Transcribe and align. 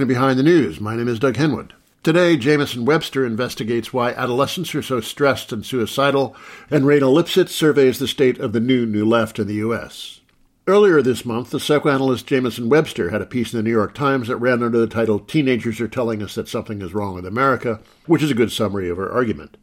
Welcome 0.00 0.08
to 0.08 0.14
Behind 0.14 0.38
the 0.38 0.42
News. 0.44 0.80
My 0.80 0.96
name 0.96 1.08
is 1.08 1.18
Doug 1.18 1.34
Henwood. 1.34 1.72
Today, 2.02 2.38
Jamieson 2.38 2.86
Webster 2.86 3.26
investigates 3.26 3.92
why 3.92 4.12
adolescents 4.12 4.74
are 4.74 4.80
so 4.80 5.02
stressed 5.02 5.52
and 5.52 5.62
suicidal, 5.62 6.34
and 6.70 6.86
Raina 6.86 7.02
Lipsitz 7.02 7.50
surveys 7.50 7.98
the 7.98 8.08
state 8.08 8.38
of 8.38 8.54
the 8.54 8.60
new 8.60 8.86
New 8.86 9.04
Left 9.04 9.38
in 9.38 9.46
the 9.46 9.56
U.S. 9.56 10.22
Earlier 10.66 11.02
this 11.02 11.26
month, 11.26 11.50
the 11.50 11.60
psychoanalyst 11.60 12.26
Jamieson 12.26 12.70
Webster 12.70 13.10
had 13.10 13.20
a 13.20 13.26
piece 13.26 13.52
in 13.52 13.58
the 13.58 13.62
New 13.62 13.72
York 13.72 13.92
Times 13.92 14.28
that 14.28 14.38
ran 14.38 14.62
under 14.62 14.78
the 14.78 14.86
title 14.86 15.18
Teenagers 15.18 15.82
Are 15.82 15.86
Telling 15.86 16.22
Us 16.22 16.34
That 16.34 16.48
Something 16.48 16.80
is 16.80 16.94
Wrong 16.94 17.16
with 17.16 17.26
America, 17.26 17.80
which 18.06 18.22
is 18.22 18.30
a 18.30 18.34
good 18.34 18.50
summary 18.50 18.88
of 18.88 18.96
her 18.96 19.12
argument. 19.12 19.58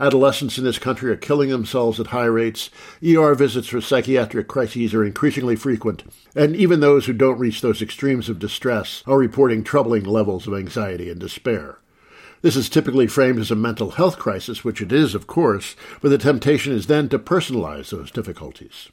Adolescents 0.00 0.56
in 0.56 0.64
this 0.64 0.78
country 0.78 1.10
are 1.10 1.16
killing 1.16 1.50
themselves 1.50 2.00
at 2.00 2.06
high 2.06 2.24
rates. 2.24 2.70
ER 3.06 3.34
visits 3.34 3.68
for 3.68 3.82
psychiatric 3.82 4.48
crises 4.48 4.94
are 4.94 5.04
increasingly 5.04 5.54
frequent. 5.54 6.02
And 6.34 6.56
even 6.56 6.80
those 6.80 7.04
who 7.04 7.12
don't 7.12 7.38
reach 7.38 7.60
those 7.60 7.82
extremes 7.82 8.30
of 8.30 8.38
distress 8.38 9.02
are 9.06 9.18
reporting 9.18 9.62
troubling 9.62 10.04
levels 10.04 10.46
of 10.46 10.54
anxiety 10.54 11.10
and 11.10 11.20
despair. 11.20 11.80
This 12.40 12.56
is 12.56 12.70
typically 12.70 13.06
framed 13.06 13.40
as 13.40 13.50
a 13.50 13.56
mental 13.56 13.90
health 13.90 14.18
crisis, 14.18 14.64
which 14.64 14.80
it 14.80 14.90
is, 14.90 15.14
of 15.14 15.26
course, 15.26 15.76
but 16.00 16.08
the 16.08 16.16
temptation 16.16 16.72
is 16.72 16.86
then 16.86 17.10
to 17.10 17.18
personalize 17.18 17.90
those 17.90 18.10
difficulties. 18.10 18.88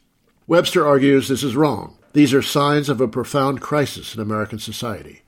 Webster 0.46 0.86
argues 0.86 1.30
this 1.30 1.44
is 1.44 1.56
wrong. 1.56 1.98
These 2.12 2.34
are 2.34 2.42
signs 2.42 2.90
of 2.90 3.00
a 3.00 3.08
profound 3.08 3.62
crisis 3.62 4.14
in 4.14 4.20
American 4.20 4.60
society. 4.60 5.22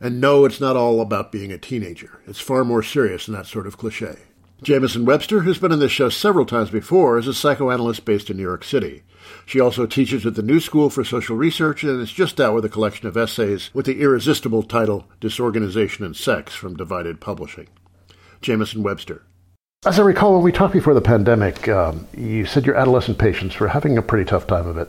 And 0.00 0.18
no, 0.18 0.46
it's 0.46 0.60
not 0.60 0.76
all 0.76 1.02
about 1.02 1.32
being 1.32 1.52
a 1.52 1.58
teenager. 1.58 2.20
It's 2.26 2.40
far 2.40 2.64
more 2.64 2.82
serious 2.82 3.26
than 3.26 3.34
that 3.34 3.46
sort 3.46 3.66
of 3.66 3.76
cliche. 3.76 4.16
Jamieson 4.62 5.04
Webster 5.04 5.42
has 5.42 5.58
been 5.58 5.70
on 5.70 5.80
this 5.80 5.92
show 5.92 6.08
several 6.08 6.46
times 6.46 6.70
before 6.70 7.18
as 7.18 7.26
a 7.26 7.34
psychoanalyst 7.34 8.06
based 8.06 8.30
in 8.30 8.38
New 8.38 8.42
York 8.42 8.64
City. 8.64 9.02
She 9.44 9.60
also 9.60 9.84
teaches 9.84 10.24
at 10.24 10.34
the 10.34 10.42
New 10.42 10.60
School 10.60 10.88
for 10.88 11.04
Social 11.04 11.36
Research 11.36 11.84
and 11.84 12.00
is 12.00 12.10
just 12.10 12.40
out 12.40 12.54
with 12.54 12.64
a 12.64 12.70
collection 12.70 13.06
of 13.06 13.18
essays 13.18 13.70
with 13.74 13.84
the 13.84 14.00
irresistible 14.00 14.62
title 14.62 15.08
Disorganization 15.20 16.06
and 16.06 16.16
Sex 16.16 16.54
from 16.54 16.74
Divided 16.74 17.20
Publishing. 17.20 17.68
Jamieson 18.40 18.82
Webster. 18.82 19.25
As 19.86 20.00
I 20.00 20.02
recall, 20.02 20.34
when 20.34 20.42
we 20.42 20.50
talked 20.50 20.72
before 20.72 20.94
the 20.94 21.00
pandemic, 21.00 21.68
um, 21.68 22.08
you 22.16 22.44
said 22.44 22.66
your 22.66 22.74
adolescent 22.74 23.18
patients 23.18 23.60
were 23.60 23.68
having 23.68 23.96
a 23.96 24.02
pretty 24.02 24.24
tough 24.24 24.46
time 24.46 24.66
of 24.66 24.76
it 24.76 24.88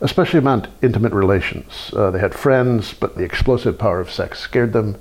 especially 0.00 0.38
about 0.38 0.68
intimate 0.82 1.12
relations. 1.12 1.92
Uh, 1.94 2.10
they 2.10 2.18
had 2.18 2.34
friends, 2.34 2.94
but 2.94 3.16
the 3.16 3.24
explosive 3.24 3.78
power 3.78 4.00
of 4.00 4.10
sex 4.10 4.38
scared 4.38 4.72
them, 4.72 4.96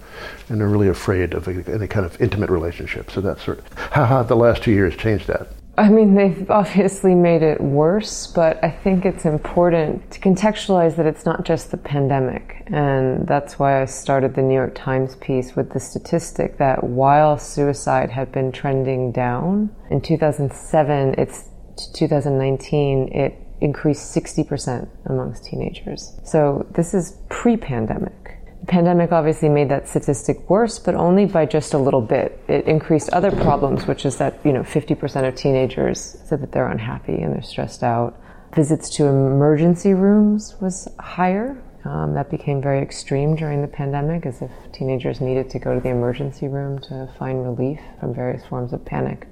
and 0.49 0.59
they're 0.59 0.67
really 0.67 0.87
afraid 0.87 1.33
of 1.33 1.47
any 1.47 1.87
kind 1.87 2.05
of 2.05 2.19
intimate 2.21 2.49
relationship. 2.49 3.11
So 3.11 3.21
that 3.21 3.39
sort 3.39 3.59
of 3.59 3.77
have 3.91 4.27
the 4.27 4.35
last 4.35 4.63
two 4.63 4.71
years 4.71 4.95
changed 4.95 5.27
that? 5.27 5.49
I 5.77 5.89
mean, 5.89 6.15
they've 6.15 6.49
obviously 6.49 7.13
made 7.13 7.43
it 7.43 7.61
worse, 7.61 8.25
but 8.25 8.63
I 8.63 8.71
think 8.71 9.05
it's 9.05 9.25
important 9.25 10.09
to 10.11 10.19
contextualize 10.19 10.95
that 10.95 11.05
it's 11.05 11.23
not 11.23 11.45
just 11.45 11.69
the 11.69 11.77
pandemic. 11.77 12.63
And 12.65 13.27
that's 13.27 13.59
why 13.59 13.81
I 13.81 13.85
started 13.85 14.33
the 14.33 14.41
New 14.41 14.55
York 14.55 14.73
Times 14.73 15.15
piece 15.17 15.55
with 15.55 15.73
the 15.73 15.79
statistic 15.79 16.57
that 16.57 16.83
while 16.83 17.37
suicide 17.37 18.09
had 18.09 18.31
been 18.31 18.51
trending 18.51 19.11
down, 19.11 19.69
in 19.91 20.01
2007, 20.01 21.13
it's 21.15 21.49
2019, 21.93 23.09
it 23.13 23.35
increased 23.61 24.15
60% 24.15 24.89
amongst 25.05 25.45
teenagers. 25.45 26.19
So 26.23 26.65
this 26.71 26.95
is 26.95 27.19
pre 27.29 27.55
pandemic. 27.55 28.36
Pandemic 28.67 29.13
obviously 29.13 29.47
made 29.47 29.69
that 29.69 29.87
statistic 29.87 30.49
worse, 30.49 30.77
but 30.77 30.93
only 30.93 31.25
by 31.25 31.45
just 31.45 31.73
a 31.73 31.77
little 31.77 32.01
bit. 32.01 32.43
It 32.49 32.67
increased 32.67 33.09
other 33.11 33.31
problems, 33.31 33.87
which 33.87 34.05
is 34.05 34.17
that, 34.17 34.39
you 34.43 34.51
know, 34.51 34.61
50% 34.61 35.25
of 35.25 35.35
teenagers 35.35 36.17
said 36.25 36.41
that 36.41 36.51
they're 36.51 36.67
unhappy 36.67 37.15
and 37.15 37.33
they're 37.33 37.41
stressed 37.41 37.81
out. 37.81 38.19
Visits 38.53 38.89
to 38.97 39.05
emergency 39.05 39.93
rooms 39.93 40.55
was 40.59 40.89
higher. 40.99 41.61
Um, 41.85 42.13
that 42.15 42.29
became 42.29 42.61
very 42.61 42.81
extreme 42.81 43.37
during 43.37 43.61
the 43.61 43.67
pandemic, 43.69 44.25
as 44.25 44.41
if 44.41 44.51
teenagers 44.73 45.21
needed 45.21 45.49
to 45.51 45.59
go 45.59 45.73
to 45.73 45.79
the 45.79 45.89
emergency 45.89 46.49
room 46.49 46.79
to 46.79 47.09
find 47.17 47.43
relief 47.43 47.79
from 48.01 48.13
various 48.13 48.45
forms 48.45 48.73
of 48.73 48.83
panic. 48.83 49.29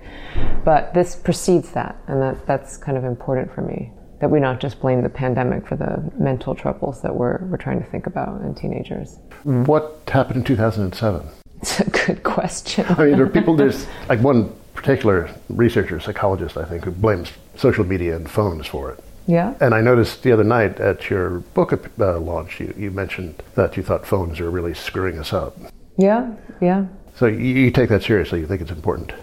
But 0.64 0.94
this 0.94 1.18
precedes 1.18 1.72
that, 1.72 1.98
and 2.08 2.22
that, 2.22 2.48
that's 2.48 2.78
kind 2.78 2.98
of 2.98 3.04
important 3.04 3.54
for 3.54 3.62
me 3.62 3.92
that 4.20 4.30
we 4.30 4.40
not 4.40 4.60
just 4.60 4.80
blame 4.80 5.02
the 5.02 5.10
pandemic 5.10 5.68
for 5.68 5.76
the 5.76 6.12
mental 6.18 6.56
troubles 6.56 7.02
that 7.02 7.16
we're, 7.16 7.44
we're 7.46 7.58
trying 7.58 7.82
to 7.84 7.90
think 7.90 8.08
about 8.08 8.42
in 8.42 8.56
teenagers. 8.56 9.20
What 9.44 10.02
happened 10.08 10.38
in 10.38 10.44
2007? 10.44 11.28
It's 11.62 11.80
a 11.80 11.90
good 11.90 12.24
question. 12.24 12.86
I 12.90 13.06
mean, 13.06 13.18
there 13.18 13.26
are 13.26 13.30
people, 13.30 13.56
there's 13.56 13.88
like 14.10 14.20
one 14.20 14.54
particular 14.74 15.30
researcher, 15.50 16.00
psychologist, 16.00 16.58
I 16.58 16.66
think, 16.66 16.84
who 16.84 16.92
blames 16.92 17.32
social 17.56 17.86
media 17.86 18.16
and 18.16 18.30
phones 18.30 18.68
for 18.68 18.92
it. 18.92 19.04
Yeah. 19.28 19.56
And 19.60 19.74
I 19.74 19.82
noticed 19.82 20.24
the 20.24 20.32
other 20.32 20.44
night 20.44 20.80
at 20.80 21.10
your 21.10 21.40
book 21.56 21.74
uh, 22.00 22.20
launch, 22.20 22.60
you, 22.60 22.74
you 22.78 22.92
mentioned 22.92 23.42
that 23.56 23.76
you 23.76 23.84
thought 23.84 24.06
phones 24.06 24.40
are 24.40 24.52
really 24.52 24.74
screwing 24.74 25.18
us 25.18 25.34
up. 25.34 25.58
Yeah, 25.98 26.34
yeah. 26.62 26.86
So 27.16 27.26
you, 27.26 27.40
you 27.40 27.72
take 27.72 27.90
that 27.90 28.04
seriously. 28.04 28.42
You 28.42 28.48
think 28.48 28.62
it's 28.62 28.72
important. 28.72 29.14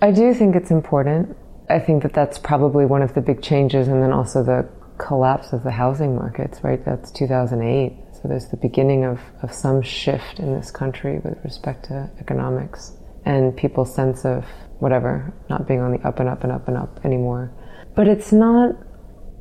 I 0.00 0.12
do 0.12 0.32
think 0.32 0.56
it's 0.56 0.70
important. 0.70 1.36
I 1.70 1.78
think 1.78 2.02
that 2.02 2.12
that's 2.12 2.38
probably 2.38 2.84
one 2.86 3.02
of 3.02 3.14
the 3.14 3.20
big 3.20 3.42
changes, 3.42 3.88
and 3.88 4.02
then 4.02 4.12
also 4.12 4.42
the 4.42 4.68
collapse 4.98 5.52
of 5.52 5.62
the 5.62 5.70
housing 5.70 6.14
markets, 6.14 6.62
right? 6.62 6.84
That's 6.84 7.10
2008. 7.12 7.96
So 8.12 8.28
there's 8.28 8.48
the 8.48 8.58
beginning 8.58 9.04
of, 9.04 9.20
of 9.42 9.52
some 9.52 9.80
shift 9.80 10.38
in 10.38 10.54
this 10.54 10.70
country 10.70 11.20
with 11.24 11.38
respect 11.42 11.86
to 11.86 12.10
economics 12.20 12.92
and 13.24 13.56
people's 13.56 13.94
sense 13.94 14.24
of 14.24 14.44
whatever, 14.78 15.32
not 15.48 15.66
being 15.66 15.80
on 15.80 15.92
the 15.92 16.06
up 16.06 16.20
and 16.20 16.28
up 16.28 16.42
and 16.42 16.52
up 16.52 16.68
and 16.68 16.76
up 16.76 17.00
anymore. 17.04 17.52
But 17.96 18.08
it's 18.08 18.32
not 18.32 18.72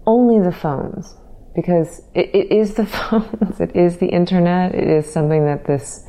only 0.05 0.43
the 0.43 0.51
phones, 0.51 1.15
because 1.55 2.01
it, 2.13 2.29
it 2.33 2.51
is 2.51 2.75
the 2.75 2.85
phones, 2.97 3.59
it 3.59 3.75
is 3.75 3.97
the 3.97 4.07
internet, 4.07 4.75
it 4.75 4.87
is 4.87 5.11
something 5.11 5.45
that 5.45 5.65
this 5.65 6.05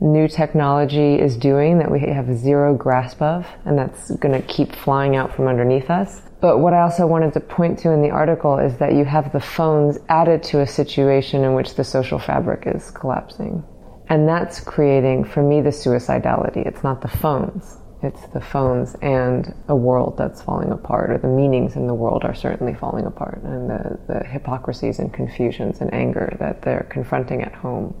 new 0.00 0.28
technology 0.28 1.14
is 1.14 1.36
doing 1.36 1.78
that 1.78 1.90
we 1.90 2.00
have 2.00 2.36
zero 2.36 2.74
grasp 2.74 3.22
of, 3.22 3.46
and 3.64 3.78
that's 3.78 4.10
going 4.16 4.40
to 4.40 4.46
keep 4.46 4.74
flying 4.74 5.16
out 5.16 5.34
from 5.34 5.46
underneath 5.46 5.90
us. 5.90 6.22
But 6.40 6.58
what 6.58 6.74
I 6.74 6.82
also 6.82 7.06
wanted 7.06 7.32
to 7.34 7.40
point 7.40 7.78
to 7.80 7.92
in 7.92 8.02
the 8.02 8.10
article 8.10 8.58
is 8.58 8.76
that 8.78 8.94
you 8.94 9.04
have 9.04 9.32
the 9.32 9.40
phones 9.40 9.98
added 10.08 10.42
to 10.44 10.60
a 10.60 10.66
situation 10.66 11.42
in 11.44 11.54
which 11.54 11.74
the 11.74 11.84
social 11.84 12.18
fabric 12.18 12.64
is 12.66 12.90
collapsing. 12.90 13.64
And 14.08 14.28
that's 14.28 14.60
creating, 14.60 15.24
for 15.24 15.42
me, 15.42 15.62
the 15.62 15.70
suicidality. 15.70 16.66
It's 16.66 16.82
not 16.82 17.00
the 17.00 17.08
phones. 17.08 17.78
It's 18.02 18.26
the 18.34 18.40
phones 18.40 18.94
and 19.00 19.54
a 19.68 19.74
world 19.74 20.18
that's 20.18 20.42
falling 20.42 20.70
apart, 20.70 21.10
or 21.10 21.16
the 21.16 21.28
meanings 21.28 21.76
in 21.76 21.86
the 21.86 21.94
world 21.94 22.22
are 22.24 22.34
certainly 22.34 22.74
falling 22.74 23.06
apart, 23.06 23.40
and 23.42 23.70
the, 23.70 23.98
the 24.06 24.24
hypocrisies 24.26 24.98
and 24.98 25.10
confusions 25.10 25.80
and 25.80 25.94
anger 25.94 26.36
that 26.38 26.60
they're 26.60 26.86
confronting 26.90 27.40
at 27.40 27.54
home 27.54 27.94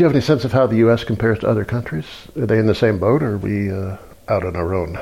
do 0.00 0.04
you 0.04 0.08
have 0.08 0.16
any 0.16 0.24
sense 0.24 0.46
of 0.46 0.52
how 0.52 0.66
the 0.66 0.76
U.S. 0.76 1.04
compares 1.04 1.40
to 1.40 1.46
other 1.46 1.62
countries? 1.62 2.06
Are 2.34 2.46
they 2.46 2.58
in 2.58 2.64
the 2.64 2.74
same 2.74 2.98
boat, 2.98 3.22
or 3.22 3.32
are 3.32 3.36
we 3.36 3.70
uh, 3.70 3.98
out 4.28 4.46
on 4.46 4.56
our 4.56 4.72
own? 4.72 4.98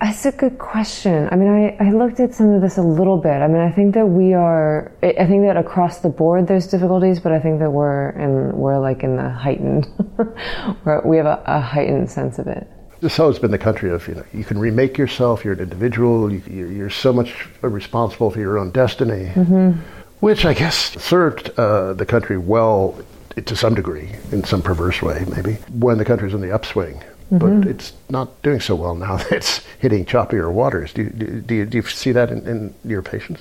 That's 0.00 0.24
a 0.24 0.32
good 0.32 0.56
question. 0.58 1.28
I 1.30 1.36
mean, 1.36 1.50
I, 1.50 1.84
I 1.84 1.92
looked 1.92 2.18
at 2.20 2.34
some 2.34 2.48
of 2.54 2.62
this 2.62 2.78
a 2.78 2.82
little 2.82 3.18
bit. 3.18 3.42
I 3.42 3.46
mean, 3.46 3.60
I 3.60 3.70
think 3.70 3.92
that 3.92 4.06
we 4.06 4.32
are. 4.32 4.90
I 5.02 5.26
think 5.26 5.44
that 5.44 5.58
across 5.58 5.98
the 5.98 6.08
board 6.08 6.46
there's 6.46 6.66
difficulties, 6.66 7.20
but 7.20 7.32
I 7.32 7.38
think 7.40 7.58
that 7.58 7.70
we're 7.70 8.08
in 8.12 8.56
we're 8.56 8.78
like 8.78 9.02
in 9.02 9.16
the 9.16 9.28
heightened. 9.28 9.86
we 11.04 11.18
have 11.18 11.26
a, 11.26 11.42
a, 11.44 11.60
heightened 11.60 12.10
sense 12.10 12.38
of 12.38 12.46
it. 12.46 12.66
This 13.00 13.12
has 13.12 13.20
always 13.20 13.38
been 13.38 13.50
the 13.50 13.58
country 13.58 13.90
of 13.90 14.08
you 14.08 14.14
know 14.14 14.24
you 14.32 14.44
can 14.44 14.56
remake 14.56 14.96
yourself. 14.96 15.44
You're 15.44 15.52
an 15.52 15.60
individual. 15.60 16.32
You, 16.32 16.42
you're, 16.48 16.72
you're 16.72 16.90
so 16.90 17.12
much 17.12 17.48
responsible 17.60 18.30
for 18.30 18.40
your 18.40 18.56
own 18.56 18.70
destiny. 18.70 19.26
Mm-hmm. 19.34 19.72
Which 20.20 20.46
I 20.46 20.54
guess 20.54 20.76
served 21.04 21.50
uh, 21.58 21.92
the 21.92 22.06
country 22.06 22.38
well 22.38 22.98
to 23.44 23.56
some 23.56 23.74
degree, 23.74 24.10
in 24.32 24.44
some 24.44 24.62
perverse 24.62 25.02
way, 25.02 25.24
maybe, 25.34 25.54
when 25.70 25.98
the 25.98 26.04
country's 26.04 26.34
in 26.34 26.40
the 26.40 26.52
upswing. 26.52 27.02
Mm-hmm. 27.30 27.38
But 27.38 27.68
it's 27.68 27.92
not 28.08 28.40
doing 28.42 28.60
so 28.60 28.74
well 28.74 28.94
now 28.94 29.16
that 29.16 29.32
it's 29.32 29.58
hitting 29.78 30.04
choppier 30.04 30.50
waters. 30.50 30.92
Do 30.92 31.02
you, 31.02 31.10
do 31.10 31.54
you, 31.54 31.66
do 31.66 31.78
you 31.78 31.82
see 31.82 32.12
that 32.12 32.30
in, 32.30 32.46
in, 32.46 32.74
your 32.84 33.02
patients? 33.02 33.40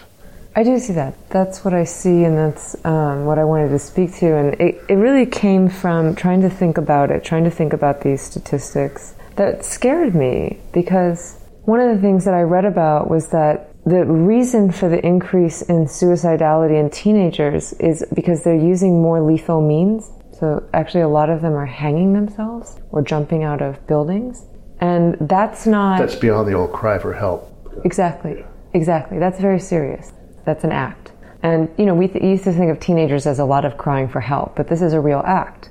I 0.58 0.64
do 0.64 0.80
see 0.80 0.94
that. 0.94 1.14
That's 1.30 1.66
what 1.66 1.74
I 1.74 1.84
see, 1.84 2.24
and 2.24 2.38
that's 2.38 2.76
um, 2.86 3.26
what 3.26 3.38
I 3.38 3.44
wanted 3.44 3.70
to 3.70 3.80
speak 3.80 4.16
to. 4.16 4.38
And 4.38 4.54
it, 4.62 4.82
it 4.88 4.96
really 4.96 5.26
came 5.26 5.68
from 5.68 6.16
trying 6.16 6.42
to 6.42 6.50
think 6.50 6.78
about 6.78 7.12
it, 7.12 7.26
trying 7.26 7.44
to 7.44 7.52
think 7.52 7.74
about 7.74 8.02
these 8.02 8.22
statistics 8.22 9.16
that 9.36 9.66
scared 9.66 10.16
me 10.16 10.60
because 10.72 11.38
one 11.66 11.80
of 11.82 11.94
the 11.94 12.02
things 12.02 12.26
that 12.26 12.34
I 12.34 12.42
read 12.42 12.66
about 12.66 13.10
was 13.10 13.30
that 13.30 13.75
the 13.86 14.04
reason 14.04 14.72
for 14.72 14.90
the 14.90 15.06
increase 15.06 15.62
in 15.62 15.86
suicidality 15.86 16.80
in 16.80 16.90
teenagers 16.90 17.74
is 17.74 18.04
because 18.16 18.44
they're 18.44 18.56
using 18.56 19.00
more 19.00 19.22
lethal 19.22 19.62
means. 19.62 20.10
So 20.32 20.68
actually, 20.74 21.02
a 21.02 21.08
lot 21.08 21.30
of 21.30 21.42
them 21.42 21.54
are 21.54 21.68
hanging 21.68 22.14
themselves 22.14 22.80
or 22.90 23.04
jumping 23.04 23.44
out 23.44 23.62
of 23.62 23.86
buildings. 23.86 24.48
And 24.82 25.16
that's 25.22 25.68
not. 25.68 26.00
That's 26.00 26.16
beyond 26.16 26.48
the 26.48 26.54
old 26.54 26.74
cry 26.74 26.98
for 26.98 27.14
help. 27.14 27.52
Exactly. 27.86 28.44
Exactly. 28.74 29.20
That's 29.20 29.40
very 29.40 29.60
serious. 29.60 30.12
That's 30.46 30.64
an 30.64 30.72
act. 30.72 31.12
And, 31.44 31.70
you 31.78 31.86
know, 31.86 31.94
we 31.94 32.08
th- 32.08 32.24
used 32.24 32.44
to 32.46 32.54
think 32.54 32.72
of 32.72 32.80
teenagers 32.80 33.28
as 33.28 33.38
a 33.38 33.46
lot 33.46 33.66
of 33.66 33.78
crying 33.78 34.08
for 34.08 34.20
help, 34.20 34.56
but 34.56 34.68
this 34.68 34.82
is 34.82 34.94
a 34.94 35.00
real 35.00 35.22
act. 35.26 35.70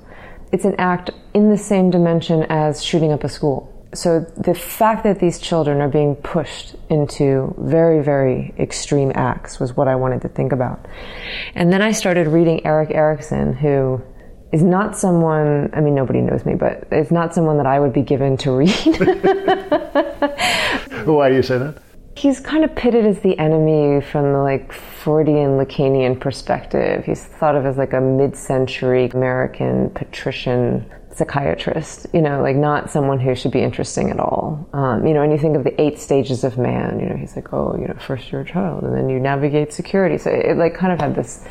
It's 0.52 0.64
an 0.64 0.76
act 0.78 1.10
in 1.34 1.50
the 1.50 1.58
same 1.58 1.90
dimension 1.90 2.44
as 2.44 2.82
shooting 2.82 3.10
up 3.10 3.24
a 3.24 3.28
school 3.28 3.73
so 3.94 4.20
the 4.36 4.54
fact 4.54 5.04
that 5.04 5.20
these 5.20 5.38
children 5.38 5.80
are 5.80 5.88
being 5.88 6.16
pushed 6.16 6.74
into 6.90 7.54
very, 7.58 8.02
very 8.02 8.54
extreme 8.58 9.12
acts 9.14 9.58
was 9.58 9.76
what 9.76 9.88
I 9.88 9.94
wanted 9.94 10.22
to 10.22 10.28
think 10.28 10.52
about. 10.52 10.86
And 11.54 11.72
then 11.72 11.82
I 11.82 11.92
started 11.92 12.26
reading 12.26 12.64
Erik 12.66 12.90
Erikson, 12.90 13.54
who 13.54 14.02
is 14.52 14.62
not 14.62 14.96
someone, 14.96 15.70
I 15.72 15.80
mean, 15.80 15.94
nobody 15.94 16.20
knows 16.20 16.44
me, 16.44 16.54
but 16.54 16.86
it's 16.92 17.10
not 17.10 17.34
someone 17.34 17.56
that 17.56 17.66
I 17.66 17.80
would 17.80 17.92
be 17.92 18.02
given 18.02 18.36
to 18.38 18.52
read. 18.52 18.70
Why 21.06 21.28
do 21.28 21.34
you 21.34 21.42
say 21.42 21.58
that? 21.58 21.82
He's 22.16 22.38
kind 22.38 22.64
of 22.64 22.74
pitted 22.76 23.04
as 23.04 23.20
the 23.20 23.36
enemy 23.38 24.00
from 24.00 24.32
the 24.32 24.38
like 24.38 24.72
Freudian 24.72 25.58
Lacanian 25.58 26.20
perspective. 26.20 27.04
He's 27.04 27.24
thought 27.24 27.56
of 27.56 27.66
as 27.66 27.76
like 27.76 27.92
a 27.92 28.00
mid 28.00 28.36
century 28.36 29.10
American 29.12 29.90
patrician 29.90 30.88
psychiatrist, 31.16 32.06
you 32.12 32.20
know, 32.20 32.42
like 32.42 32.56
not 32.56 32.90
someone 32.90 33.20
who 33.20 33.34
should 33.34 33.52
be 33.52 33.60
interesting 33.60 34.10
at 34.10 34.18
all. 34.18 34.68
Um, 34.72 35.06
you 35.06 35.14
know, 35.14 35.22
and 35.22 35.32
you 35.32 35.38
think 35.38 35.56
of 35.56 35.64
the 35.64 35.80
eight 35.80 35.98
stages 35.98 36.42
of 36.42 36.58
man, 36.58 36.98
you 36.98 37.06
know, 37.06 37.16
he's 37.16 37.36
like, 37.36 37.52
oh, 37.52 37.76
you 37.78 37.86
know, 37.86 37.94
first 37.94 38.32
you're 38.32 38.40
a 38.40 38.44
child 38.44 38.82
and 38.82 38.96
then 38.96 39.08
you 39.08 39.20
navigate 39.20 39.72
security. 39.72 40.18
So 40.18 40.30
it, 40.30 40.56
like 40.56 40.74
kind 40.74 40.92
of 40.92 41.00
had 41.00 41.14
this 41.14 41.44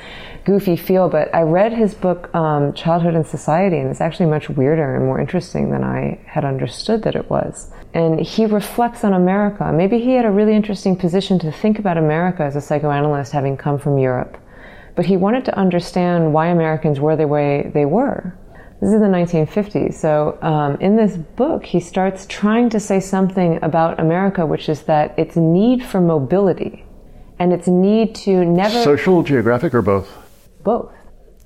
goofy 0.45 0.75
feel, 0.75 1.07
but 1.07 1.33
I 1.33 1.44
read 1.44 1.71
his 1.71 1.94
book, 1.94 2.33
um, 2.36 2.74
Childhood 2.74 3.15
and 3.15 3.25
Society, 3.25 3.77
and 3.77 3.89
it's 3.89 4.01
actually 4.01 4.25
much 4.25 4.50
weirder 4.50 4.95
and 4.95 5.06
more 5.06 5.19
interesting 5.19 5.71
than 5.71 5.83
I 5.86 6.19
had 6.25 6.44
understood 6.44 7.04
that 7.04 7.15
it 7.15 7.30
was. 7.30 7.71
And 7.94 8.19
he 8.19 8.45
reflects 8.45 9.06
on 9.06 9.13
America. 9.13 9.71
Maybe 9.71 10.00
he 10.00 10.12
had 10.13 10.25
a 10.25 10.31
really 10.31 10.56
interesting 10.56 10.98
position 10.98 11.39
to 11.39 11.51
think 11.51 11.80
about 11.80 11.98
America 11.98 12.44
as 12.44 12.57
a 12.57 12.62
psychoanalyst 12.62 13.31
having 13.31 13.56
come 13.56 13.80
from 13.80 13.98
Europe. 13.98 14.38
But 14.95 15.06
he 15.06 15.15
wanted 15.15 15.45
to 15.45 15.57
understand 15.57 16.33
why 16.33 16.48
Americans 16.48 17.00
were 17.00 17.15
the 17.15 17.27
way 17.27 17.71
they 17.74 17.86
were 17.86 18.36
this 18.84 18.94
is 18.96 19.00
the 19.00 19.08
1950s. 19.08 19.94
So, 19.94 20.38
um, 20.42 20.76
in 20.82 20.98
this 20.98 21.16
book, 21.16 21.66
he 21.66 21.80
starts 21.80 22.26
trying 22.28 22.70
to 22.72 22.82
say 22.82 23.00
something 23.00 23.58
about 23.64 23.98
America, 23.98 24.46
which 24.46 24.68
is 24.68 24.84
that 24.84 25.18
its 25.18 25.38
need 25.38 25.86
for 25.86 26.02
mobility 26.02 26.84
and 27.40 27.54
its 27.54 27.68
need 27.68 28.14
to 28.16 28.44
never. 28.44 28.84
Social, 28.84 29.24
geographic, 29.24 29.74
or 29.74 29.82
both? 29.82 30.12
Both. 30.64 30.92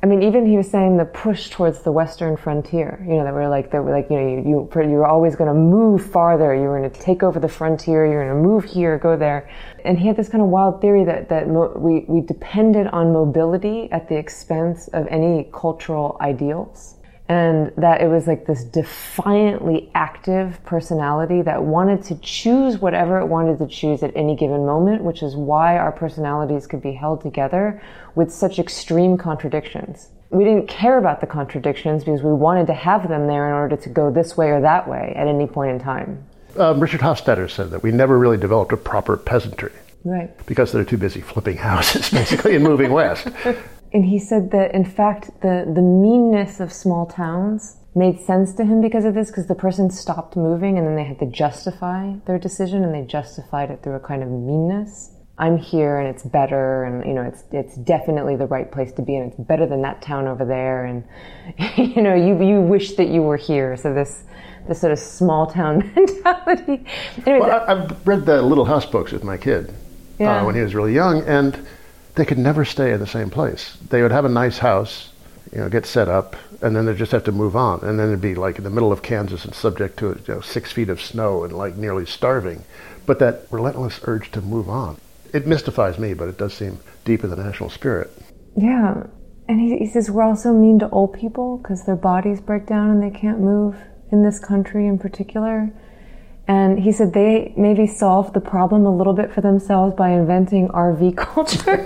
I 0.01 0.07
mean, 0.07 0.23
even 0.23 0.47
he 0.47 0.57
was 0.57 0.69
saying 0.69 0.97
the 0.97 1.05
push 1.05 1.49
towards 1.49 1.81
the 1.83 1.91
western 1.91 2.37
frontier. 2.37 3.03
You 3.07 3.17
know, 3.17 3.23
that 3.23 3.33
we're 3.33 3.49
like, 3.49 3.71
that 3.71 3.83
we're 3.83 3.95
like, 3.95 4.09
you 4.09 4.19
know, 4.19 4.27
you, 4.27 4.69
you 4.75 4.89
you're 4.89 5.05
always 5.05 5.35
going 5.35 5.47
to 5.47 5.59
move 5.59 6.11
farther. 6.11 6.55
You're 6.55 6.79
going 6.79 6.89
to 6.89 6.99
take 6.99 7.21
over 7.21 7.39
the 7.39 7.47
frontier. 7.47 8.05
You're 8.05 8.25
going 8.25 8.35
to 8.35 8.47
move 8.47 8.63
here, 8.63 8.97
go 8.97 9.15
there. 9.15 9.49
And 9.85 9.99
he 9.99 10.07
had 10.07 10.17
this 10.17 10.29
kind 10.29 10.41
of 10.41 10.49
wild 10.49 10.81
theory 10.81 11.03
that 11.05 11.29
that 11.29 11.47
mo- 11.47 11.73
we 11.75 12.05
we 12.07 12.21
depended 12.21 12.87
on 12.87 13.13
mobility 13.13 13.91
at 13.91 14.09
the 14.09 14.15
expense 14.15 14.87
of 14.89 15.07
any 15.07 15.49
cultural 15.51 16.17
ideals 16.19 16.96
and 17.29 17.73
that 17.75 18.01
it 18.01 18.07
was 18.07 18.25
like 18.25 18.45
this 18.45 18.63
defiantly 18.63 19.91
active 19.93 20.63
personality 20.63 21.41
that 21.41 21.61
wanted 21.61 22.01
to 22.03 22.15
choose 22.19 22.77
whatever 22.77 23.19
it 23.19 23.25
wanted 23.25 23.59
to 23.59 23.67
choose 23.67 24.01
at 24.01 24.15
any 24.15 24.35
given 24.35 24.65
moment, 24.65 25.03
which 25.03 25.21
is 25.21 25.35
why 25.35 25.77
our 25.77 25.91
personalities 25.91 26.67
could 26.67 26.81
be 26.81 26.93
held 26.93 27.21
together 27.21 27.81
with 28.15 28.31
such 28.31 28.59
extreme 28.59 29.17
contradictions. 29.17 30.09
We 30.29 30.45
didn't 30.45 30.67
care 30.67 30.97
about 30.97 31.19
the 31.19 31.27
contradictions 31.27 32.03
because 32.03 32.21
we 32.21 32.33
wanted 32.33 32.67
to 32.67 32.73
have 32.73 33.07
them 33.09 33.27
there 33.27 33.47
in 33.47 33.53
order 33.53 33.75
to 33.77 33.89
go 33.89 34.09
this 34.09 34.37
way 34.37 34.49
or 34.49 34.61
that 34.61 34.87
way 34.87 35.13
at 35.15 35.27
any 35.27 35.47
point 35.47 35.71
in 35.71 35.79
time. 35.79 36.25
Um, 36.57 36.79
Richard 36.79 37.01
Hofstadter 37.01 37.49
said 37.49 37.71
that 37.71 37.83
we 37.83 37.91
never 37.91 38.17
really 38.17 38.37
developed 38.37 38.71
a 38.71 38.77
proper 38.77 39.17
peasantry. 39.17 39.71
Right. 40.03 40.31
Because 40.45 40.71
they're 40.71 40.85
too 40.85 40.97
busy 40.97 41.21
flipping 41.21 41.57
houses, 41.57 42.09
basically, 42.09 42.55
and 42.55 42.63
moving 42.63 42.91
west. 42.91 43.27
And 43.97 44.05
he 44.05 44.19
said 44.19 44.51
that, 44.51 44.75
in 44.75 44.85
fact, 44.85 45.41
the, 45.41 45.65
the 45.73 45.81
meanness 45.81 46.59
of 46.59 46.71
small 46.71 47.07
towns 47.07 47.77
made 47.95 48.19
sense 48.19 48.53
to 48.53 48.63
him 48.63 48.79
because 48.79 49.05
of 49.05 49.15
this, 49.15 49.31
because 49.31 49.47
the 49.47 49.55
person 49.55 49.89
stopped 49.89 50.35
moving 50.35 50.77
and 50.77 50.85
then 50.85 50.95
they 50.95 51.03
had 51.03 51.17
to 51.17 51.25
justify 51.25 52.13
their 52.27 52.37
decision 52.37 52.83
and 52.83 52.93
they 52.93 53.01
justified 53.01 53.71
it 53.71 53.81
through 53.81 53.95
a 53.95 53.99
kind 53.99 54.21
of 54.21 54.29
meanness. 54.29 55.15
I'm 55.39 55.57
here 55.57 55.97
and 55.97 56.07
it's 56.07 56.21
better 56.21 56.83
and 56.83 57.03
you 57.07 57.13
know 57.13 57.23
it's 57.23 57.43
it's 57.51 57.75
definitely 57.75 58.35
the 58.35 58.45
right 58.45 58.71
place 58.71 58.91
to 58.93 59.01
be 59.01 59.15
and 59.15 59.31
it's 59.31 59.41
better 59.41 59.65
than 59.65 59.81
that 59.81 60.03
town 60.03 60.27
over 60.27 60.45
there 60.45 60.85
and 60.85 61.03
you 61.95 62.03
know 62.03 62.13
you 62.13 62.39
you 62.43 62.61
wish 62.61 62.93
that 62.97 63.07
you 63.07 63.23
were 63.23 63.37
here 63.37 63.77
so 63.77 63.95
this 63.95 64.25
this 64.67 64.79
sort 64.79 64.93
of 64.93 64.99
small 64.99 65.47
town 65.47 65.79
mentality. 65.95 66.85
Anyway, 67.25 67.47
well, 67.47 67.65
I, 67.67 67.75
have 67.75 68.07
read 68.07 68.27
the 68.27 68.43
Little 68.43 68.65
House 68.65 68.85
books 68.85 69.11
with 69.11 69.23
my 69.23 69.37
kid 69.37 69.69
uh, 69.69 69.73
yeah. 70.19 70.41
uh, 70.41 70.45
when 70.45 70.53
he 70.53 70.61
was 70.61 70.75
really 70.75 70.93
young 70.93 71.23
and 71.23 71.65
they 72.17 72.25
could 72.25 72.37
never 72.37 72.65
stay 72.65 72.91
in 72.91 72.99
the 72.99 73.07
same 73.07 73.29
place. 73.29 73.77
They 73.89 74.01
would 74.01 74.11
have 74.11 74.25
a 74.25 74.29
nice 74.29 74.57
house, 74.57 75.09
you 75.53 75.59
know, 75.59 75.69
get 75.69 75.85
set 75.85 76.09
up, 76.09 76.35
and 76.61 76.75
then 76.75 76.85
they'd 76.85 76.97
just 76.97 77.11
have 77.11 77.23
to 77.25 77.31
move 77.31 77.55
on. 77.55 77.79
And 77.81 77.99
then 77.99 78.07
it'd 78.07 78.21
be 78.21 78.35
like 78.35 78.57
in 78.57 78.63
the 78.63 78.69
middle 78.69 78.91
of 78.91 79.03
Kansas 79.03 79.45
and 79.45 79.53
subject 79.53 79.97
to 79.99 80.19
you 80.27 80.33
know, 80.33 80.41
six 80.41 80.71
feet 80.71 80.89
of 80.89 80.99
snow 80.99 81.43
and 81.43 81.53
like 81.53 81.77
nearly 81.77 82.05
starving. 82.05 82.63
But 83.05 83.19
that 83.19 83.47
relentless 83.51 84.01
urge 84.03 84.31
to 84.31 84.41
move 84.41 84.67
on. 84.67 84.97
It 85.31 85.45
mystifies 85.45 85.99
me, 85.99 86.13
but 86.13 86.27
it 86.27 86.37
does 86.37 86.53
seem 86.53 86.79
deep 87.05 87.23
in 87.23 87.29
the 87.29 87.35
national 87.35 87.69
spirit. 87.69 88.11
Yeah. 88.55 89.03
And 89.47 89.61
he, 89.61 89.77
he 89.77 89.85
says 89.85 90.09
we're 90.09 90.23
also 90.23 90.51
mean 90.51 90.79
to 90.79 90.89
old 90.89 91.13
people 91.13 91.57
because 91.57 91.85
their 91.85 91.95
bodies 91.95 92.41
break 92.41 92.65
down 92.65 92.89
and 92.89 93.03
they 93.03 93.17
can't 93.17 93.39
move 93.39 93.77
in 94.11 94.23
this 94.23 94.39
country 94.39 94.87
in 94.87 94.97
particular. 94.97 95.71
And 96.47 96.79
he 96.79 96.91
said 96.91 97.13
they 97.13 97.53
maybe 97.57 97.87
solved 97.87 98.33
the 98.33 98.39
problem 98.39 98.85
a 98.85 98.95
little 98.95 99.13
bit 99.13 99.33
for 99.33 99.41
themselves 99.41 99.93
by 99.95 100.11
inventing 100.11 100.69
RV 100.69 101.17
culture. 101.33 101.85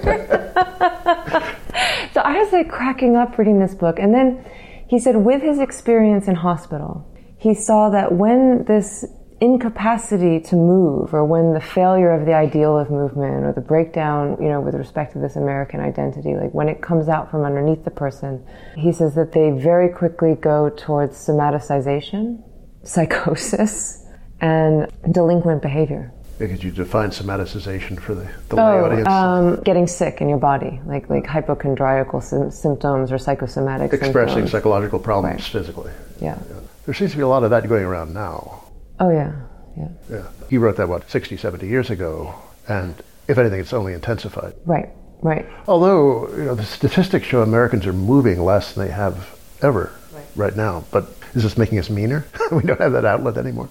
so 2.14 2.22
I 2.22 2.38
was 2.38 2.54
like 2.54 2.70
cracking 2.70 3.16
up 3.16 3.38
reading 3.38 3.60
this 3.60 3.74
book. 3.74 3.98
And 3.98 4.14
then 4.14 4.46
he 4.88 5.00
said, 5.00 5.16
with 5.16 5.42
his 5.42 5.60
experience 5.60 6.28
in 6.28 6.36
hospital, 6.36 7.08
he 7.40 7.56
saw 7.56 7.90
that 7.90 8.12
when 8.12 8.66
this 8.68 9.06
incapacity 9.42 10.40
to 10.40 10.56
move 10.56 11.16
or 11.16 11.26
when 11.26 11.54
the 11.54 11.60
failure 11.60 12.12
of 12.12 12.28
the 12.28 12.34
ideal 12.34 12.78
of 12.78 12.92
movement 12.92 13.44
or 13.44 13.52
the 13.54 13.62
breakdown, 13.62 14.38
you 14.40 14.48
know, 14.48 14.62
with 14.62 14.76
respect 14.76 15.14
to 15.14 15.20
this 15.20 15.36
American 15.36 15.80
identity, 15.80 16.36
like 16.36 16.54
when 16.54 16.70
it 16.70 16.80
comes 16.84 17.10
out 17.10 17.32
from 17.32 17.44
underneath 17.44 17.84
the 17.84 17.90
person, 17.90 18.46
he 18.78 18.92
says 18.92 19.16
that 19.16 19.32
they 19.32 19.50
very 19.50 19.90
quickly 19.90 20.36
go 20.36 20.70
towards 20.70 21.18
somaticization, 21.18 22.44
psychosis, 22.84 24.01
and 24.42 24.92
delinquent 25.12 25.62
behavior. 25.62 26.12
Could 26.40 26.64
you 26.64 26.72
define 26.72 27.12
somaticization 27.12 28.00
for 28.00 28.16
the, 28.16 28.28
the 28.50 28.60
oh, 28.60 28.86
audience? 28.86 29.08
Um, 29.08 29.62
getting 29.64 29.86
sick 29.86 30.22
in 30.22 30.28
your 30.28 30.40
body, 30.40 30.82
like 30.88 31.08
like 31.08 31.28
hypochondriacal 31.28 32.20
sy- 32.20 32.50
symptoms 32.50 33.12
or 33.12 33.20
psychosomatic 33.20 33.94
Expressing 33.94 34.28
symptoms. 34.30 34.52
psychological 34.52 34.98
problems 34.98 35.36
right. 35.36 35.44
physically. 35.44 35.92
Yeah. 36.20 36.40
yeah. 36.50 36.60
There 36.86 36.96
seems 36.96 37.12
to 37.12 37.18
be 37.18 37.24
a 37.24 37.28
lot 37.28 37.44
of 37.44 37.52
that 37.52 37.68
going 37.70 37.84
around 37.84 38.16
now. 38.16 38.64
Oh, 39.00 39.12
yeah. 39.12 39.34
Yeah. 39.78 39.90
Yeah. 40.10 40.28
He 40.50 40.58
wrote 40.58 40.78
that, 40.78 40.90
what, 40.90 41.10
60, 41.10 41.38
70 41.38 41.68
years 41.68 41.92
ago, 41.92 42.34
and 42.68 42.96
if 43.28 43.38
anything, 43.38 43.60
it's 43.60 43.74
only 43.74 43.94
intensified. 43.94 44.54
Right, 44.66 44.90
right. 45.22 45.48
Although, 45.68 46.28
you 46.30 46.44
know, 46.46 46.56
the 46.56 46.66
statistics 46.66 47.28
show 47.28 47.44
Americans 47.44 47.86
are 47.86 47.94
moving 47.94 48.44
less 48.44 48.74
than 48.74 48.88
they 48.88 48.94
have 48.94 49.40
ever 49.62 49.92
right, 50.12 50.26
right 50.36 50.56
now. 50.56 50.84
But 50.92 51.06
is 51.36 51.44
this 51.44 51.58
making 51.58 51.80
us 51.80 51.90
meaner? 51.90 52.26
we 52.52 52.64
don't 52.64 52.82
have 52.82 52.94
that 52.94 53.06
outlet 53.06 53.38
anymore. 53.38 53.70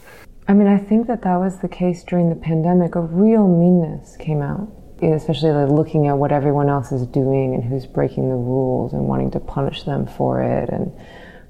I 0.51 0.53
mean, 0.53 0.67
I 0.67 0.79
think 0.79 1.07
that 1.07 1.23
that 1.23 1.37
was 1.37 1.59
the 1.59 1.69
case 1.69 2.03
during 2.03 2.29
the 2.29 2.35
pandemic. 2.35 2.97
A 2.97 3.01
real 3.01 3.47
meanness 3.47 4.17
came 4.17 4.43
out, 4.43 4.69
especially 5.01 5.53
like 5.53 5.71
looking 5.71 6.09
at 6.09 6.19
what 6.19 6.33
everyone 6.33 6.69
else 6.69 6.91
is 6.91 7.07
doing 7.07 7.55
and 7.55 7.63
who's 7.63 7.87
breaking 7.87 8.29
the 8.29 8.35
rules 8.35 8.93
and 8.93 9.07
wanting 9.07 9.31
to 9.31 9.39
punish 9.39 9.85
them 9.85 10.09
for 10.09 10.43
it 10.43 10.69
and 10.71 10.91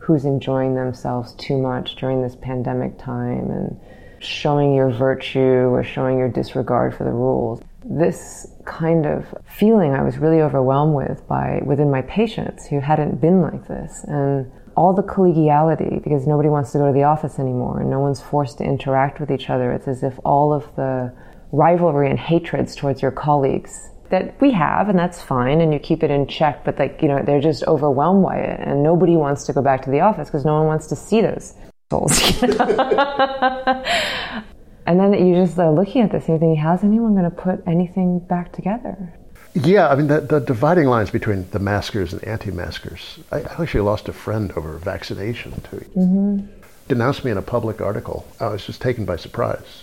who's 0.00 0.26
enjoying 0.26 0.75
themselves 0.75 1.33
too 1.37 1.57
much 1.57 1.97
during 1.97 2.21
this 2.21 2.37
pandemic 2.42 2.99
time 2.99 3.50
and 3.50 3.80
showing 4.19 4.75
your 4.75 4.90
virtue 4.90 5.71
or 5.73 5.83
showing 5.83 6.19
your 6.19 6.28
disregard 6.28 6.95
for 6.95 7.04
the 7.04 7.11
rules. 7.11 7.62
This 7.83 8.49
kind 8.66 9.07
of 9.07 9.35
feeling 9.47 9.95
I 9.95 10.02
was 10.02 10.19
really 10.19 10.42
overwhelmed 10.42 10.95
with 10.95 11.26
by 11.26 11.62
within 11.64 11.90
my 11.90 12.02
patients 12.02 12.66
who 12.66 12.80
hadn't 12.80 13.19
been 13.19 13.40
like 13.40 13.66
this. 13.66 14.04
And 14.04 14.52
all 14.77 14.95
the 14.95 15.03
collegiality 15.03 16.03
because 16.03 16.27
nobody 16.27 16.49
wants 16.49 16.73
to 16.73 16.79
go 16.79 16.87
to 16.87 16.93
the 16.93 17.05
office 17.05 17.39
anymore 17.39 17.81
and 17.81 17.91
no 17.91 18.00
one's 18.00 18.21
forced 18.21 18.59
to 18.59 18.65
interact 18.65 19.21
with 19.21 19.31
each 19.31 19.50
other. 19.50 19.73
It's 19.73 19.89
as 19.89 20.03
if 20.03 20.19
all 20.25 20.53
of 20.53 20.65
the 20.77 21.12
rivalry 21.53 22.11
and 22.11 22.19
hatreds 22.19 22.77
towards 22.77 23.03
your 23.03 23.11
colleagues 23.11 23.91
that 24.11 24.41
we 24.41 24.53
have 24.53 24.89
and 24.89 24.99
that's 24.99 25.23
fine 25.23 25.61
and 25.61 25.73
you 25.73 25.79
keep 25.79 26.03
it 26.03 26.11
in 26.11 26.27
check 26.27 26.65
but 26.65 26.77
like 26.79 27.00
you 27.00 27.09
know 27.09 27.23
they're 27.25 27.41
just 27.41 27.62
overwhelmed 27.65 28.25
by 28.25 28.37
it 28.37 28.61
and 28.61 28.83
nobody 28.83 29.17
wants 29.17 29.45
to 29.45 29.53
go 29.53 29.62
back 29.62 29.83
to 29.83 29.91
the 29.91 30.00
office 30.00 30.29
because 30.29 30.45
no 30.45 30.55
one 30.55 30.67
wants 30.67 30.89
to 30.89 30.97
see 30.97 31.21
those 31.21 31.55
souls 31.91 32.43
and 32.43 32.59
then 34.99 35.15
you 35.15 35.35
just 35.35 35.59
are 35.59 35.73
looking 35.73 36.03
at 36.03 36.11
this 36.11 36.29
and 36.29 36.35
you 36.35 36.41
think 36.41 36.59
how's 36.59 36.85
anyone 36.85 37.15
going 37.15 37.25
to 37.25 37.31
put 37.31 37.62
anything 37.67 38.19
back 38.19 38.53
together 38.53 39.15
yeah, 39.54 39.88
I 39.88 39.97
mean, 39.97 40.07
the, 40.07 40.21
the, 40.21 40.38
dividing 40.38 40.87
lines 40.87 41.11
between 41.11 41.49
the 41.50 41.59
maskers 41.59 42.12
and 42.12 42.23
anti-maskers. 42.25 43.19
I 43.33 43.40
actually 43.40 43.80
lost 43.80 44.09
a 44.09 44.12
friend 44.12 44.52
over 44.52 44.78
vaccination, 44.78 45.52
too. 45.71 45.85
Mm-hmm. 45.97 46.47
Denounced 46.87 47.25
me 47.25 47.33
in 47.33 47.38
a 47.38 47.42
public 47.42 47.80
article. 47.80 48.26
I 48.38 48.49
was 48.49 48.64
just 48.64 48.80
taken 48.80 49.04
by 49.04 49.16
surprise. 49.16 49.83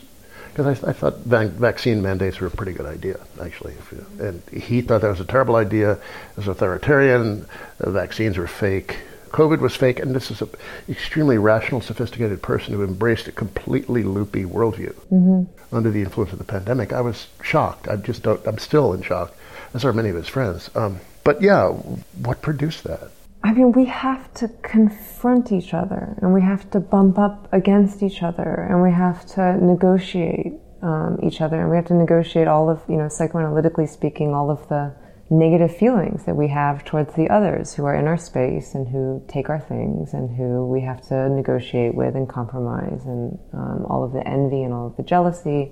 Because 0.54 0.84
I, 0.84 0.90
I, 0.90 0.94
thought 0.94 1.18
va- 1.20 1.50
vaccine 1.50 2.02
mandates 2.02 2.40
were 2.40 2.48
a 2.48 2.52
pretty 2.52 2.72
good 2.72 2.86
idea, 2.86 3.20
actually. 3.42 3.74
And 4.20 4.42
he 4.52 4.82
thought 4.82 5.02
that 5.02 5.10
was 5.10 5.20
a 5.20 5.26
terrible 5.26 5.58
idea. 5.58 5.94
It 5.94 6.38
was 6.38 6.48
authoritarian. 6.48 7.46
The 7.78 7.92
vaccines 7.92 8.38
were 8.38 8.48
fake. 8.48 8.98
COVID 9.32 9.60
was 9.60 9.76
fake, 9.76 10.00
and 10.00 10.16
this 10.16 10.32
is 10.32 10.42
an 10.42 10.50
extremely 10.88 11.38
rational, 11.38 11.82
sophisticated 11.82 12.42
person 12.42 12.74
who 12.74 12.84
embraced 12.86 13.28
a 13.28 13.34
completely 13.34 14.04
loopy 14.04 14.46
worldview 14.46 14.94
mm-hmm. 15.12 15.76
under 15.76 15.92
the 15.92 16.02
influence 16.02 16.32
of 16.32 16.40
the 16.40 16.46
pandemic. 16.46 16.94
I 16.94 17.02
was 17.02 17.28
shocked. 17.44 17.90
I 17.90 17.98
just 17.98 18.24
don't. 18.24 18.46
I'm 18.48 18.58
still 18.58 18.94
in 18.94 19.02
shock 19.02 19.34
as 19.78 19.86
are 19.86 19.94
many 19.94 20.10
of 20.10 20.16
his 20.16 20.28
friends. 20.28 20.70
Um, 20.76 21.00
but 21.24 21.42
yeah, 21.42 21.70
what 21.70 22.42
produced 22.42 22.84
that? 22.86 23.12
I 23.44 23.54
mean, 23.54 23.72
we 23.72 23.86
have 23.86 24.34
to 24.36 24.48
confront 24.64 25.52
each 25.52 25.74
other 25.74 26.18
and 26.22 26.34
we 26.34 26.42
have 26.42 26.70
to 26.72 26.80
bump 26.80 27.20
up 27.20 27.48
against 27.54 28.02
each 28.02 28.24
other 28.24 28.68
and 28.70 28.82
we 28.82 28.92
have 28.92 29.26
to 29.36 29.64
negotiate 29.64 30.54
um, 30.82 31.20
each 31.24 31.42
other 31.42 31.62
and 31.62 31.70
we 31.70 31.76
have 31.76 31.86
to 31.86 31.94
negotiate 31.94 32.48
all 32.48 32.70
of, 32.70 32.82
you 32.90 32.98
know, 32.98 33.06
psychoanalytically 33.06 33.88
speaking, 33.88 34.34
all 34.34 34.50
of 34.50 34.68
the 34.68 34.94
negative 35.30 35.76
feelings 35.78 36.26
that 36.26 36.36
we 36.36 36.48
have 36.48 36.84
towards 36.84 37.14
the 37.16 37.30
others 37.30 37.74
who 37.74 37.86
are 37.86 37.96
in 37.96 38.08
our 38.08 38.18
space 38.18 38.74
and 38.74 38.88
who 38.88 39.24
take 39.28 39.50
our 39.50 39.60
things 39.60 40.14
and 40.14 40.36
who 40.36 40.66
we 40.66 40.82
have 40.82 41.02
to 41.02 41.30
negotiate 41.30 41.94
with 41.94 42.16
and 42.16 42.28
compromise 42.28 43.06
and 43.06 43.38
um, 43.54 43.86
all 43.90 44.04
of 44.04 44.12
the 44.14 44.26
envy 44.28 44.64
and 44.64 44.74
all 44.74 44.88
of 44.88 44.98
the 44.98 45.04
jealousy. 45.04 45.72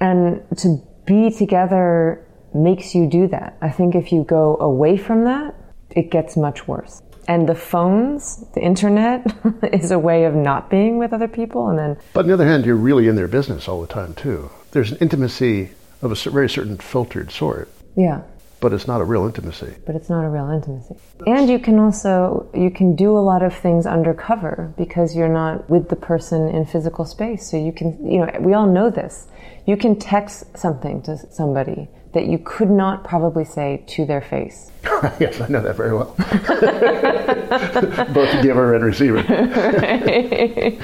And 0.00 0.42
to 0.58 0.82
be 1.06 1.30
together 1.30 2.26
makes 2.54 2.94
you 2.94 3.08
do 3.08 3.28
that. 3.28 3.56
I 3.60 3.70
think 3.70 3.94
if 3.94 4.12
you 4.12 4.24
go 4.24 4.56
away 4.58 4.96
from 4.96 5.24
that, 5.24 5.54
it 5.90 6.10
gets 6.10 6.36
much 6.36 6.66
worse. 6.66 7.02
And 7.26 7.48
the 7.48 7.54
phones, 7.54 8.44
the 8.54 8.60
internet, 8.60 9.26
is 9.72 9.90
a 9.90 9.98
way 9.98 10.24
of 10.24 10.34
not 10.34 10.68
being 10.68 10.98
with 10.98 11.12
other 11.12 11.28
people. 11.28 11.68
And 11.68 11.78
then, 11.78 11.96
but 12.12 12.20
on 12.20 12.26
the 12.26 12.34
other 12.34 12.46
hand, 12.46 12.66
you're 12.66 12.76
really 12.76 13.08
in 13.08 13.16
their 13.16 13.28
business 13.28 13.68
all 13.68 13.80
the 13.80 13.86
time 13.86 14.14
too. 14.14 14.50
There's 14.72 14.92
an 14.92 14.98
intimacy 14.98 15.70
of 16.02 16.12
a 16.12 16.30
very 16.30 16.50
certain 16.50 16.76
filtered 16.76 17.30
sort. 17.30 17.68
Yeah 17.96 18.22
but 18.64 18.72
it's 18.72 18.88
not 18.88 19.02
a 19.02 19.04
real 19.04 19.26
intimacy. 19.26 19.74
But 19.84 19.94
it's 19.94 20.08
not 20.08 20.24
a 20.24 20.28
real 20.30 20.48
intimacy. 20.48 20.94
And 21.26 21.50
you 21.50 21.58
can 21.58 21.78
also 21.78 22.48
you 22.54 22.70
can 22.70 22.96
do 22.96 23.10
a 23.14 23.20
lot 23.20 23.42
of 23.42 23.54
things 23.54 23.84
undercover 23.84 24.72
because 24.78 25.14
you're 25.14 25.28
not 25.28 25.68
with 25.68 25.90
the 25.90 25.96
person 25.96 26.48
in 26.48 26.64
physical 26.64 27.04
space. 27.04 27.46
So 27.50 27.58
you 27.58 27.72
can 27.72 28.10
you 28.10 28.20
know 28.20 28.30
we 28.40 28.54
all 28.54 28.66
know 28.66 28.88
this. 28.88 29.26
You 29.66 29.76
can 29.76 29.98
text 29.98 30.56
something 30.56 31.02
to 31.02 31.18
somebody 31.30 31.88
that 32.14 32.26
you 32.26 32.38
could 32.38 32.70
not 32.70 33.04
probably 33.04 33.44
say 33.44 33.82
to 33.88 34.04
their 34.04 34.20
face. 34.20 34.70
yes, 35.20 35.40
I 35.40 35.48
know 35.48 35.60
that 35.60 35.76
very 35.76 35.92
well. 35.94 36.14
Both 38.14 38.42
giver 38.42 38.74
and 38.74 38.84
receiver. 38.84 39.22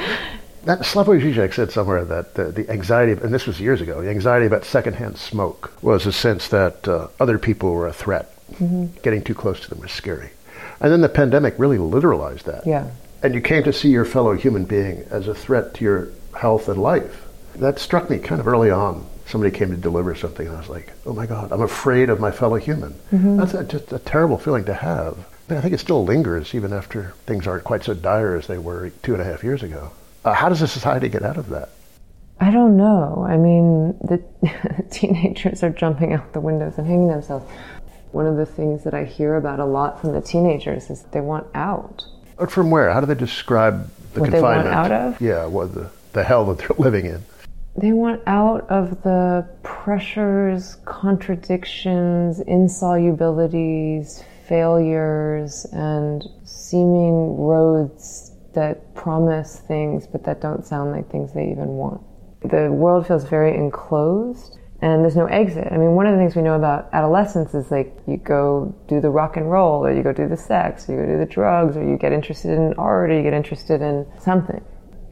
That 0.64 0.80
Slavoj 0.80 1.22
Žižek 1.22 1.54
said 1.54 1.72
somewhere 1.72 2.04
that 2.04 2.34
the, 2.34 2.44
the, 2.44 2.68
anxiety, 2.68 3.12
and 3.12 3.32
this 3.32 3.46
was 3.46 3.58
years 3.58 3.80
ago, 3.80 4.02
the 4.02 4.10
anxiety 4.10 4.44
about 4.44 4.66
secondhand 4.66 5.16
smoke 5.16 5.72
was 5.82 6.04
a 6.04 6.12
sense 6.12 6.48
that 6.48 6.86
uh, 6.86 7.08
other 7.18 7.38
people 7.38 7.72
were 7.72 7.86
a 7.86 7.94
threat. 7.94 8.30
Mm-hmm. 8.52 9.00
Getting 9.02 9.24
too 9.24 9.34
close 9.34 9.60
to 9.60 9.70
them 9.70 9.80
was 9.80 9.90
scary. 9.90 10.28
And 10.80 10.92
then 10.92 11.00
the 11.00 11.08
pandemic 11.08 11.54
really 11.56 11.78
literalized 11.78 12.42
that. 12.42 12.66
Yeah. 12.66 12.90
And 13.22 13.34
you 13.34 13.40
came 13.40 13.62
to 13.64 13.72
see 13.72 13.88
your 13.88 14.04
fellow 14.04 14.34
human 14.34 14.66
being 14.66 15.06
as 15.10 15.28
a 15.28 15.34
threat 15.34 15.72
to 15.74 15.84
your 15.84 16.10
health 16.38 16.68
and 16.68 16.80
life. 16.80 17.26
That 17.54 17.78
struck 17.78 18.10
me 18.10 18.18
kind 18.18 18.40
of 18.40 18.46
early 18.46 18.70
on. 18.70 19.06
Somebody 19.30 19.56
came 19.56 19.70
to 19.70 19.76
deliver 19.76 20.14
something, 20.16 20.46
and 20.46 20.56
I 20.56 20.58
was 20.58 20.68
like, 20.68 20.92
oh 21.06 21.12
my 21.12 21.24
God, 21.24 21.52
I'm 21.52 21.62
afraid 21.62 22.10
of 22.10 22.18
my 22.18 22.32
fellow 22.32 22.56
human. 22.56 22.92
Mm-hmm. 23.12 23.36
That's 23.36 23.54
a, 23.54 23.62
just 23.62 23.92
a 23.92 24.00
terrible 24.00 24.38
feeling 24.38 24.64
to 24.64 24.74
have. 24.74 25.16
But 25.46 25.58
I 25.58 25.60
think 25.60 25.72
it 25.72 25.78
still 25.78 26.04
lingers 26.04 26.52
even 26.54 26.72
after 26.72 27.14
things 27.26 27.46
aren't 27.46 27.62
quite 27.62 27.84
so 27.84 27.94
dire 27.94 28.34
as 28.34 28.48
they 28.48 28.58
were 28.58 28.90
two 29.02 29.12
and 29.12 29.22
a 29.22 29.24
half 29.24 29.44
years 29.44 29.62
ago. 29.62 29.92
Uh, 30.24 30.32
how 30.32 30.48
does 30.48 30.62
a 30.62 30.68
society 30.68 31.08
get 31.08 31.22
out 31.22 31.36
of 31.36 31.48
that? 31.50 31.70
I 32.40 32.50
don't 32.50 32.76
know. 32.76 33.24
I 33.28 33.36
mean, 33.36 33.98
the 33.98 34.20
teenagers 34.90 35.62
are 35.62 35.70
jumping 35.70 36.12
out 36.12 36.32
the 36.32 36.40
windows 36.40 36.78
and 36.78 36.86
hanging 36.86 37.08
themselves. 37.08 37.48
One 38.12 38.26
of 38.26 38.36
the 38.36 38.46
things 38.46 38.82
that 38.84 38.94
I 38.94 39.04
hear 39.04 39.36
about 39.36 39.60
a 39.60 39.64
lot 39.64 40.00
from 40.00 40.12
the 40.12 40.20
teenagers 40.20 40.90
is 40.90 41.02
they 41.12 41.20
want 41.20 41.46
out. 41.54 42.04
But 42.36 42.50
from 42.50 42.70
where? 42.70 42.90
How 42.90 43.00
do 43.00 43.06
they 43.06 43.14
describe 43.14 43.88
the 44.14 44.20
what 44.20 44.30
confinement? 44.30 44.64
They 44.64 44.70
want 44.70 44.92
out 44.92 44.92
of? 44.92 45.20
Yeah, 45.20 45.46
what 45.46 45.74
the, 45.74 45.90
the 46.14 46.24
hell 46.24 46.46
that 46.46 46.58
they're 46.58 46.76
living 46.78 47.06
in. 47.06 47.22
They 47.76 47.92
want 47.92 48.22
out 48.26 48.68
of 48.68 49.02
the 49.02 49.48
pressures, 49.62 50.76
contradictions, 50.84 52.40
insolubilities, 52.40 54.24
failures, 54.46 55.66
and 55.72 56.24
seeming 56.44 57.36
roads 57.38 58.32
that 58.54 58.94
promise 58.94 59.60
things 59.60 60.08
but 60.08 60.24
that 60.24 60.40
don't 60.40 60.66
sound 60.66 60.90
like 60.90 61.08
things 61.10 61.32
they 61.32 61.50
even 61.50 61.68
want. 61.68 62.02
The 62.42 62.70
world 62.70 63.06
feels 63.06 63.24
very 63.24 63.54
enclosed 63.56 64.58
and 64.82 65.04
there's 65.04 65.16
no 65.16 65.26
exit. 65.26 65.68
I 65.70 65.76
mean, 65.76 65.92
one 65.92 66.06
of 66.06 66.12
the 66.12 66.18
things 66.18 66.34
we 66.34 66.42
know 66.42 66.56
about 66.56 66.88
adolescence 66.92 67.54
is 67.54 67.70
like 67.70 67.96
you 68.08 68.16
go 68.16 68.74
do 68.88 69.00
the 69.00 69.10
rock 69.10 69.36
and 69.36 69.50
roll, 69.50 69.84
or 69.84 69.92
you 69.92 70.02
go 70.02 70.12
do 70.12 70.26
the 70.26 70.38
sex, 70.38 70.88
or 70.88 70.94
you 70.94 71.00
go 71.02 71.06
do 71.12 71.18
the 71.18 71.26
drugs, 71.26 71.76
or 71.76 71.84
you 71.84 71.98
get 71.98 72.12
interested 72.12 72.52
in 72.52 72.72
art, 72.78 73.10
or 73.10 73.14
you 73.14 73.22
get 73.22 73.34
interested 73.34 73.82
in 73.82 74.06
something 74.18 74.64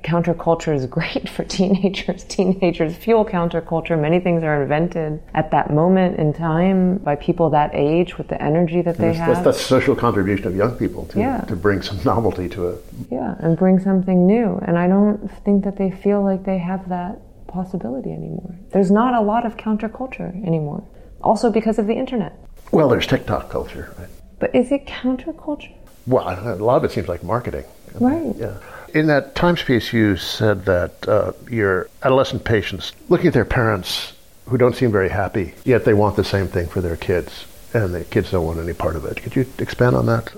counterculture 0.08 0.74
is 0.74 0.86
great 0.86 1.28
for 1.34 1.44
teenagers. 1.44 2.24
Teenagers 2.24 2.96
fuel 2.96 3.24
counterculture. 3.24 4.00
Many 4.00 4.20
things 4.20 4.42
are 4.42 4.62
invented 4.62 5.20
at 5.34 5.50
that 5.50 5.72
moment 5.72 6.18
in 6.18 6.32
time 6.32 6.98
by 6.98 7.16
people 7.16 7.50
that 7.50 7.70
age 7.74 8.16
with 8.16 8.28
the 8.28 8.42
energy 8.42 8.80
that 8.82 8.96
they 8.96 9.12
have. 9.12 9.28
That's 9.28 9.44
the 9.44 9.52
social 9.52 9.94
contribution 9.94 10.46
of 10.46 10.56
young 10.56 10.76
people 10.76 11.06
to, 11.06 11.18
yeah. 11.18 11.40
to 11.42 11.56
bring 11.56 11.82
some 11.82 12.00
novelty 12.04 12.48
to 12.50 12.68
it. 12.68 12.84
Yeah, 13.10 13.36
and 13.40 13.56
bring 13.56 13.78
something 13.78 14.26
new. 14.26 14.58
And 14.66 14.78
I 14.78 14.88
don't 14.88 15.30
think 15.44 15.64
that 15.64 15.76
they 15.76 15.90
feel 15.90 16.22
like 16.22 16.44
they 16.44 16.58
have 16.58 16.88
that 16.88 17.20
possibility 17.46 18.10
anymore. 18.10 18.54
There's 18.72 18.90
not 18.90 19.14
a 19.14 19.20
lot 19.20 19.44
of 19.44 19.56
counterculture 19.56 20.30
anymore. 20.46 20.84
Also 21.22 21.50
because 21.50 21.78
of 21.78 21.86
the 21.86 21.94
internet. 21.94 22.38
Well, 22.72 22.88
there's 22.88 23.06
TikTok 23.06 23.50
culture. 23.50 23.94
Right? 23.98 24.08
But 24.38 24.54
is 24.54 24.70
it 24.70 24.86
counterculture? 24.86 25.74
Well, 26.08 26.26
a 26.26 26.56
lot 26.56 26.78
of 26.78 26.84
it 26.84 26.90
seems 26.90 27.06
like 27.06 27.22
marketing. 27.22 27.64
Right. 27.94 28.34
Yeah. 28.36 28.56
In 28.94 29.06
that 29.08 29.34
Times 29.34 29.62
piece, 29.62 29.92
you 29.92 30.16
said 30.16 30.64
that 30.64 31.06
uh, 31.06 31.32
your 31.50 31.88
adolescent 32.02 32.44
patients 32.44 32.92
looking 33.08 33.26
at 33.28 33.34
their 33.34 33.44
parents 33.44 34.14
who 34.46 34.56
don't 34.56 34.74
seem 34.74 34.90
very 34.90 35.10
happy, 35.10 35.54
yet 35.64 35.84
they 35.84 35.92
want 35.92 36.16
the 36.16 36.24
same 36.24 36.48
thing 36.48 36.66
for 36.66 36.80
their 36.80 36.96
kids, 36.96 37.44
and 37.74 37.94
the 37.94 38.04
kids 38.04 38.30
don't 38.30 38.46
want 38.46 38.58
any 38.58 38.72
part 38.72 38.96
of 38.96 39.04
it. 39.04 39.22
Could 39.22 39.36
you 39.36 39.44
expand 39.58 39.94
on 39.94 40.06
that? 40.06 40.32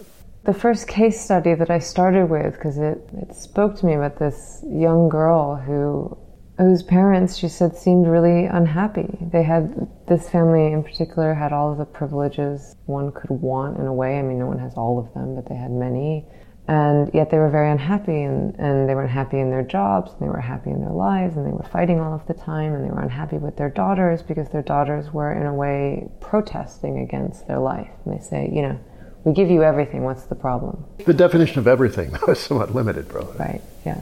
The 0.45 0.55
first 0.55 0.89
case 0.89 1.21
study 1.21 1.55
that 1.55 1.71
I 1.71 1.79
started 1.79 2.29
with, 2.29 2.55
because 2.55 2.77
it, 2.79 2.99
it 3.13 3.35
spoke 3.37 3.77
to 3.77 3.87
me 3.87 3.95
about 3.95 4.19
this 4.19 4.65
young 4.67 5.09
girl 5.09 5.55
who 5.55 6.19
whose 6.61 6.83
parents, 6.83 7.37
she 7.37 7.49
said, 7.49 7.77
seemed 7.77 8.07
really 8.07 8.45
unhappy. 8.45 9.19
They 9.33 9.43
had, 9.43 9.89
this 10.07 10.29
family 10.29 10.73
in 10.73 10.83
particular 10.83 11.35
had 11.35 11.53
all 11.53 11.73
of 11.73 11.79
the 11.79 11.85
privileges 11.85 12.77
one 12.87 13.13
could 13.13 13.31
want 13.31 13.79
in 13.79 13.87
a 13.87 13.93
way. 13.93 14.19
I 14.19 14.23
mean, 14.23 14.39
no 14.39 14.47
one 14.47 14.59
has 14.59 14.75
all 14.75 14.99
of 14.99 15.13
them, 15.15 15.35
but 15.35 15.49
they 15.49 15.55
had 15.55 15.71
many. 15.71 16.27
And 16.69 17.11
yet 17.15 17.31
they 17.31 17.39
were 17.39 17.51
very 17.51 17.71
unhappy 17.71 18.23
and, 18.23 18.55
and 18.57 18.89
they 18.89 18.95
weren't 18.95 19.11
happy 19.11 19.41
in 19.41 19.51
their 19.51 19.63
jobs 19.63 20.13
and 20.13 20.21
they 20.21 20.29
were 20.29 20.41
happy 20.41 20.71
in 20.71 20.81
their 20.81 20.93
lives 20.93 21.37
and 21.37 21.45
they 21.45 21.51
were 21.51 21.67
fighting 21.73 21.99
all 21.99 22.15
of 22.15 22.25
the 22.27 22.35
time 22.35 22.75
and 22.75 22.85
they 22.85 22.91
were 22.91 23.01
unhappy 23.01 23.39
with 23.39 23.57
their 23.57 23.71
daughters 23.71 24.23
because 24.23 24.51
their 24.51 24.63
daughters 24.63 25.13
were 25.13 25.33
in 25.33 25.47
a 25.47 25.55
way 25.55 26.09
protesting 26.21 27.01
against 27.01 27.49
their 27.49 27.59
life. 27.59 27.91
And 28.05 28.17
they 28.17 28.23
say 28.23 28.49
you 28.53 28.63
know 28.63 28.79
we 29.25 29.33
give 29.33 29.51
you 29.51 29.65
everything. 29.65 30.05
What's 30.05 30.27
the 30.27 30.37
problem? 30.37 30.85
The 31.05 31.13
definition 31.13 31.59
of 31.59 31.67
everything 31.67 32.17
is 32.29 32.39
somewhat 32.39 32.73
limited 32.73 33.09
bro 33.09 33.25
right. 33.37 33.63
Yeah 33.85 34.01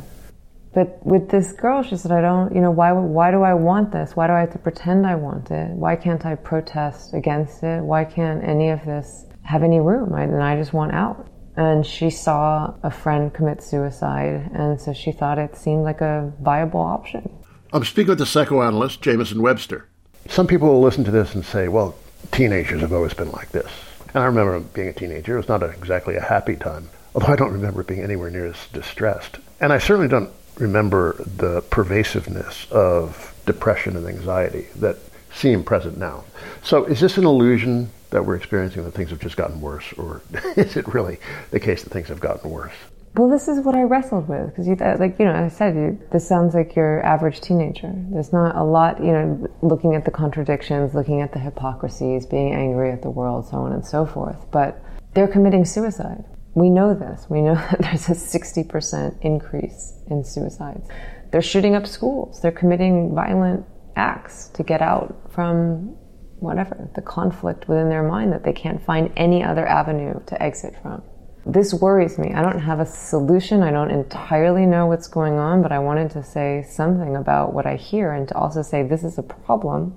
but 0.78 1.04
with 1.04 1.28
this 1.28 1.52
girl 1.52 1.82
she 1.82 1.96
said 1.96 2.12
i 2.12 2.20
don't 2.20 2.54
you 2.54 2.60
know 2.60 2.70
why 2.70 2.92
why 2.92 3.30
do 3.30 3.42
i 3.42 3.54
want 3.54 3.90
this 3.90 4.14
why 4.14 4.26
do 4.26 4.32
i 4.32 4.40
have 4.40 4.52
to 4.52 4.58
pretend 4.58 5.06
i 5.06 5.14
want 5.14 5.50
it 5.50 5.68
why 5.70 5.96
can't 5.96 6.24
i 6.24 6.34
protest 6.34 7.14
against 7.14 7.62
it 7.62 7.82
why 7.82 8.04
can't 8.04 8.42
any 8.44 8.68
of 8.70 8.84
this 8.84 9.26
have 9.42 9.62
any 9.62 9.80
room 9.80 10.14
I, 10.14 10.22
and 10.22 10.42
i 10.42 10.54
just 10.56 10.72
want 10.72 10.92
out 10.92 11.28
and 11.58 11.84
she 11.84 12.08
saw 12.08 12.72
a 12.84 12.90
friend 12.90 13.34
commit 13.34 13.64
suicide, 13.64 14.48
and 14.54 14.80
so 14.80 14.92
she 14.92 15.10
thought 15.10 15.38
it 15.38 15.56
seemed 15.56 15.82
like 15.82 16.00
a 16.00 16.32
viable 16.40 16.80
option. 16.80 17.28
I'm 17.72 17.84
speaking 17.84 18.10
with 18.10 18.18
the 18.18 18.26
psychoanalyst 18.26 19.02
Jamieson 19.02 19.42
Webster. 19.42 19.88
Some 20.28 20.46
people 20.46 20.68
will 20.68 20.80
listen 20.80 21.02
to 21.02 21.10
this 21.10 21.34
and 21.34 21.44
say, 21.44 21.66
well, 21.66 21.96
teenagers 22.30 22.80
have 22.80 22.92
always 22.92 23.12
been 23.12 23.32
like 23.32 23.50
this. 23.50 23.68
And 24.14 24.22
I 24.22 24.26
remember 24.26 24.60
being 24.60 24.86
a 24.86 24.92
teenager. 24.92 25.34
It 25.34 25.38
was 25.38 25.48
not 25.48 25.64
a, 25.64 25.70
exactly 25.70 26.14
a 26.14 26.20
happy 26.20 26.54
time, 26.54 26.88
although 27.12 27.32
I 27.32 27.36
don't 27.36 27.52
remember 27.52 27.82
being 27.82 28.02
anywhere 28.02 28.30
near 28.30 28.46
as 28.46 28.68
distressed. 28.72 29.38
And 29.60 29.72
I 29.72 29.78
certainly 29.78 30.08
don't 30.08 30.30
remember 30.58 31.22
the 31.36 31.62
pervasiveness 31.70 32.70
of 32.70 33.34
depression 33.46 33.96
and 33.96 34.06
anxiety 34.06 34.66
that 34.76 34.96
seem 35.34 35.64
present 35.64 35.96
now. 35.98 36.24
So 36.62 36.84
is 36.84 37.00
this 37.00 37.18
an 37.18 37.24
illusion 37.24 37.90
that 38.10 38.24
we're 38.24 38.36
experiencing 38.36 38.84
that 38.84 38.92
things 38.92 39.10
have 39.10 39.20
just 39.20 39.36
gotten 39.36 39.60
worse, 39.60 39.92
or 39.94 40.22
is 40.56 40.76
it 40.76 40.92
really 40.92 41.18
the 41.50 41.60
case 41.60 41.82
that 41.82 41.90
things 41.90 42.08
have 42.08 42.20
gotten 42.20 42.50
worse? 42.50 42.72
Well, 43.14 43.28
this 43.28 43.48
is 43.48 43.60
what 43.64 43.74
I 43.74 43.82
wrestled 43.82 44.28
with 44.28 44.50
because 44.50 44.68
you, 44.68 44.76
uh, 44.80 44.96
like 44.98 45.18
you 45.18 45.24
know, 45.24 45.34
I 45.34 45.48
said 45.48 45.74
you, 45.74 45.98
this 46.12 46.28
sounds 46.28 46.54
like 46.54 46.76
your 46.76 47.04
average 47.04 47.40
teenager. 47.40 47.92
There's 48.10 48.32
not 48.32 48.54
a 48.54 48.62
lot, 48.62 49.02
you 49.02 49.12
know, 49.12 49.48
looking 49.62 49.94
at 49.94 50.04
the 50.04 50.10
contradictions, 50.10 50.94
looking 50.94 51.20
at 51.20 51.32
the 51.32 51.38
hypocrisies, 51.38 52.26
being 52.26 52.54
angry 52.54 52.92
at 52.92 53.02
the 53.02 53.10
world, 53.10 53.48
so 53.48 53.56
on 53.56 53.72
and 53.72 53.84
so 53.84 54.06
forth. 54.06 54.36
But 54.50 54.80
they're 55.14 55.28
committing 55.28 55.64
suicide. 55.64 56.24
We 56.58 56.70
know 56.70 56.94
this. 56.94 57.26
We 57.28 57.40
know 57.40 57.54
that 57.70 57.80
there's 57.80 58.08
a 58.08 58.12
60% 58.12 59.20
increase 59.22 59.94
in 60.08 60.24
suicides. 60.24 60.88
They're 61.30 61.42
shooting 61.42 61.74
up 61.74 61.86
schools. 61.86 62.40
They're 62.40 62.52
committing 62.52 63.14
violent 63.14 63.64
acts 63.96 64.48
to 64.54 64.62
get 64.62 64.80
out 64.80 65.30
from 65.30 65.96
whatever, 66.40 66.88
the 66.94 67.02
conflict 67.02 67.68
within 67.68 67.88
their 67.88 68.02
mind 68.02 68.32
that 68.32 68.44
they 68.44 68.52
can't 68.52 68.82
find 68.84 69.12
any 69.16 69.42
other 69.42 69.66
avenue 69.66 70.20
to 70.26 70.42
exit 70.42 70.74
from. 70.82 71.02
This 71.46 71.72
worries 71.72 72.18
me. 72.18 72.32
I 72.34 72.42
don't 72.42 72.60
have 72.60 72.78
a 72.78 72.86
solution. 72.86 73.62
I 73.62 73.70
don't 73.70 73.90
entirely 73.90 74.66
know 74.66 74.86
what's 74.86 75.08
going 75.08 75.34
on, 75.34 75.62
but 75.62 75.72
I 75.72 75.78
wanted 75.78 76.10
to 76.12 76.22
say 76.22 76.64
something 76.68 77.16
about 77.16 77.54
what 77.54 77.66
I 77.66 77.76
hear 77.76 78.12
and 78.12 78.28
to 78.28 78.36
also 78.36 78.62
say 78.62 78.82
this 78.82 79.02
is 79.02 79.18
a 79.18 79.22
problem 79.22 79.96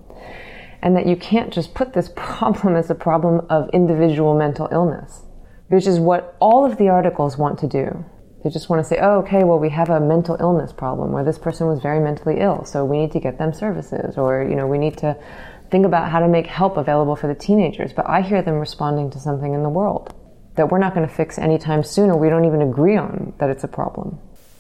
and 0.82 0.96
that 0.96 1.06
you 1.06 1.16
can't 1.16 1.52
just 1.52 1.74
put 1.74 1.94
this 1.94 2.10
problem 2.16 2.76
as 2.76 2.90
a 2.90 2.96
problem 2.96 3.46
of 3.50 3.70
individual 3.74 4.38
mental 4.38 4.68
illness. 4.72 5.24
Which 5.72 5.88
is 5.88 6.00
what 6.00 6.36
all 6.40 6.66
of 6.66 6.78
the 6.78 6.90
articles 6.90 7.38
want 7.38 7.60
to 7.60 7.68
do. 7.68 8.06
They 8.44 8.50
just 8.50 8.70
want 8.70 8.82
to 8.82 8.88
say, 8.88 8.98
oh, 9.02 9.20
okay, 9.20 9.44
well, 9.44 9.60
we 9.60 9.70
have 9.70 9.90
a 9.90 10.00
mental 10.00 10.36
illness 10.40 10.74
problem 10.74 11.12
where 11.12 11.24
this 11.24 11.38
person 11.38 11.68
was 11.68 11.80
very 11.80 12.00
mentally 12.00 12.40
ill, 12.40 12.66
so 12.66 12.84
we 12.84 12.98
need 12.98 13.12
to 13.14 13.20
get 13.20 13.38
them 13.38 13.54
services, 13.54 14.18
or, 14.18 14.44
you 14.44 14.56
know, 14.56 14.68
we 14.68 14.78
need 14.78 14.98
to 14.98 15.16
think 15.70 15.86
about 15.86 16.10
how 16.10 16.20
to 16.20 16.28
make 16.28 16.48
help 16.48 16.76
available 16.76 17.16
for 17.16 17.28
the 17.28 17.36
teenagers. 17.36 17.94
But 17.94 18.10
I 18.10 18.22
hear 18.22 18.42
them 18.42 18.56
responding 18.56 19.12
to 19.12 19.20
something 19.20 19.54
in 19.54 19.64
the 19.64 19.70
world 19.70 20.14
that 20.56 20.70
we're 20.70 20.80
not 20.80 20.94
going 20.94 21.08
to 21.08 21.14
fix 21.14 21.38
anytime 21.38 21.84
soon, 21.84 22.10
or 22.10 22.18
we 22.18 22.30
don't 22.30 22.46
even 22.46 22.62
agree 22.62 22.98
on 22.98 23.34
that 23.38 23.50
it's 23.50 23.64
a 23.64 23.70
problem. 23.70 24.20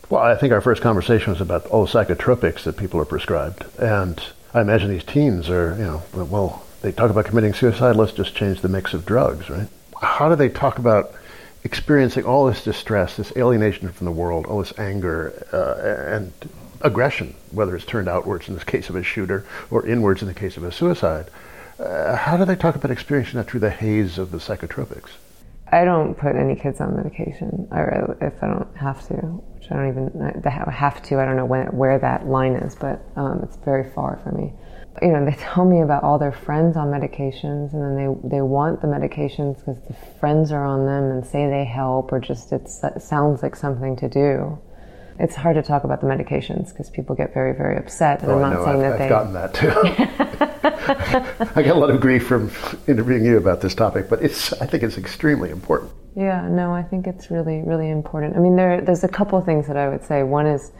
Well, 0.09 0.21
I 0.21 0.35
think 0.35 0.53
our 0.53 0.61
first 0.61 0.81
conversation 0.81 1.33
was 1.33 1.41
about 1.41 1.65
all 1.67 1.87
psychotropics 1.87 2.63
that 2.63 2.77
people 2.77 2.99
are 3.01 3.05
prescribed. 3.05 3.65
And 3.79 4.21
I 4.53 4.61
imagine 4.61 4.89
these 4.89 5.03
teens 5.03 5.49
are, 5.49 5.75
you 5.77 5.83
know, 5.83 6.03
well, 6.13 6.63
they 6.81 6.91
talk 6.93 7.09
about 7.09 7.25
committing 7.25 7.53
suicide, 7.53 7.95
let's 7.95 8.13
just 8.13 8.35
change 8.35 8.61
the 8.61 8.69
mix 8.69 8.93
of 8.93 9.05
drugs, 9.05 9.49
right? 9.49 9.67
How 10.01 10.29
do 10.29 10.35
they 10.35 10.49
talk 10.49 10.79
about 10.79 11.13
experiencing 11.63 12.25
all 12.25 12.47
this 12.47 12.63
distress, 12.63 13.17
this 13.17 13.31
alienation 13.37 13.91
from 13.91 14.05
the 14.05 14.11
world, 14.11 14.45
all 14.45 14.59
this 14.59 14.73
anger 14.79 15.47
uh, 15.53 16.15
and 16.15 16.33
aggression, 16.81 17.35
whether 17.51 17.75
it's 17.75 17.85
turned 17.85 18.09
outwards 18.09 18.47
in 18.49 18.55
the 18.55 18.65
case 18.65 18.89
of 18.89 18.95
a 18.95 19.03
shooter 19.03 19.45
or 19.69 19.85
inwards 19.85 20.21
in 20.21 20.27
the 20.27 20.33
case 20.33 20.57
of 20.57 20.63
a 20.63 20.71
suicide? 20.71 21.27
Uh, 21.79 22.15
how 22.15 22.37
do 22.37 22.45
they 22.45 22.55
talk 22.55 22.75
about 22.75 22.91
experiencing 22.91 23.35
that 23.37 23.47
through 23.47 23.59
the 23.59 23.69
haze 23.69 24.17
of 24.17 24.31
the 24.31 24.37
psychotropics? 24.37 25.09
I 25.71 25.85
don't 25.85 26.15
put 26.15 26.35
any 26.35 26.55
kids 26.55 26.81
on 26.81 26.97
medication, 26.97 27.67
or 27.71 28.17
if 28.19 28.43
I 28.43 28.47
don't 28.47 28.75
have 28.75 29.07
to, 29.07 29.15
which 29.15 29.71
I 29.71 29.75
don't 29.75 29.87
even 29.87 30.41
have 30.43 31.01
to. 31.03 31.19
I 31.19 31.25
don't 31.25 31.37
know 31.37 31.45
when, 31.45 31.67
where 31.67 31.97
that 31.97 32.27
line 32.27 32.53
is, 32.53 32.75
but 32.75 33.01
um, 33.15 33.39
it's 33.43 33.55
very 33.57 33.89
far 33.91 34.19
for 34.21 34.33
me. 34.33 34.51
You 35.01 35.09
know, 35.09 35.23
they 35.23 35.35
tell 35.37 35.65
me 35.65 35.81
about 35.81 36.03
all 36.03 36.19
their 36.19 36.31
friends 36.31 36.75
on 36.75 36.87
medications, 36.87 37.73
and 37.73 37.81
then 37.81 37.95
they 37.95 38.29
they 38.35 38.41
want 38.41 38.81
the 38.81 38.87
medications 38.87 39.59
because 39.59 39.81
the 39.87 39.93
friends 40.19 40.51
are 40.51 40.65
on 40.65 40.85
them 40.85 41.11
and 41.11 41.25
say 41.25 41.49
they 41.49 41.65
help, 41.65 42.11
or 42.11 42.19
just 42.19 42.51
it 42.51 42.67
sounds 43.01 43.41
like 43.41 43.55
something 43.55 43.95
to 43.97 44.09
do. 44.09 44.59
It's 45.19 45.35
hard 45.35 45.55
to 45.55 45.61
talk 45.61 45.83
about 45.83 46.01
the 46.01 46.07
medications 46.07 46.69
because 46.69 46.89
people 46.89 47.15
get 47.15 47.33
very, 47.33 47.53
very 47.55 47.77
upset. 47.77 48.23
And 48.23 48.31
oh, 48.31 48.41
I'm 48.41 48.53
not 48.53 48.65
saying 48.65 48.83
I've, 48.83 48.91
that 48.91 48.93
I've 48.93 48.99
they. 48.99 49.09
gotten 49.09 49.33
that 49.33 49.53
too. 49.53 51.51
I 51.55 51.61
get 51.61 51.75
a 51.75 51.79
lot 51.79 51.89
of 51.89 52.01
grief 52.01 52.25
from 52.25 52.51
interviewing 52.87 53.23
you 53.23 53.37
about 53.37 53.61
this 53.61 53.75
topic, 53.75 54.09
but 54.09 54.21
it's 54.21 54.51
I 54.53 54.65
think 54.65 54.83
it's 54.83 54.97
extremely 54.97 55.51
important. 55.51 55.91
Yeah, 56.15 56.47
no, 56.49 56.73
I 56.73 56.83
think 56.83 57.07
it's 57.07 57.31
really, 57.31 57.61
really 57.61 57.89
important. 57.89 58.35
I 58.35 58.39
mean, 58.39 58.55
there, 58.55 58.81
there's 58.81 59.03
a 59.03 59.07
couple 59.07 59.37
of 59.37 59.45
things 59.45 59.67
that 59.67 59.77
I 59.77 59.87
would 59.87 60.03
say. 60.03 60.23
One 60.23 60.45
is 60.45 60.71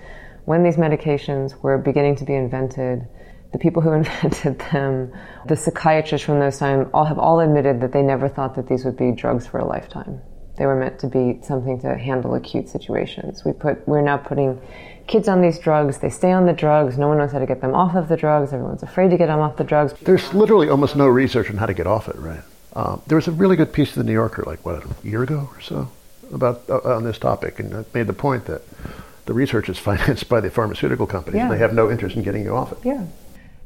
when 0.46 0.64
these 0.64 0.76
medications 0.76 1.56
were 1.62 1.78
beginning 1.78 2.16
to 2.18 2.26
be 2.26 2.34
invented, 2.34 3.08
the 3.52 3.60
people 3.60 3.82
who 3.82 3.92
invented 4.02 4.60
them, 4.72 5.12
the 5.48 5.56
psychiatrists 5.56 6.26
from 6.26 6.40
those 6.40 6.58
times, 6.58 6.88
all 6.94 7.06
have 7.06 7.20
all 7.20 7.40
admitted 7.40 7.82
that 7.82 7.92
they 7.92 8.02
never 8.02 8.28
thought 8.28 8.56
that 8.56 8.68
these 8.68 8.86
would 8.86 8.98
be 8.98 9.12
drugs 9.12 9.48
for 9.48 9.60
a 9.60 9.66
lifetime. 9.66 10.22
They 10.58 10.66
were 10.66 10.76
meant 10.76 11.00
to 11.00 11.08
be 11.08 11.40
something 11.42 11.80
to 11.82 11.98
handle 11.98 12.36
acute 12.36 12.70
situations. 12.70 13.44
We 13.46 13.54
put, 13.54 13.88
we're 13.88 14.02
now 14.02 14.18
putting 14.18 14.62
kids 15.08 15.28
on 15.28 15.42
these 15.42 15.58
drugs. 15.58 15.98
They 15.98 16.10
stay 16.10 16.32
on 16.32 16.46
the 16.46 16.54
drugs. 16.54 16.98
No 16.98 17.08
one 17.08 17.18
knows 17.18 17.32
how 17.32 17.40
to 17.40 17.46
get 17.46 17.62
them 17.62 17.74
off 17.74 17.96
of 17.96 18.10
the 18.10 18.18
drugs. 18.18 18.54
Everyone's 18.54 18.84
afraid 18.84 19.10
to 19.12 19.18
get 19.18 19.28
them 19.28 19.40
off 19.40 19.58
the 19.58 19.64
drugs. 19.64 19.94
There's 20.02 20.34
literally 20.34 20.70
almost 20.70 20.96
no 20.96 21.08
research 21.08 21.50
on 21.50 21.58
how 21.58 21.66
to 21.66 21.74
get 21.74 21.88
off 21.88 22.08
it, 22.08 22.16
right? 22.18 22.42
Um, 22.74 23.02
there 23.08 23.16
was 23.16 23.28
a 23.28 23.32
really 23.32 23.56
good 23.56 23.74
piece 23.74 23.90
of 23.90 23.96
the 23.96 24.04
New 24.04 24.14
Yorker, 24.14 24.44
like 24.46 24.66
what, 24.66 24.84
a 24.84 25.08
year 25.08 25.24
ago 25.24 25.50
or 25.54 25.62
so, 25.62 25.90
about 26.34 26.62
uh, 26.70 26.96
on 26.96 27.04
this 27.04 27.18
topic, 27.18 27.60
and 27.60 27.74
it 27.74 27.94
made 27.94 28.08
the 28.08 28.14
point 28.14 28.46
that 28.46 28.62
the 29.26 29.34
research 29.34 29.68
is 29.68 29.78
financed 29.90 30.30
by 30.30 30.40
the 30.40 30.50
pharmaceutical 30.50 31.08
companies. 31.08 31.38
Yeah. 31.38 31.44
And 31.44 31.52
they 31.52 31.58
have 31.58 31.74
no 31.74 31.92
interest 31.92 32.16
in 32.16 32.24
getting 32.24 32.44
you 32.44 32.56
off 32.56 32.72
it. 32.72 32.78
Yeah. 32.84 33.06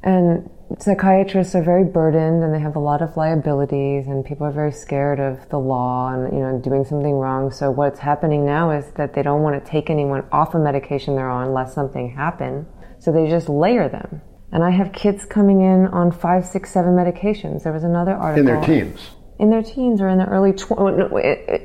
And 0.05 0.47
psychiatrists 0.79 1.55
are 1.55 1.63
very 1.63 1.83
burdened 1.83 2.43
and 2.43 2.53
they 2.53 2.59
have 2.59 2.75
a 2.75 2.79
lot 2.79 3.01
of 3.01 3.17
liabilities 3.17 4.05
and 4.07 4.23
people 4.23 4.45
are 4.45 4.51
very 4.51 4.71
scared 4.71 5.19
of 5.19 5.49
the 5.49 5.57
law 5.57 6.13
and 6.13 6.31
you 6.31 6.39
know 6.39 6.59
doing 6.63 6.85
something 6.85 7.13
wrong. 7.13 7.51
So 7.51 7.71
what's 7.71 7.99
happening 7.99 8.45
now 8.45 8.69
is 8.69 8.85
that 8.97 9.15
they 9.15 9.23
don't 9.23 9.41
want 9.41 9.63
to 9.63 9.71
take 9.71 9.89
anyone 9.89 10.23
off 10.31 10.53
a 10.53 10.59
medication 10.59 11.15
they're 11.15 11.29
on 11.29 11.47
unless 11.47 11.73
something 11.73 12.11
happen. 12.11 12.67
So 12.99 13.11
they 13.11 13.27
just 13.27 13.49
layer 13.49 13.89
them. 13.89 14.21
And 14.51 14.63
I 14.63 14.69
have 14.69 14.93
kids 14.93 15.25
coming 15.25 15.61
in 15.61 15.87
on 15.87 16.11
five, 16.11 16.45
six, 16.45 16.71
seven 16.71 16.93
medications. 16.93 17.63
There 17.63 17.73
was 17.73 17.83
another 17.83 18.13
article 18.13 18.39
in 18.39 18.45
their 18.45 18.63
teens. 18.63 19.09
In 19.39 19.49
their 19.49 19.63
teens 19.63 20.01
or 20.01 20.07
in 20.07 20.19
their 20.19 20.27
early 20.27 20.53
tw- 20.53 20.79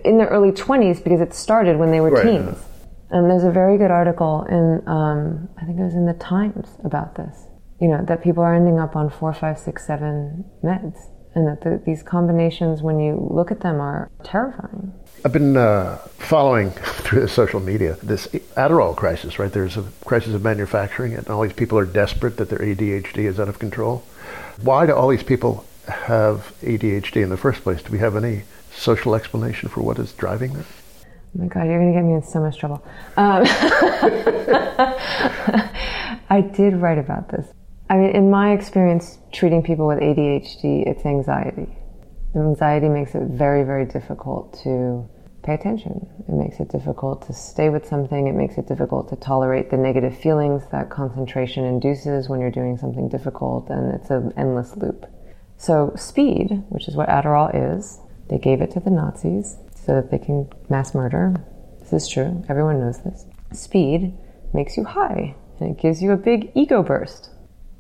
in 0.05 0.16
their 0.16 0.29
early 0.29 0.53
twenties 0.53 0.98
because 0.98 1.20
it 1.20 1.35
started 1.35 1.76
when 1.76 1.90
they 1.90 2.00
were 2.00 2.11
right. 2.11 2.24
teens. 2.24 2.59
And 3.11 3.31
there's 3.31 3.44
a 3.44 3.50
very 3.50 3.76
good 3.76 3.90
article 3.90 4.44
in 4.48 4.88
um, 4.88 5.48
I 5.61 5.66
think 5.66 5.79
it 5.79 5.83
was 5.83 5.94
in 5.94 6.07
the 6.07 6.14
Times 6.14 6.68
about 6.85 7.16
this 7.16 7.50
you 7.81 7.88
know, 7.88 8.05
that 8.07 8.23
people 8.23 8.43
are 8.43 8.55
ending 8.55 8.79
up 8.79 8.95
on 8.95 9.11
four, 9.11 9.33
five, 9.33 9.59
six, 9.59 9.87
seven 9.87 10.45
meds. 10.62 10.99
And 11.33 11.47
that 11.47 11.61
the, 11.61 11.81
these 11.87 12.03
combinations, 12.03 12.83
when 12.83 12.99
you 12.99 13.29
look 13.31 13.53
at 13.53 13.61
them, 13.61 13.81
are 13.81 14.11
terrifying. 14.25 14.93
I've 15.25 15.33
been 15.33 15.57
uh, 15.57 15.99
following 16.19 16.71
through 17.05 17.21
the 17.21 17.29
social 17.29 17.61
media 17.61 17.97
this 18.03 18.27
Adderall 18.57 18.97
crisis, 18.97 19.38
right? 19.38 19.53
There's 19.53 19.77
a 19.77 19.85
crisis 20.05 20.35
of 20.35 20.43
manufacturing, 20.43 21.14
and 21.14 21.29
all 21.29 21.43
these 21.43 21.53
people 21.53 21.79
are 21.79 21.87
desperate 21.87 22.37
that 22.38 22.49
their 22.49 22.59
ADHD 22.59 23.19
is 23.19 23.38
out 23.38 23.49
of 23.49 23.61
control. 23.61 24.03
Why 24.61 24.87
do 24.87 24.95
all 24.95 25.09
these 25.09 25.23
people 25.23 25.64
have 25.87 26.53
ADHD 26.62 27.23
in 27.23 27.31
the 27.31 27.37
first 27.37 27.62
place? 27.62 27.81
Do 27.81 27.93
we 27.93 27.99
have 27.99 28.16
any 28.16 28.43
social 28.73 29.14
explanation 29.14 29.69
for 29.69 29.83
what 29.83 30.01
is 30.01 30.12
driving 30.12 30.55
that? 30.55 30.66
Oh 31.07 31.43
my 31.43 31.47
God, 31.47 31.66
you're 31.66 31.79
going 31.79 31.93
to 31.93 31.99
get 31.99 32.05
me 32.05 32.14
in 32.14 32.23
so 32.23 32.40
much 32.40 32.59
trouble. 32.59 32.83
Um, 33.16 33.45
I 36.29 36.40
did 36.40 36.75
write 36.75 36.99
about 36.99 37.29
this. 37.29 37.47
I 37.90 37.96
mean, 37.96 38.11
in 38.14 38.31
my 38.31 38.53
experience 38.53 39.18
treating 39.33 39.64
people 39.64 39.88
with 39.88 39.98
ADHD, 39.98 40.87
it's 40.87 41.05
anxiety. 41.05 41.66
Anxiety 42.37 42.88
makes 42.88 43.16
it 43.16 43.22
very, 43.24 43.64
very 43.64 43.85
difficult 43.85 44.61
to 44.62 45.11
pay 45.42 45.55
attention. 45.55 46.07
It 46.29 46.35
makes 46.35 46.61
it 46.61 46.68
difficult 46.68 47.26
to 47.26 47.33
stay 47.33 47.68
with 47.68 47.85
something. 47.85 48.29
It 48.29 48.35
makes 48.37 48.59
it 48.59 48.68
difficult 48.68 49.09
to 49.09 49.16
tolerate 49.16 49.70
the 49.70 49.76
negative 49.76 50.16
feelings 50.16 50.62
that 50.70 50.88
concentration 50.88 51.64
induces 51.64 52.29
when 52.29 52.38
you're 52.38 52.53
doing 52.53 52.79
something 52.79 53.09
difficult, 53.09 53.68
and 53.70 53.92
it's 53.92 54.11
an 54.11 54.33
endless 54.37 54.76
loop. 54.76 55.07
So, 55.57 55.92
speed, 55.96 56.62
which 56.68 56.87
is 56.87 56.94
what 56.94 57.09
Adderall 57.09 57.76
is, 57.76 57.98
they 58.29 58.38
gave 58.38 58.61
it 58.61 58.70
to 58.72 58.81
the 58.81 58.90
Nazis 58.90 59.57
so 59.74 59.96
that 59.96 60.12
they 60.12 60.18
can 60.18 60.48
mass 60.68 60.94
murder. 60.94 61.35
This 61.81 62.05
is 62.05 62.09
true. 62.09 62.44
Everyone 62.48 62.79
knows 62.79 63.03
this. 63.03 63.26
Speed 63.53 64.16
makes 64.55 64.76
you 64.76 64.85
high, 64.85 65.35
and 65.59 65.72
it 65.76 65.83
gives 65.83 66.00
you 66.00 66.12
a 66.12 66.16
big 66.16 66.53
ego 66.55 66.85
burst. 66.85 67.31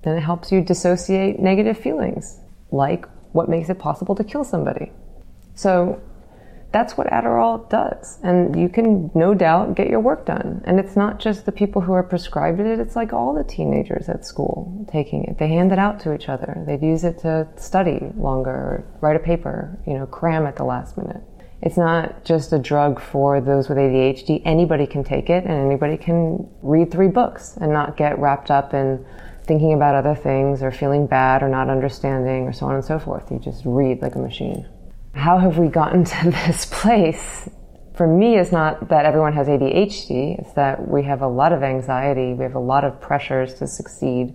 Then 0.02 0.16
it 0.16 0.20
helps 0.20 0.50
you 0.50 0.60
dissociate 0.60 1.38
negative 1.38 1.78
feelings, 1.78 2.38
like 2.70 3.06
what 3.32 3.48
makes 3.48 3.68
it 3.68 3.78
possible 3.78 4.14
to 4.14 4.24
kill 4.24 4.44
somebody. 4.44 4.92
So 5.54 6.00
that's 6.72 6.96
what 6.96 7.08
Adderall 7.08 7.68
does. 7.68 8.18
And 8.22 8.58
you 8.60 8.68
can 8.68 9.10
no 9.14 9.34
doubt 9.34 9.74
get 9.74 9.88
your 9.88 10.00
work 10.00 10.26
done. 10.26 10.62
And 10.64 10.78
it's 10.78 10.96
not 10.96 11.18
just 11.18 11.44
the 11.44 11.52
people 11.52 11.82
who 11.82 11.92
are 11.92 12.02
prescribed 12.02 12.60
it, 12.60 12.78
it's 12.78 12.96
like 12.96 13.12
all 13.12 13.34
the 13.34 13.44
teenagers 13.44 14.08
at 14.08 14.24
school 14.24 14.86
taking 14.90 15.24
it. 15.24 15.38
They 15.38 15.48
hand 15.48 15.72
it 15.72 15.78
out 15.78 16.00
to 16.00 16.14
each 16.14 16.28
other. 16.28 16.62
They'd 16.66 16.82
use 16.82 17.04
it 17.04 17.18
to 17.20 17.48
study 17.56 18.12
longer, 18.16 18.84
write 19.00 19.16
a 19.16 19.20
paper, 19.20 19.78
you 19.86 19.94
know, 19.94 20.06
cram 20.06 20.46
at 20.46 20.56
the 20.56 20.64
last 20.64 20.96
minute. 20.96 21.22
It's 21.62 21.76
not 21.76 22.24
just 22.24 22.52
a 22.52 22.58
drug 22.58 23.00
for 23.00 23.40
those 23.40 23.68
with 23.68 23.76
ADHD. 23.76 24.40
Anybody 24.46 24.86
can 24.86 25.04
take 25.04 25.28
it 25.28 25.44
and 25.44 25.52
anybody 25.52 25.98
can 25.98 26.48
read 26.62 26.90
three 26.90 27.08
books 27.08 27.58
and 27.60 27.70
not 27.70 27.96
get 27.96 28.18
wrapped 28.18 28.50
up 28.50 28.72
in 28.72 29.04
thinking 29.44 29.72
about 29.72 29.94
other 29.94 30.14
things 30.14 30.62
or 30.62 30.70
feeling 30.70 31.06
bad 31.06 31.42
or 31.42 31.48
not 31.48 31.68
understanding 31.68 32.44
or 32.44 32.52
so 32.52 32.66
on 32.66 32.74
and 32.74 32.84
so 32.84 32.98
forth. 32.98 33.30
You 33.30 33.38
just 33.38 33.62
read 33.64 34.02
like 34.02 34.14
a 34.14 34.18
machine. 34.18 34.68
How 35.14 35.38
have 35.38 35.58
we 35.58 35.68
gotten 35.68 36.04
to 36.16 36.30
this 36.30 36.66
place? 36.66 37.48
For 37.94 38.06
me, 38.06 38.38
it's 38.38 38.52
not 38.52 38.88
that 38.88 39.04
everyone 39.04 39.34
has 39.34 39.46
ADHD, 39.46 40.38
it's 40.38 40.52
that 40.54 40.88
we 40.88 41.02
have 41.02 41.20
a 41.20 41.28
lot 41.28 41.52
of 41.52 41.62
anxiety, 41.62 42.32
we 42.32 42.44
have 42.44 42.54
a 42.54 42.60
lot 42.60 42.82
of 42.84 42.98
pressures 43.00 43.52
to 43.54 43.66
succeed, 43.66 44.34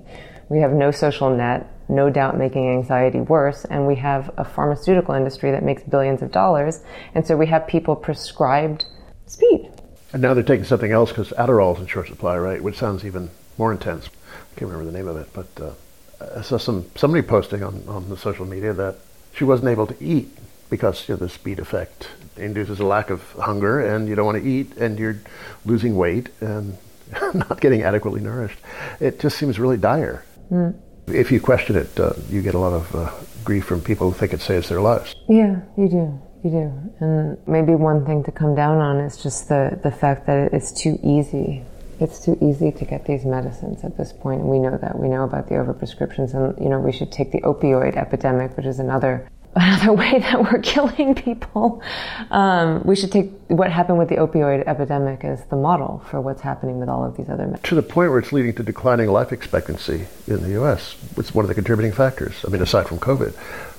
we 0.49 0.59
have 0.59 0.71
no 0.71 0.91
social 0.91 1.35
net, 1.35 1.67
no 1.89 2.11
doubt 2.11 2.37
making 2.37 2.69
anxiety 2.69 3.21
worse, 3.21 3.65
and 3.65 3.87
we 3.87 3.95
have 3.95 4.29
a 4.37 4.45
pharmaceutical 4.45 5.15
industry 5.15 5.49
that 5.49 5.63
makes 5.63 5.81
billions 5.81 6.21
of 6.21 6.31
dollars, 6.31 6.83
and 7.15 7.25
so 7.25 7.35
we 7.35 7.47
have 7.47 7.65
people 7.65 7.95
prescribed 7.95 8.85
speed. 9.25 9.71
And 10.13 10.21
now 10.21 10.33
they're 10.35 10.43
taking 10.43 10.65
something 10.65 10.91
else 10.91 11.09
because 11.09 11.31
Adderall 11.31 11.75
is 11.75 11.81
in 11.81 11.87
short 11.87 12.07
supply, 12.07 12.37
right? 12.37 12.61
Which 12.61 12.77
sounds 12.77 13.03
even 13.03 13.31
more 13.57 13.71
intense. 13.71 14.09
I 14.55 14.59
can't 14.59 14.71
remember 14.71 14.89
the 14.89 14.97
name 14.97 15.07
of 15.09 15.17
it, 15.17 15.27
but 15.33 15.47
uh, 15.61 16.37
I 16.37 16.41
saw 16.41 16.57
some 16.57 16.85
somebody 16.95 17.21
posting 17.27 17.61
on, 17.61 17.83
on 17.89 18.07
the 18.07 18.15
social 18.15 18.45
media 18.45 18.71
that 18.71 18.95
she 19.33 19.43
wasn't 19.43 19.67
able 19.67 19.85
to 19.87 20.01
eat 20.01 20.29
because 20.69 21.09
you 21.09 21.15
know, 21.15 21.19
the 21.19 21.27
speed 21.27 21.59
effect 21.59 22.07
induces 22.37 22.79
a 22.79 22.85
lack 22.85 23.09
of 23.09 23.21
hunger, 23.33 23.81
and 23.81 24.07
you 24.07 24.15
don't 24.15 24.25
want 24.25 24.41
to 24.41 24.49
eat, 24.49 24.77
and 24.77 24.97
you're 24.97 25.17
losing 25.65 25.97
weight 25.97 26.29
and 26.39 26.77
not 27.33 27.59
getting 27.59 27.81
adequately 27.81 28.21
nourished. 28.21 28.57
It 29.01 29.19
just 29.19 29.37
seems 29.37 29.59
really 29.59 29.77
dire. 29.77 30.23
Mm. 30.49 30.79
If 31.07 31.33
you 31.33 31.41
question 31.41 31.75
it, 31.75 31.99
uh, 31.99 32.13
you 32.29 32.41
get 32.41 32.55
a 32.55 32.59
lot 32.59 32.73
of 32.73 32.95
uh, 32.95 33.11
grief 33.43 33.65
from 33.65 33.81
people 33.81 34.09
who 34.09 34.17
think 34.17 34.31
it 34.31 34.39
saves 34.39 34.69
their 34.69 34.79
lives. 34.79 35.13
Yeah, 35.27 35.59
you 35.77 35.89
do. 35.89 36.21
You 36.45 36.49
do. 36.49 36.73
And 37.01 37.37
maybe 37.45 37.75
one 37.75 38.05
thing 38.05 38.23
to 38.23 38.31
come 38.31 38.55
down 38.55 38.77
on 38.77 39.01
is 39.01 39.21
just 39.21 39.49
the, 39.49 39.77
the 39.83 39.91
fact 39.91 40.27
that 40.27 40.53
it's 40.53 40.71
too 40.71 40.97
easy 41.03 41.65
it's 42.01 42.23
too 42.23 42.37
easy 42.41 42.71
to 42.71 42.85
get 42.85 43.05
these 43.05 43.25
medicines 43.25 43.83
at 43.83 43.97
this 43.97 44.11
point, 44.13 44.41
we 44.41 44.59
know 44.59 44.77
that. 44.77 44.97
We 44.99 45.07
know 45.07 45.23
about 45.23 45.47
the 45.47 45.55
overprescriptions, 45.55 46.33
and 46.33 46.57
you 46.61 46.69
know 46.69 46.79
we 46.79 46.91
should 46.91 47.11
take 47.11 47.31
the 47.31 47.41
opioid 47.41 47.95
epidemic, 47.95 48.55
which 48.57 48.65
is 48.65 48.79
another 48.79 49.27
another 49.55 49.93
way 49.93 50.19
that 50.19 50.43
we're 50.43 50.59
killing 50.59 51.15
people. 51.15 51.81
Um, 52.29 52.83
we 52.83 52.95
should 52.95 53.11
take 53.11 53.31
what 53.47 53.71
happened 53.71 53.97
with 53.97 54.09
the 54.09 54.15
opioid 54.15 54.67
epidemic 54.67 55.23
as 55.23 55.45
the 55.45 55.55
model 55.55 56.03
for 56.09 56.19
what's 56.19 56.41
happening 56.41 56.79
with 56.79 56.89
all 56.89 57.05
of 57.05 57.15
these 57.15 57.29
other. 57.29 57.57
To 57.63 57.75
the 57.75 57.81
point 57.81 58.09
where 58.09 58.19
it's 58.19 58.33
leading 58.33 58.53
to 58.55 58.63
declining 58.63 59.07
life 59.09 59.31
expectancy 59.31 60.07
in 60.27 60.41
the 60.43 60.49
U.S. 60.51 60.97
It's 61.15 61.33
one 61.33 61.45
of 61.45 61.49
the 61.49 61.55
contributing 61.55 61.93
factors. 61.93 62.43
I 62.45 62.49
mean, 62.49 62.61
aside 62.61 62.87
from 62.87 62.99
COVID, 62.99 63.33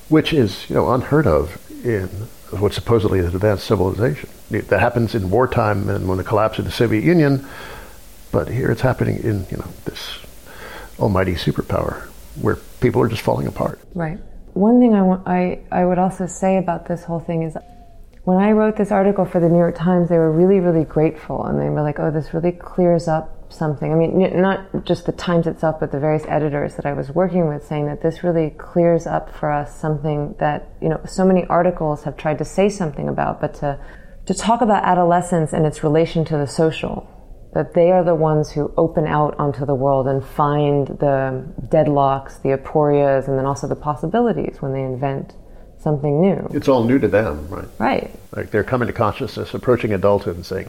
which 0.08 0.32
is 0.32 0.68
you 0.70 0.76
know 0.76 0.92
unheard 0.92 1.26
of 1.26 1.60
in 1.84 2.08
what 2.58 2.72
supposedly 2.72 3.18
is 3.18 3.26
an 3.26 3.34
advanced 3.34 3.66
civilization. 3.66 4.30
That 4.50 4.80
happens 4.80 5.14
in 5.14 5.30
wartime 5.30 5.90
and 5.90 6.08
when 6.08 6.18
the 6.18 6.24
collapse 6.24 6.58
of 6.58 6.64
the 6.64 6.70
Soviet 6.70 7.04
Union, 7.04 7.46
but 8.36 8.48
here 8.48 8.70
it's 8.70 8.82
happening 8.82 9.16
in 9.24 9.46
you 9.50 9.56
know 9.56 9.70
this 9.84 10.02
almighty 10.98 11.34
superpower 11.34 11.94
where 12.44 12.56
people 12.80 13.00
are 13.02 13.08
just 13.08 13.22
falling 13.22 13.46
apart. 13.46 13.80
Right 13.94 14.18
one 14.56 14.80
thing 14.80 14.94
I, 14.94 15.02
want, 15.02 15.28
I, 15.28 15.60
I 15.70 15.84
would 15.84 15.98
also 15.98 16.26
say 16.26 16.56
about 16.56 16.88
this 16.88 17.04
whole 17.04 17.20
thing 17.20 17.42
is 17.42 17.56
when 18.24 18.38
I 18.38 18.52
wrote 18.52 18.76
this 18.76 18.90
article 18.90 19.26
for 19.26 19.38
the 19.38 19.50
New 19.50 19.58
York 19.58 19.76
Times, 19.76 20.08
they 20.08 20.16
were 20.16 20.32
really, 20.32 20.60
really 20.60 20.84
grateful. 20.84 21.44
And 21.44 21.60
they 21.60 21.68
were 21.68 21.82
like, 21.82 22.00
oh, 22.00 22.10
this 22.10 22.32
really 22.32 22.52
clears 22.52 23.06
up 23.06 23.52
something. 23.52 23.92
I 23.92 23.94
mean, 23.94 24.40
not 24.40 24.84
just 24.86 25.04
the 25.04 25.12
Times 25.12 25.46
itself, 25.46 25.78
but 25.78 25.92
the 25.92 26.00
various 26.00 26.24
editors 26.26 26.74
that 26.76 26.86
I 26.86 26.94
was 26.94 27.10
working 27.10 27.46
with 27.48 27.66
saying 27.66 27.86
that 27.86 28.02
this 28.02 28.24
really 28.24 28.50
clears 28.50 29.06
up 29.06 29.32
for 29.34 29.52
us 29.52 29.78
something 29.78 30.34
that, 30.40 30.70
you 30.80 30.88
know, 30.88 31.00
so 31.06 31.24
many 31.24 31.44
articles 31.44 32.04
have 32.04 32.16
tried 32.16 32.38
to 32.38 32.44
say 32.44 32.70
something 32.70 33.08
about, 33.08 33.40
but 33.42 33.54
to, 33.56 33.78
to 34.24 34.34
talk 34.34 34.62
about 34.62 34.84
adolescence 34.84 35.52
and 35.52 35.66
its 35.66 35.84
relation 35.84 36.24
to 36.24 36.36
the 36.38 36.46
social 36.46 37.12
that 37.56 37.72
they 37.72 37.90
are 37.90 38.04
the 38.04 38.14
ones 38.14 38.50
who 38.50 38.70
open 38.76 39.06
out 39.06 39.34
onto 39.38 39.64
the 39.64 39.74
world 39.74 40.06
and 40.06 40.22
find 40.22 40.88
the 40.88 41.42
deadlocks, 41.68 42.42
the 42.42 42.50
aporias, 42.50 43.28
and 43.28 43.38
then 43.38 43.46
also 43.46 43.66
the 43.66 43.74
possibilities 43.74 44.60
when 44.60 44.74
they 44.74 44.82
invent 44.82 45.32
something 45.78 46.20
new. 46.20 46.46
It's 46.52 46.68
all 46.68 46.84
new 46.84 46.98
to 46.98 47.08
them, 47.08 47.48
right? 47.48 47.68
Right. 47.78 48.10
Like 48.36 48.50
they're 48.50 48.62
coming 48.62 48.88
to 48.88 48.92
consciousness, 48.92 49.54
approaching 49.54 49.94
adulthood, 49.94 50.36
and 50.36 50.44
saying, 50.44 50.68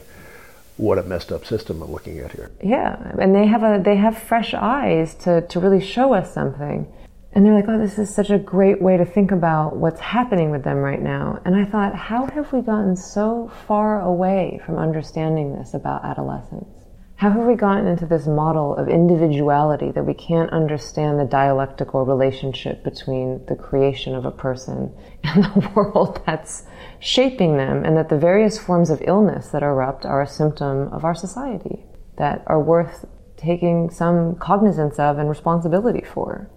"What 0.78 0.96
a 0.96 1.02
messed 1.02 1.30
up 1.30 1.44
system 1.44 1.82
I'm 1.82 1.92
looking 1.92 2.20
at 2.20 2.32
here." 2.32 2.50
Yeah, 2.64 2.96
and 3.20 3.34
they 3.34 3.46
have 3.46 3.62
a 3.62 3.82
they 3.84 3.96
have 3.96 4.16
fresh 4.16 4.54
eyes 4.54 5.14
to 5.24 5.42
to 5.42 5.60
really 5.60 5.82
show 5.82 6.14
us 6.14 6.32
something. 6.32 6.90
And 7.34 7.44
they're 7.44 7.54
like, 7.54 7.68
oh, 7.68 7.78
this 7.78 7.98
is 7.98 8.12
such 8.12 8.30
a 8.30 8.38
great 8.38 8.80
way 8.80 8.96
to 8.96 9.04
think 9.04 9.30
about 9.30 9.76
what's 9.76 10.00
happening 10.00 10.50
with 10.50 10.64
them 10.64 10.78
right 10.78 11.00
now. 11.00 11.40
And 11.44 11.54
I 11.54 11.66
thought, 11.66 11.94
how 11.94 12.24
have 12.24 12.50
we 12.54 12.62
gotten 12.62 12.96
so 12.96 13.52
far 13.66 14.00
away 14.00 14.60
from 14.64 14.78
understanding 14.78 15.54
this 15.54 15.74
about 15.74 16.06
adolescence? 16.06 16.77
How 17.18 17.30
have 17.30 17.46
we 17.46 17.56
gotten 17.56 17.88
into 17.88 18.06
this 18.06 18.28
model 18.28 18.76
of 18.76 18.88
individuality 18.88 19.90
that 19.90 20.06
we 20.06 20.14
can't 20.14 20.52
understand 20.52 21.18
the 21.18 21.24
dialectical 21.24 22.04
relationship 22.04 22.84
between 22.84 23.44
the 23.46 23.56
creation 23.56 24.14
of 24.14 24.24
a 24.24 24.30
person 24.30 24.94
and 25.24 25.42
the 25.42 25.68
world 25.74 26.22
that's 26.26 26.62
shaping 27.00 27.56
them, 27.56 27.84
and 27.84 27.96
that 27.96 28.08
the 28.08 28.16
various 28.16 28.56
forms 28.56 28.88
of 28.88 29.02
illness 29.04 29.48
that 29.48 29.64
erupt 29.64 30.06
are 30.06 30.22
a 30.22 30.28
symptom 30.28 30.92
of 30.92 31.04
our 31.04 31.14
society 31.16 31.84
that 32.18 32.44
are 32.46 32.62
worth 32.62 33.04
taking 33.36 33.90
some 33.90 34.36
cognizance 34.36 35.00
of 35.00 35.18
and 35.18 35.28
responsibility 35.28 36.04
for? 36.04 36.48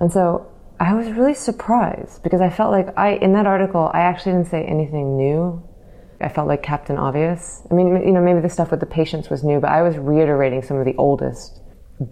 And 0.00 0.12
so 0.12 0.52
I 0.78 0.92
was 0.92 1.10
really 1.12 1.32
surprised 1.32 2.22
because 2.22 2.42
I 2.42 2.50
felt 2.50 2.72
like 2.72 2.88
I, 2.94 3.12
in 3.12 3.32
that 3.32 3.46
article, 3.46 3.90
I 3.94 4.00
actually 4.00 4.32
didn't 4.32 4.48
say 4.48 4.64
anything 4.64 5.16
new 5.16 5.66
I 6.20 6.28
felt 6.28 6.48
like 6.48 6.62
Captain 6.62 6.96
Obvious. 6.96 7.62
I 7.70 7.74
mean, 7.74 7.88
you 7.88 8.12
know, 8.12 8.20
maybe 8.20 8.40
the 8.40 8.50
stuff 8.50 8.70
with 8.70 8.80
the 8.80 8.86
patients 8.86 9.30
was 9.30 9.42
new, 9.42 9.60
but 9.60 9.70
I 9.70 9.82
was 9.82 9.96
reiterating 9.96 10.62
some 10.62 10.76
of 10.76 10.84
the 10.84 10.94
oldest 10.96 11.60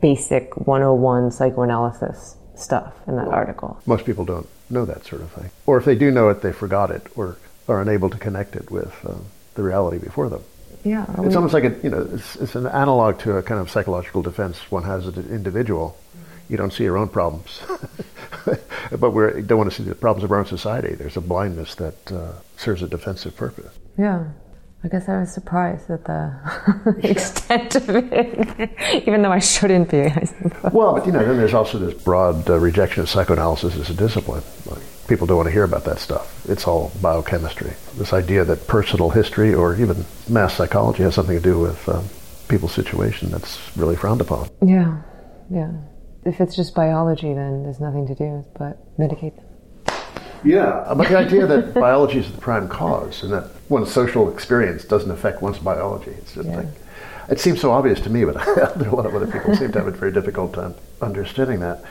basic 0.00 0.56
101 0.56 1.30
psychoanalysis 1.30 2.36
stuff 2.54 2.94
in 3.06 3.16
that 3.16 3.26
well, 3.26 3.34
article. 3.34 3.80
Most 3.86 4.04
people 4.04 4.24
don't 4.24 4.48
know 4.70 4.84
that 4.84 5.04
sort 5.04 5.22
of 5.22 5.30
thing. 5.32 5.50
Or 5.66 5.78
if 5.78 5.84
they 5.84 5.94
do 5.94 6.10
know 6.10 6.28
it, 6.28 6.42
they 6.42 6.52
forgot 6.52 6.90
it 6.90 7.06
or 7.16 7.38
are 7.68 7.80
unable 7.80 8.10
to 8.10 8.18
connect 8.18 8.56
it 8.56 8.70
with 8.70 8.94
uh, 9.04 9.14
the 9.54 9.62
reality 9.62 9.98
before 9.98 10.28
them. 10.28 10.42
Yeah. 10.84 11.06
It's 11.18 11.36
almost 11.36 11.54
like 11.54 11.64
a, 11.64 11.76
you 11.82 11.90
know, 11.90 12.08
it's, 12.12 12.36
it's, 12.36 12.54
an 12.54 12.66
analog 12.66 13.18
to 13.20 13.36
a 13.36 13.42
kind 13.42 13.60
of 13.60 13.70
psychological 13.70 14.22
defense 14.22 14.70
one 14.70 14.84
has 14.84 15.06
as 15.06 15.16
an 15.18 15.28
individual. 15.30 15.98
You 16.48 16.56
don't 16.56 16.72
see 16.72 16.84
your 16.84 16.96
own 16.96 17.08
problems. 17.08 17.60
but 18.98 19.10
we 19.10 19.42
don't 19.42 19.58
want 19.58 19.70
to 19.70 19.76
see 19.76 19.86
the 19.86 19.94
problems 19.94 20.24
of 20.24 20.32
our 20.32 20.38
own 20.38 20.46
society. 20.46 20.94
There's 20.94 21.16
a 21.16 21.20
blindness 21.20 21.74
that 21.74 22.12
uh, 22.12 22.32
serves 22.56 22.82
a 22.82 22.88
defensive 22.88 23.36
purpose. 23.36 23.74
Yeah. 23.98 24.28
I 24.84 24.88
guess 24.88 25.08
I 25.08 25.18
was 25.18 25.32
surprised 25.32 25.90
at 25.90 26.04
the 26.04 27.00
extent 27.02 27.74
of 27.74 27.88
it, 27.90 28.70
even 29.08 29.22
though 29.22 29.32
I 29.32 29.40
shouldn't 29.40 29.90
be. 29.90 30.02
I 30.02 30.28
well, 30.72 30.94
but 30.94 31.04
you 31.04 31.10
know, 31.10 31.24
then 31.24 31.36
there's 31.36 31.54
also 31.54 31.78
this 31.78 32.00
broad 32.00 32.48
uh, 32.48 32.58
rejection 32.58 33.02
of 33.02 33.08
psychoanalysis 33.08 33.74
as 33.76 33.90
a 33.90 33.94
discipline. 33.94 34.44
Like, 34.66 34.82
people 35.08 35.26
don't 35.26 35.36
want 35.36 35.48
to 35.48 35.52
hear 35.52 35.64
about 35.64 35.84
that 35.84 35.98
stuff. 35.98 36.48
It's 36.48 36.68
all 36.68 36.92
biochemistry. 37.02 37.72
This 37.96 38.12
idea 38.12 38.44
that 38.44 38.68
personal 38.68 39.10
history 39.10 39.52
or 39.52 39.74
even 39.74 40.04
mass 40.28 40.54
psychology 40.54 41.02
has 41.02 41.16
something 41.16 41.36
to 41.36 41.42
do 41.42 41.58
with 41.58 41.88
um, 41.88 42.04
people's 42.48 42.72
situation 42.72 43.30
that's 43.30 43.58
really 43.76 43.96
frowned 43.96 44.20
upon. 44.20 44.48
Yeah, 44.64 45.02
yeah. 45.50 45.72
If 46.24 46.40
it's 46.40 46.54
just 46.54 46.74
biology, 46.74 47.34
then 47.34 47.64
there's 47.64 47.80
nothing 47.80 48.06
to 48.06 48.14
do 48.14 48.44
but 48.56 48.96
medicate 48.96 49.34
them. 49.34 49.47
Yeah, 50.44 50.66
uh, 50.66 50.94
but 50.94 51.08
the 51.08 51.16
idea 51.16 51.46
that 51.46 51.74
biology 51.86 52.18
is 52.18 52.30
the 52.30 52.38
prime 52.38 52.68
cause 52.68 53.22
and 53.22 53.32
that 53.32 53.50
one's 53.68 53.92
social 53.92 54.32
experience 54.32 54.84
doesn't 54.84 55.10
affect 55.10 55.42
one's 55.42 55.58
biology. 55.58 56.12
It's 56.12 56.34
just 56.34 56.48
yeah. 56.48 56.56
like, 56.56 56.68
it 57.30 57.40
seems 57.40 57.60
so 57.60 57.72
obvious 57.72 58.00
to 58.02 58.10
me, 58.10 58.24
but 58.24 58.36
a 58.46 58.94
lot 58.94 59.06
of 59.06 59.14
other 59.14 59.26
people 59.26 59.54
seem 59.54 59.72
to 59.72 59.78
have 59.78 59.88
a 59.88 59.90
very 59.90 60.12
difficult 60.12 60.54
time 60.54 60.74
understanding 61.02 61.60
that. 61.60 61.82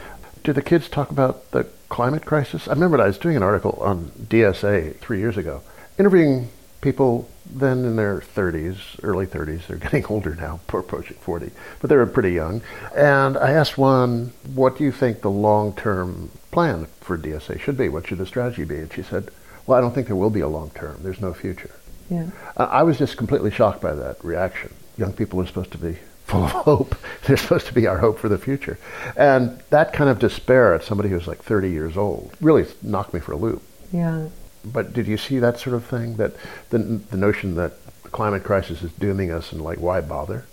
Do 0.44 0.54
the 0.54 0.62
kids 0.62 0.90
talk 0.90 1.12
about 1.12 1.52
the 1.52 1.66
climate 1.90 2.26
crisis? 2.26 2.68
I 2.68 2.72
remember 2.72 3.02
I 3.02 3.08
was 3.08 3.18
doing 3.18 3.36
an 3.36 3.44
article 3.44 3.78
on 3.82 4.12
DSA 4.30 4.98
three 4.98 5.20
years 5.20 5.38
ago, 5.38 5.62
interviewing 6.00 6.50
people 6.82 7.30
then 7.46 7.86
in 7.86 7.96
their 7.96 8.20
30s, 8.20 8.78
early 9.04 9.26
30s. 9.26 9.68
They're 9.68 9.78
getting 9.78 10.06
older 10.10 10.36
now, 10.36 10.60
approaching 10.68 11.18
40, 11.18 11.52
but 11.80 11.90
they 11.90 11.96
were 11.96 12.06
pretty 12.06 12.32
young. 12.32 12.62
And 12.96 13.38
I 13.38 13.52
asked 13.52 13.78
one, 13.78 14.34
what 14.54 14.78
do 14.78 14.84
you 14.84 14.92
think 14.92 15.22
the 15.22 15.32
long 15.32 15.74
term 15.74 16.32
plan 16.52 16.88
for 17.02 17.18
DSA 17.18 17.60
should 17.60 17.78
be? 17.78 17.90
What 17.90 18.08
should 18.08 18.18
the 18.18 18.26
strategy 18.26 18.64
be? 18.64 18.78
And 18.78 18.94
she 18.94 19.04
said, 19.04 19.30
well, 19.66 19.78
I 19.78 19.82
don't 19.82 19.94
think 19.94 20.08
there 20.08 20.16
will 20.16 20.30
be 20.30 20.40
a 20.40 20.48
long 20.48 20.72
term. 20.72 20.98
There's 21.02 21.22
no 21.22 21.34
future. 21.34 21.72
Yeah. 22.10 22.30
I 22.56 22.84
was 22.84 22.98
just 22.98 23.18
completely 23.18 23.52
shocked 23.52 23.82
by 23.82 23.94
that 23.94 24.24
reaction. 24.24 24.74
Young 24.98 25.14
people 25.14 25.42
are 25.42 25.46
supposed 25.46 25.72
to 25.72 25.78
be 25.78 25.98
full 26.26 26.46
of 26.46 26.52
hope. 26.52 26.96
They're 27.26 27.38
supposed 27.38 27.68
to 27.68 27.74
be 27.74 27.86
our 27.86 27.98
hope 27.98 28.18
for 28.18 28.30
the 28.30 28.38
future. 28.38 28.78
And 29.16 29.62
that 29.70 29.94
kind 29.94 30.10
of 30.10 30.20
despair 30.20 30.74
at 30.74 30.84
somebody 30.84 31.10
who's 31.10 31.28
like 31.28 31.44
30 31.44 31.70
years 31.70 31.98
old 31.98 32.34
really 32.42 32.66
knocked 32.82 33.14
me 33.14 33.20
for 33.20 33.34
a 33.34 33.38
loop. 33.38 33.62
Yeah. 33.92 34.30
But 34.66 34.94
did 34.94 35.08
you 35.08 35.18
see 35.18 35.40
that 35.40 35.60
sort 35.60 35.76
of 35.76 35.86
thing? 35.86 36.18
That 36.18 36.34
the, 36.70 36.80
the 36.80 37.18
notion 37.18 37.56
that 37.56 37.74
the 38.04 38.10
climate 38.10 38.44
crisis 38.44 38.84
is 38.84 38.92
dooming 38.94 39.32
us 39.32 39.52
and 39.52 39.62
like, 39.62 39.80
why 39.80 40.02
bother? 40.02 40.46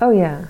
Oh, 0.00 0.10
yeah. 0.10 0.46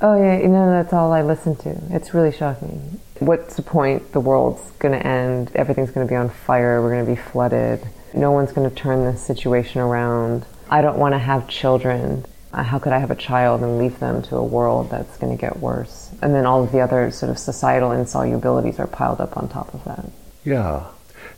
Oh, 0.00 0.14
yeah. 0.14 0.38
You 0.38 0.48
know, 0.48 0.70
that's 0.70 0.92
all 0.92 1.12
I 1.12 1.22
listen 1.22 1.56
to. 1.56 1.78
It's 1.90 2.14
really 2.14 2.32
shocking. 2.32 3.00
What's 3.20 3.56
the 3.56 3.62
point? 3.62 4.12
The 4.12 4.20
world's 4.20 4.70
going 4.78 4.98
to 4.98 5.06
end. 5.06 5.52
Everything's 5.54 5.90
going 5.90 6.06
to 6.06 6.10
be 6.10 6.16
on 6.16 6.30
fire. 6.30 6.80
We're 6.80 6.94
going 6.94 7.04
to 7.04 7.12
be 7.12 7.20
flooded. 7.20 7.86
No 8.14 8.32
one's 8.32 8.50
going 8.50 8.68
to 8.68 8.74
turn 8.74 9.04
this 9.04 9.22
situation 9.22 9.82
around. 9.82 10.46
I 10.70 10.80
don't 10.80 10.96
want 10.96 11.12
to 11.12 11.18
have 11.18 11.46
children. 11.46 12.24
Uh, 12.54 12.62
how 12.62 12.78
could 12.78 12.94
I 12.94 12.98
have 12.98 13.10
a 13.10 13.16
child 13.16 13.60
and 13.60 13.78
leave 13.78 13.98
them 13.98 14.22
to 14.22 14.36
a 14.36 14.42
world 14.42 14.88
that's 14.88 15.18
going 15.18 15.36
to 15.36 15.40
get 15.40 15.58
worse? 15.58 16.10
And 16.22 16.34
then 16.34 16.46
all 16.46 16.64
of 16.64 16.72
the 16.72 16.80
other 16.80 17.10
sort 17.10 17.30
of 17.30 17.38
societal 17.38 17.90
insolubilities 17.90 18.78
are 18.78 18.86
piled 18.86 19.20
up 19.20 19.36
on 19.36 19.50
top 19.50 19.74
of 19.74 19.84
that. 19.84 20.06
Yeah. 20.42 20.86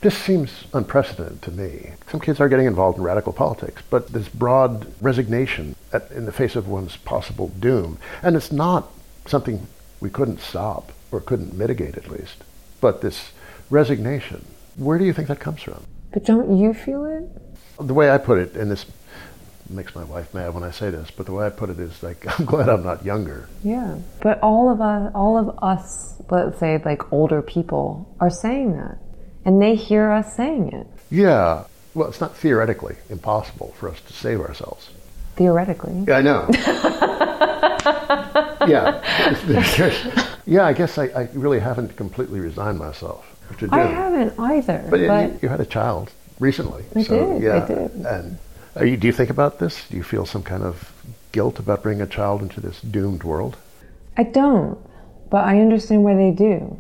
This 0.03 0.17
seems 0.17 0.65
unprecedented 0.73 1.43
to 1.43 1.51
me. 1.51 1.95
Some 2.09 2.21
kids 2.21 2.41
are 2.41 2.49
getting 2.49 2.67
involved 2.67 2.99
in 2.99 3.05
radical 3.05 3.33
politics, 3.33 3.83
but 3.91 4.13
this 4.13 4.29
broad 4.29 4.87
resignation 5.01 5.75
at, 5.93 6.09
in 6.13 6.27
the 6.27 6.33
face 6.33 6.55
of 6.55 6.69
one's 6.69 6.97
possible 6.97 7.49
doom, 7.59 7.99
and 8.23 8.37
it's 8.37 8.53
not 8.53 8.91
something 9.27 9.67
we 10.01 10.11
couldn't 10.11 10.41
stop 10.41 10.93
or 11.13 11.21
couldn't 11.21 11.55
mitigate 11.55 11.97
at 11.97 12.11
least, 12.11 12.45
but 12.81 13.01
this 13.01 13.33
resignation, 13.71 14.45
where 14.77 14.99
do 14.99 15.05
you 15.05 15.13
think 15.13 15.29
that 15.29 15.41
comes 15.41 15.63
from? 15.63 15.85
But 16.13 16.25
don't 16.25 16.59
you 16.59 16.75
feel 16.75 17.05
it? 17.05 17.87
The 17.87 17.95
way 17.95 18.11
I 18.11 18.19
put 18.19 18.39
it, 18.39 18.55
and 18.55 18.71
this 18.71 18.85
makes 19.71 19.95
my 19.95 20.05
wife 20.05 20.35
mad 20.35 20.55
when 20.55 20.65
I 20.65 20.71
say 20.71 20.91
this, 20.91 21.11
but 21.11 21.27
the 21.27 21.33
way 21.33 21.47
I 21.47 21.51
put 21.51 21.71
it 21.71 21.79
is 21.79 22.03
like 22.03 22.27
I'm 22.39 22.47
glad 22.47 22.69
I'm 22.69 22.83
not 22.83 23.05
younger. 23.05 23.49
Yeah, 23.63 23.99
but 24.21 24.41
all 24.41 24.71
of 24.71 24.81
us, 24.81 25.13
all 25.15 25.39
of 25.39 25.59
us, 25.63 26.21
let's 26.31 26.59
say 26.59 26.81
like 26.85 27.13
older 27.13 27.43
people, 27.43 28.15
are 28.21 28.31
saying 28.31 28.77
that 28.77 28.99
and 29.45 29.61
they 29.61 29.75
hear 29.75 30.11
us 30.11 30.37
saying 30.37 30.73
it. 30.73 30.87
Yeah. 31.11 31.65
Well, 31.95 32.09
it's 32.09 32.21
not 32.21 32.37
theoretically 32.37 32.97
impossible 33.11 33.75
for 33.79 33.89
us 33.89 34.01
to 34.03 34.13
save 34.13 34.41
ourselves. 34.41 34.91
Theoretically. 35.37 36.05
Yeah, 36.07 36.17
I 36.17 36.23
know. 36.23 36.49
yeah. 38.67 40.29
yeah, 40.47 40.67
I 40.67 40.73
guess 40.73 40.99
I, 40.99 41.05
I, 41.07 41.29
really 41.33 41.61
haven't 41.61 41.97
completely 41.97 42.41
resigned 42.41 42.79
myself 42.79 43.25
to 43.59 43.67
do. 43.67 43.75
I 43.75 43.85
haven't 43.85 44.39
either. 44.39 44.85
But, 44.91 45.07
but 45.07 45.33
you, 45.33 45.39
you, 45.43 45.49
had 45.49 45.61
a 45.61 45.67
child 45.67 46.11
recently. 46.41 46.85
I 46.97 47.03
so, 47.03 47.33
did. 47.33 47.43
Yeah. 47.43 47.63
I 47.63 47.67
did. 47.67 47.91
And 48.07 48.39
you, 48.81 48.97
do 48.97 49.07
you 49.07 49.13
think 49.13 49.31
about 49.31 49.59
this? 49.59 49.89
Do 49.89 49.97
you 49.97 50.03
feel 50.03 50.27
some 50.27 50.43
kind 50.43 50.63
of 50.63 50.93
guilt 51.33 51.59
about 51.59 51.83
bringing 51.83 52.03
a 52.03 52.07
child 52.07 52.43
into 52.43 52.61
this 52.61 52.81
doomed 52.81 53.25
world? 53.25 53.57
I 54.17 54.25
don't, 54.25 54.79
but 55.31 55.45
I 55.45 55.61
understand 55.61 56.05
why 56.05 56.15
they 56.15 56.31
do. 56.31 56.79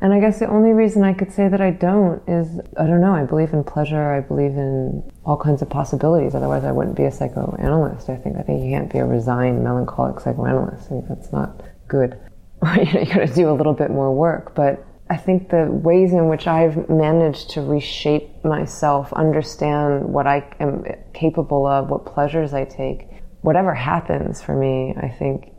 And 0.00 0.12
I 0.12 0.20
guess 0.20 0.38
the 0.38 0.48
only 0.48 0.72
reason 0.72 1.02
I 1.02 1.14
could 1.14 1.32
say 1.32 1.48
that 1.48 1.62
I 1.62 1.70
don't 1.70 2.22
is 2.28 2.60
I 2.76 2.86
don't 2.86 3.00
know. 3.00 3.14
I 3.14 3.24
believe 3.24 3.54
in 3.54 3.64
pleasure. 3.64 4.12
I 4.12 4.20
believe 4.20 4.50
in 4.50 5.02
all 5.24 5.38
kinds 5.38 5.62
of 5.62 5.70
possibilities. 5.70 6.34
Otherwise, 6.34 6.64
I 6.64 6.72
wouldn't 6.72 6.96
be 6.96 7.04
a 7.04 7.10
psychoanalyst. 7.10 8.10
I 8.10 8.16
think 8.16 8.36
I 8.36 8.42
think 8.42 8.62
you 8.62 8.70
can't 8.70 8.92
be 8.92 8.98
a 8.98 9.06
resigned, 9.06 9.64
melancholic 9.64 10.20
psychoanalyst. 10.20 10.86
I 10.86 10.88
think 10.88 11.08
that's 11.08 11.32
not 11.32 11.62
good. 11.88 12.18
you 12.76 12.92
know, 12.92 13.00
you 13.00 13.06
got 13.06 13.26
to 13.26 13.34
do 13.34 13.50
a 13.50 13.52
little 13.52 13.74
bit 13.74 13.90
more 13.90 14.14
work. 14.14 14.54
But 14.54 14.84
I 15.10 15.16
think 15.16 15.50
the 15.50 15.68
ways 15.70 16.12
in 16.12 16.28
which 16.28 16.46
I've 16.46 16.88
managed 16.88 17.50
to 17.50 17.60
reshape 17.60 18.44
myself, 18.44 19.12
understand 19.12 20.04
what 20.04 20.26
I 20.26 20.48
am 20.60 20.84
capable 21.12 21.66
of, 21.66 21.90
what 21.90 22.06
pleasures 22.06 22.54
I 22.54 22.64
take, 22.64 23.08
whatever 23.42 23.74
happens 23.74 24.40
for 24.40 24.56
me, 24.56 24.94
I 24.96 25.08
think 25.08 25.50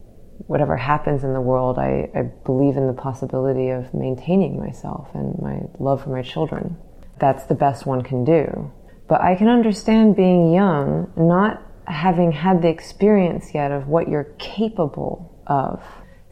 whatever 0.48 0.76
happens 0.76 1.24
in 1.24 1.34
the 1.34 1.42
world, 1.42 1.78
I, 1.78 2.10
I 2.16 2.24
believe 2.46 2.78
in 2.78 2.88
the 2.88 2.94
possibility 2.94 3.70
of 3.70 3.94
maintaining 3.94 4.60
myself 4.60 5.10
and 5.14 5.40
my 5.42 5.62
love 5.80 6.04
for 6.04 6.10
my 6.10 6.22
children. 6.22 6.78
That's 7.20 7.46
the 7.46 7.56
best 7.56 7.86
one 7.86 8.02
can 8.02 8.26
do. 8.26 8.72
But 9.08 9.22
I 9.22 9.36
can 9.36 9.48
understand 9.48 10.16
being 10.16 10.54
young, 10.54 11.12
not 11.16 11.62
having 11.88 12.32
had 12.32 12.62
the 12.62 12.70
experience 12.70 13.54
yet 13.54 13.72
of 13.72 13.88
what 13.88 14.10
you're 14.10 14.34
capable 14.40 15.44
of, 15.48 15.84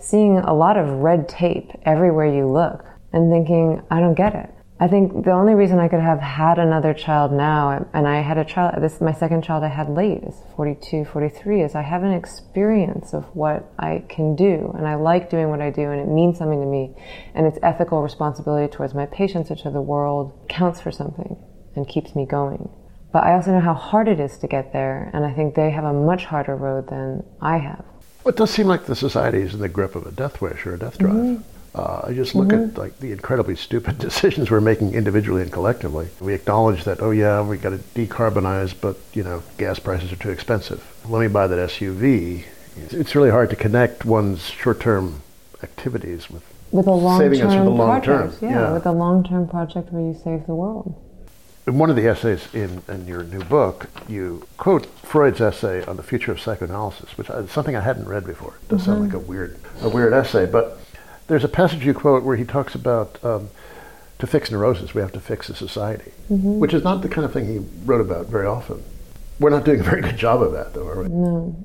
seeing 0.04 0.38
a 0.38 0.54
lot 0.54 0.78
of 0.78 0.88
red 1.00 1.30
tape 1.30 1.72
everywhere 1.84 2.26
you 2.26 2.48
look, 2.48 2.86
and 3.14 3.32
thinking, 3.32 3.82
I 3.90 4.00
don't 4.00 4.16
get 4.16 4.36
it. 4.36 4.50
I 4.80 4.88
think 4.88 5.24
the 5.24 5.32
only 5.32 5.54
reason 5.54 5.80
I 5.80 5.88
could 5.88 6.02
have 6.02 6.20
had 6.20 6.60
another 6.60 6.94
child 6.94 7.32
now, 7.32 7.88
and 7.94 8.06
I 8.06 8.22
had 8.22 8.38
a 8.38 8.44
child, 8.44 8.82
this 8.82 9.00
my 9.00 9.14
second 9.14 9.44
child 9.44 9.64
I 9.64 9.70
had 9.70 9.88
late, 9.88 10.24
is 10.24 10.36
42, 10.58 11.06
43, 11.06 11.62
is 11.62 11.74
I 11.74 11.84
have 11.84 12.04
an 12.04 12.12
experience 12.12 13.14
of 13.14 13.24
what 13.34 13.72
I 13.80 14.04
can 14.10 14.36
do, 14.36 14.74
and 14.78 14.86
I 14.86 14.96
like 14.96 15.30
doing 15.30 15.50
what 15.50 15.62
I 15.62 15.70
do, 15.70 15.90
and 15.92 16.02
it 16.02 16.10
means 16.10 16.38
something 16.38 16.60
to 16.60 16.66
me, 16.66 16.96
and 17.34 17.46
its 17.46 17.60
ethical 17.64 18.02
responsibility 18.02 18.70
towards 18.70 18.94
my 18.94 19.06
patients 19.06 19.52
or 19.52 19.56
to 19.58 19.70
the 19.70 19.82
world 19.82 20.34
counts 20.50 20.82
for 20.82 20.92
something 20.92 21.38
and 21.76 21.88
keeps 21.88 22.14
me 22.16 22.26
going. 22.26 22.70
But 23.14 23.24
I 23.24 23.36
also 23.36 23.52
know 23.52 23.62
how 23.62 23.76
hard 23.76 24.08
it 24.08 24.20
is 24.20 24.38
to 24.40 24.48
get 24.48 24.74
there, 24.74 25.12
and 25.14 25.24
I 25.24 25.34
think 25.34 25.56
they 25.56 25.70
have 25.70 25.86
a 25.86 25.94
much 25.94 26.26
harder 26.26 26.56
road 26.56 26.90
than 26.90 27.24
I 27.40 27.60
have. 27.60 27.86
Well, 28.24 28.34
it 28.34 28.38
does 28.38 28.52
seem 28.52 28.68
like 28.68 28.86
the 28.86 28.96
society 28.96 29.40
is 29.40 29.54
in 29.54 29.60
the 29.60 29.70
grip 29.70 29.96
of 29.96 30.06
a 30.06 30.12
death 30.12 30.42
wish 30.42 30.66
or 30.66 30.76
a 30.76 30.80
death 30.80 30.98
drive. 30.98 31.14
Mm-hmm. 31.14 31.42
Uh, 31.76 32.02
I 32.04 32.14
just 32.14 32.36
look 32.36 32.50
mm-hmm. 32.50 32.70
at 32.70 32.78
like 32.78 33.00
the 33.00 33.12
incredibly 33.12 33.56
stupid 33.56 33.98
decisions 34.00 34.52
we're 34.52 34.62
making 34.62 34.94
individually 34.94 35.42
and 35.42 35.52
collectively. 35.52 36.08
We 36.20 36.34
acknowledge 36.34 36.84
that, 36.84 37.02
oh 37.02 37.12
yeah, 37.12 37.42
we 37.42 37.58
got 37.58 37.72
to 37.72 37.78
decarbonize, 37.78 38.74
but 38.80 38.98
you 39.14 39.24
know, 39.24 39.44
gas 39.58 39.80
prices 39.80 40.12
are 40.12 40.18
too 40.18 40.30
expensive. 40.30 40.86
Let 41.10 41.20
me 41.20 41.28
buy 41.28 41.48
that 41.48 41.70
SUV. 41.70 42.44
It's 42.90 43.16
really 43.16 43.32
hard 43.32 43.50
to 43.50 43.56
connect 43.56 44.06
one's 44.06 44.46
short-term 44.46 45.22
activities 45.62 46.30
with 46.30 46.44
with 46.72 46.88
a 46.88 46.92
long-term 46.92 47.34
saving 47.34 47.48
us 47.48 47.54
for 47.54 47.64
the 47.64 47.70
long 47.70 48.02
project. 48.02 48.40
term. 48.40 48.50
Yeah, 48.50 48.60
yeah, 48.62 48.74
with 48.74 48.86
a 48.86 48.92
long-term 48.92 49.48
project 49.48 49.92
where 49.92 50.02
you 50.02 50.20
save 50.24 50.48
the 50.48 50.56
world. 50.56 50.96
In 51.66 51.78
one 51.78 51.90
of 51.90 51.96
the 51.96 52.08
essays 52.08 52.54
in, 52.54 52.82
in 52.90 53.08
your 53.08 53.24
new 53.24 53.44
book, 53.46 53.88
you 54.10 54.46
quote 54.58 54.86
Freud's 55.00 55.40
essay 55.40 55.84
on 55.86 55.96
the 55.96 56.04
future 56.04 56.32
of 56.32 56.42
psychoanalysis, 56.42 57.18
which 57.18 57.30
is 57.30 57.52
something 57.52 57.76
I 57.76 57.82
hadn't 57.82 58.08
read 58.08 58.26
before. 58.26 58.56
It 58.64 58.68
does 58.68 58.82
mm-hmm. 58.82 58.92
sound 58.92 59.02
like 59.04 59.14
a 59.14 59.20
weird, 59.20 59.58
a 59.82 59.88
weird 59.88 60.12
essay, 60.12 60.46
but 60.46 60.80
there's 61.28 61.46
a 61.46 61.50
passage 61.50 61.86
you 61.86 61.94
quote 61.94 62.24
where 62.24 62.36
he 62.36 62.44
talks 62.44 62.76
about 62.76 63.24
um, 63.24 63.50
to 64.20 64.28
fix 64.28 64.52
neurosis, 64.52 64.94
we 64.94 65.02
have 65.02 65.12
to 65.12 65.20
fix 65.20 65.48
the 65.48 65.56
society, 65.56 66.12
mm-hmm. 66.30 66.60
which 66.60 66.74
is 66.74 66.84
not 66.84 67.02
the 67.02 67.10
kind 67.10 67.26
of 67.26 67.34
thing 67.34 67.46
he 67.46 67.66
wrote 67.86 68.02
about 68.02 68.28
very 68.28 68.46
often. 68.46 68.84
We're 69.40 69.50
not 69.50 69.66
doing 69.66 69.80
a 69.80 69.84
very 69.84 70.02
good 70.02 70.18
job 70.18 70.42
of 70.42 70.52
that, 70.54 70.74
though, 70.74 70.88
are 70.88 71.04
we? 71.04 71.10
No, 71.10 71.56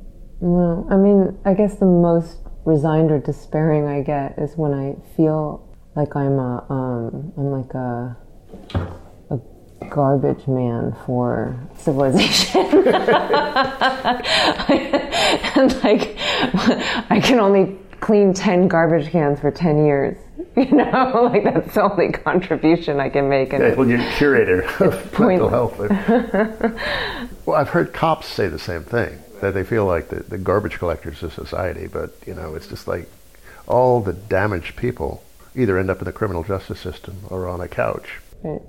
no. 0.40 0.86
I 0.90 0.96
mean, 0.96 1.38
I 1.44 1.54
guess 1.54 1.76
the 1.76 1.86
most 1.86 2.38
resigned 2.64 3.10
or 3.10 3.18
despairing 3.18 3.86
I 3.86 4.02
get 4.02 4.38
is 4.38 4.56
when 4.56 4.74
I 4.74 4.96
feel 5.16 5.68
like 5.94 6.16
I'm 6.16 6.38
a, 6.38 6.66
um, 6.68 7.32
I'm 7.36 7.50
like 7.50 7.74
a, 7.74 8.16
a 8.74 9.07
garbage 9.90 10.46
man 10.46 10.94
for 11.06 11.58
civilization. 11.76 12.60
and 12.66 12.94
like, 15.82 16.16
I 17.10 17.20
can 17.22 17.40
only 17.40 17.78
clean 18.00 18.32
10 18.32 18.68
garbage 18.68 19.10
cans 19.10 19.40
for 19.40 19.50
10 19.50 19.84
years. 19.84 20.16
You 20.56 20.72
know, 20.72 21.30
like 21.32 21.44
that's 21.44 21.74
the 21.74 21.82
only 21.82 22.10
contribution 22.10 22.98
I 22.98 23.10
can 23.10 23.28
make. 23.28 23.52
Yeah, 23.52 23.74
well, 23.74 23.88
you're 23.88 24.02
curator 24.14 24.62
of 24.84 25.18
mental 25.20 25.48
health. 25.48 25.78
well, 27.46 27.56
I've 27.56 27.68
heard 27.68 27.92
cops 27.92 28.26
say 28.26 28.48
the 28.48 28.58
same 28.58 28.82
thing, 28.82 29.20
that 29.40 29.54
they 29.54 29.62
feel 29.62 29.84
like 29.84 30.08
the, 30.08 30.24
the 30.24 30.36
garbage 30.36 30.78
collectors 30.78 31.22
of 31.22 31.32
society, 31.32 31.86
but, 31.86 32.12
you 32.26 32.34
know, 32.34 32.56
it's 32.56 32.66
just 32.66 32.88
like 32.88 33.08
all 33.68 34.00
the 34.00 34.14
damaged 34.14 34.74
people 34.74 35.22
either 35.54 35.78
end 35.78 35.90
up 35.90 36.00
in 36.00 36.06
the 36.06 36.12
criminal 36.12 36.42
justice 36.42 36.80
system 36.80 37.18
or 37.30 37.46
on 37.46 37.60
a 37.60 37.68
couch. 37.68 38.18
Right. 38.42 38.62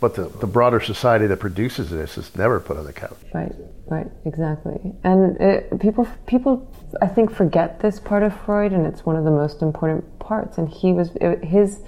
But 0.00 0.14
the, 0.14 0.28
the 0.28 0.46
broader 0.46 0.80
society 0.80 1.26
that 1.26 1.38
produces 1.38 1.90
this 1.90 2.16
is 2.16 2.34
never 2.36 2.60
put 2.60 2.76
on 2.76 2.84
the 2.84 2.92
couch. 2.92 3.18
Right, 3.34 3.52
right, 3.86 4.06
exactly. 4.24 4.94
And 5.02 5.40
it, 5.40 5.80
people, 5.80 6.06
people, 6.26 6.72
I 7.02 7.08
think, 7.08 7.32
forget 7.32 7.80
this 7.80 7.98
part 7.98 8.22
of 8.22 8.38
Freud, 8.42 8.72
and 8.72 8.86
it's 8.86 9.04
one 9.04 9.16
of 9.16 9.24
the 9.24 9.30
most 9.30 9.60
important 9.60 10.18
parts. 10.20 10.58
And 10.58 10.68
he 10.68 10.92
was 10.92 11.10
it, 11.16 11.44
his 11.44 11.80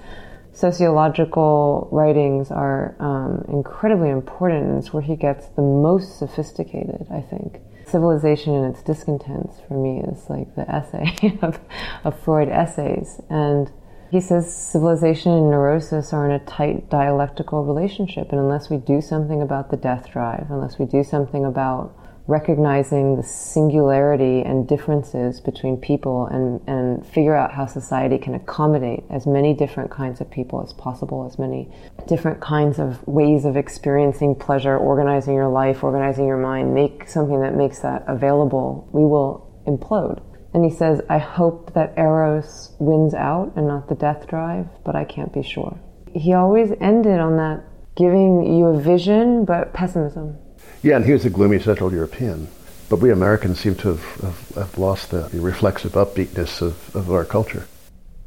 sociological 0.53 1.87
writings 1.91 2.51
are 2.51 2.95
um, 2.99 3.45
incredibly 3.47 4.09
important, 4.09 4.65
and 4.65 4.77
it's 4.77 4.91
where 4.91 5.03
he 5.03 5.15
gets 5.15 5.47
the 5.47 5.61
most 5.61 6.19
sophisticated. 6.19 7.07
I 7.09 7.21
think 7.21 7.59
civilization 7.87 8.53
and 8.53 8.73
its 8.73 8.83
discontents 8.83 9.59
for 9.67 9.73
me 9.73 10.01
is 10.01 10.29
like 10.29 10.53
the 10.55 10.69
essay 10.69 11.37
of, 11.41 11.59
of 12.03 12.19
Freud 12.19 12.49
essays, 12.49 13.21
and 13.29 13.71
he 14.11 14.19
says 14.19 14.53
civilization 14.53 15.31
and 15.31 15.49
neurosis 15.49 16.11
are 16.11 16.29
in 16.29 16.31
a 16.31 16.45
tight 16.45 16.89
dialectical 16.89 17.63
relationship, 17.63 18.29
and 18.31 18.39
unless 18.41 18.69
we 18.69 18.75
do 18.75 18.99
something 18.99 19.41
about 19.41 19.71
the 19.71 19.77
death 19.77 20.11
drive, 20.11 20.47
unless 20.49 20.77
we 20.77 20.85
do 20.85 21.01
something 21.01 21.45
about 21.45 21.95
recognizing 22.27 23.15
the 23.15 23.23
singularity 23.23 24.41
and 24.41 24.67
differences 24.67 25.39
between 25.39 25.77
people 25.77 26.27
and, 26.27 26.61
and 26.67 27.05
figure 27.07 27.35
out 27.35 27.53
how 27.53 27.65
society 27.65 28.17
can 28.17 28.35
accommodate 28.35 29.03
as 29.09 29.25
many 29.25 29.53
different 29.53 29.89
kinds 29.89 30.19
of 30.21 30.29
people 30.29 30.61
as 30.61 30.73
possible, 30.73 31.25
as 31.25 31.39
many 31.39 31.69
different 32.07 32.39
kinds 32.41 32.79
of 32.79 33.05
ways 33.07 33.45
of 33.45 33.55
experiencing 33.55 34.35
pleasure, 34.35 34.77
organizing 34.77 35.33
your 35.33 35.49
life, 35.49 35.83
organizing 35.83 36.27
your 36.27 36.37
mind, 36.37 36.73
make 36.73 37.07
something 37.07 37.41
that 37.41 37.55
makes 37.55 37.79
that 37.79 38.03
available, 38.07 38.87
we 38.91 39.03
will 39.03 39.47
implode. 39.65 40.21
And 40.53 40.65
he 40.65 40.71
says, 40.71 41.01
I 41.09 41.17
hope 41.17 41.73
that 41.73 41.93
Eros 41.97 42.73
wins 42.79 43.13
out 43.13 43.53
and 43.55 43.67
not 43.67 43.87
the 43.87 43.95
death 43.95 44.27
drive, 44.27 44.67
but 44.83 44.95
I 44.95 45.05
can't 45.05 45.33
be 45.33 45.43
sure. 45.43 45.79
He 46.13 46.33
always 46.33 46.71
ended 46.81 47.19
on 47.19 47.37
that 47.37 47.63
giving 47.95 48.57
you 48.57 48.65
a 48.65 48.79
vision, 48.79 49.45
but 49.45 49.73
pessimism. 49.73 50.37
Yeah, 50.83 50.97
and 50.97 51.05
he 51.05 51.13
was 51.13 51.25
a 51.25 51.29
gloomy 51.29 51.59
Central 51.59 51.93
European. 51.93 52.47
But 52.89 52.99
we 52.99 53.11
Americans 53.11 53.59
seem 53.59 53.75
to 53.75 53.89
have, 53.89 54.03
have, 54.21 54.49
have 54.55 54.77
lost 54.77 55.11
the, 55.11 55.29
the, 55.29 55.39
reflexive 55.39 55.93
upbeatness 55.93 56.61
of, 56.61 56.93
of 56.93 57.09
our 57.09 57.23
culture. 57.23 57.65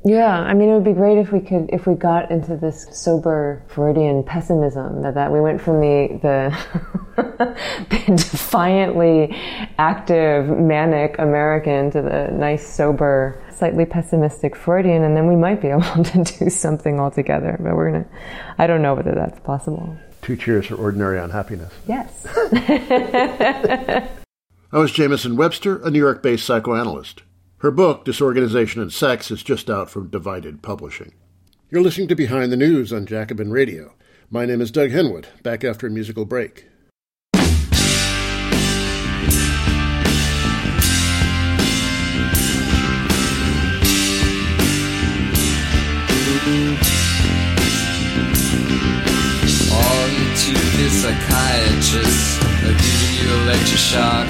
Yeah, 0.07 0.38
I 0.38 0.53
mean, 0.53 0.69
it 0.69 0.75
would 0.75 0.85
be 0.85 0.93
great 0.93 1.17
if 1.17 1.33
we 1.33 1.40
could, 1.40 1.71
if 1.73 1.87
we 1.87 1.95
got 1.95 2.31
into 2.31 2.59
this 2.59 2.87
sober 2.93 3.62
Freudian 3.69 4.23
pessimism 4.23 5.01
that, 5.01 5.14
that 5.14 5.33
we 5.33 5.40
went 5.40 5.62
from 5.62 5.81
the, 5.81 6.19
the, 6.21 6.55
the 7.88 8.05
defiantly 8.14 9.35
active, 9.79 10.47
manic 10.47 11.19
American 11.19 11.90
to 11.93 12.03
the 12.03 12.29
nice, 12.37 12.67
sober, 12.67 13.43
slightly 13.51 13.87
pessimistic 13.87 14.55
Freudian, 14.55 15.05
and 15.05 15.17
then 15.17 15.27
we 15.27 15.37
might 15.37 15.62
be 15.62 15.69
able 15.71 16.05
to 16.05 16.23
do 16.23 16.51
something 16.51 17.01
altogether. 17.01 17.57
But 17.59 17.75
we're 17.75 17.90
gonna, 17.90 18.07
I 18.59 18.67
don't 18.67 18.83
know 18.83 18.93
whether 18.95 19.14
that's 19.14 19.40
possible. 19.40 19.97
Two 20.21 20.37
cheers 20.37 20.67
for 20.67 20.75
ordinary 20.75 21.19
unhappiness. 21.19 21.73
Yes. 21.88 22.27
I 24.71 24.79
was 24.79 24.93
Jamieson 24.93 25.37
Webster, 25.37 25.83
a 25.83 25.90
New 25.90 25.99
York 25.99 26.23
based 26.23 26.45
psychoanalyst. 26.45 27.23
Her 27.59 27.71
book, 27.71 28.05
Disorganization 28.05 28.83
and 28.83 28.93
Sex, 28.93 29.31
is 29.31 29.43
just 29.43 29.71
out 29.71 29.88
from 29.88 30.11
Divided 30.11 30.61
Publishing. 30.61 31.14
You're 31.71 31.83
listening 31.83 32.09
to 32.09 32.14
Behind 32.14 32.53
the 32.53 32.57
News 32.57 32.93
on 32.93 33.07
Jacobin 33.07 33.51
Radio. 33.51 33.95
My 34.29 34.45
name 34.45 34.61
is 34.61 34.71
Doug 34.71 34.90
Henwood, 34.90 35.27
back 35.43 35.64
after 35.64 35.87
a 35.87 35.90
musical 35.90 36.25
break. 36.25 36.67
You 50.45 50.53
to 50.53 50.90
psychiatrist, 50.90 52.40
they'll 52.61 52.73
give 52.73 53.01
you 53.23 53.35
a 53.35 53.38
lecture 53.47 53.77
shock. 53.77 54.29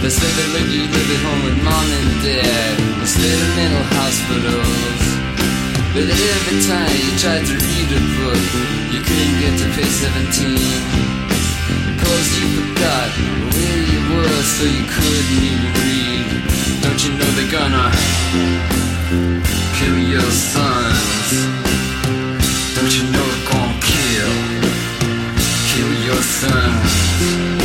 They 0.00 0.10
said 0.10 0.30
they 0.38 0.48
made 0.54 0.70
you 0.70 0.86
home 1.26 1.42
with 1.42 1.58
mom 1.64 1.86
and 1.90 2.22
dad 2.22 2.78
instead 3.02 3.34
of 3.34 3.50
mental 3.58 3.82
hospitals. 3.98 5.02
But 5.90 6.06
every 6.06 6.58
time 6.70 6.94
you 6.94 7.10
tried 7.18 7.42
to 7.42 7.54
read 7.58 7.88
a 7.90 8.02
book, 8.14 8.44
you 8.94 9.02
couldn't 9.02 9.36
get 9.42 9.58
to 9.58 9.66
page 9.74 9.90
17. 9.90 10.54
Cause 11.98 12.28
you 12.38 12.46
forgot 12.62 13.10
where 13.50 13.82
you 13.90 14.00
were, 14.14 14.42
so 14.46 14.64
you 14.70 14.86
couldn't 14.86 15.30
even 15.34 15.66
read. 15.82 16.30
Don't 16.78 17.00
you 17.02 17.18
know 17.18 17.30
they're 17.34 17.50
gonna 17.50 17.90
kill 19.82 19.98
your 19.98 20.30
sons? 20.30 21.30
Don't 22.78 22.92
you 22.94 23.02
know 23.10 23.26
they're 23.26 23.50
gonna 23.50 23.82
kill, 23.82 24.34
kill 25.74 25.92
your 26.06 26.22
sons? 26.22 27.57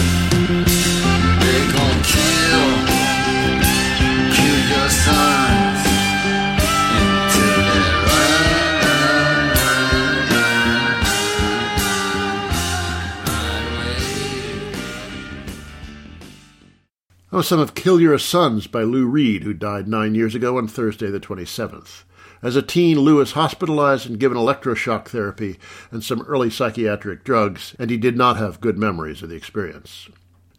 Oh, 17.35 17.41
some 17.41 17.59
of 17.59 17.73
Kill 17.73 17.99
Your 17.99 18.19
Sons 18.19 18.67
by 18.67 18.83
Lou 18.83 19.07
Reed, 19.07 19.41
who 19.41 19.55
died 19.55 19.87
nine 19.87 20.13
years 20.13 20.35
ago 20.35 20.59
on 20.59 20.67
Thursday, 20.67 21.09
the 21.09 21.19
27th. 21.19 22.03
As 22.43 22.55
a 22.55 22.61
teen, 22.61 22.99
Lou 22.99 23.15
was 23.15 23.31
hospitalized 23.31 24.07
and 24.07 24.19
given 24.19 24.37
electroshock 24.37 25.07
therapy 25.07 25.57
and 25.89 26.03
some 26.03 26.21
early 26.27 26.51
psychiatric 26.51 27.23
drugs, 27.23 27.75
and 27.79 27.89
he 27.89 27.97
did 27.97 28.15
not 28.15 28.37
have 28.37 28.61
good 28.61 28.77
memories 28.77 29.23
of 29.23 29.29
the 29.29 29.35
experience. 29.35 30.09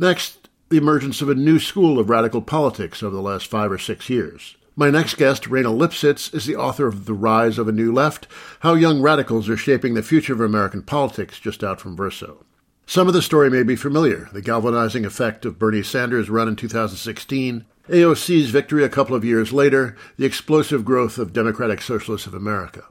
Next, 0.01 0.44
the 0.75 0.79
emergence 0.79 1.23
of 1.23 1.29
a 1.29 1.37
new 1.37 1.61
school 1.61 2.01
of 2.01 2.11
radical 2.11 2.43
politics 2.43 3.01
over 3.01 3.15
the 3.15 3.23
last 3.23 3.47
five 3.47 3.71
or 3.71 3.79
six 3.79 4.11
years. 4.11 4.57
My 4.75 4.91
next 4.91 5.15
guest, 5.15 5.45
Raina 5.45 5.73
Lipsitz, 5.73 6.35
is 6.35 6.47
the 6.47 6.57
author 6.57 6.89
of 6.89 7.05
The 7.05 7.15
Rise 7.15 7.59
of 7.59 7.69
a 7.69 7.73
New 7.73 7.93
Left 7.93 8.27
How 8.59 8.75
Young 8.75 9.01
Radicals 9.01 9.49
Are 9.49 9.57
Shaping 9.57 9.95
the 9.95 10.03
Future 10.03 10.33
of 10.33 10.41
American 10.41 10.83
Politics, 10.83 11.39
just 11.39 11.63
out 11.63 11.81
from 11.81 11.95
Verso. 11.95 12.45
Some 12.87 13.07
of 13.07 13.15
the 13.15 13.23
story 13.23 13.51
may 13.51 13.63
be 13.63 13.77
familiar 13.77 14.29
the 14.33 14.43
galvanizing 14.43 15.05
effect 15.05 15.45
of 15.45 15.61
Bernie 15.61 15.85
Sanders' 15.85 16.29
run 16.29 16.49
in 16.49 16.57
2016, 16.57 17.65
AOC's 17.89 18.51
victory 18.51 18.83
a 18.83 18.89
couple 18.89 19.15
of 19.15 19.25
years 19.25 19.53
later, 19.53 19.95
the 20.17 20.27
explosive 20.27 20.85
growth 20.85 21.19
of 21.19 21.33
Democratic 21.33 21.83
Socialists 21.83 22.27
of 22.27 22.35
America. 22.35 22.83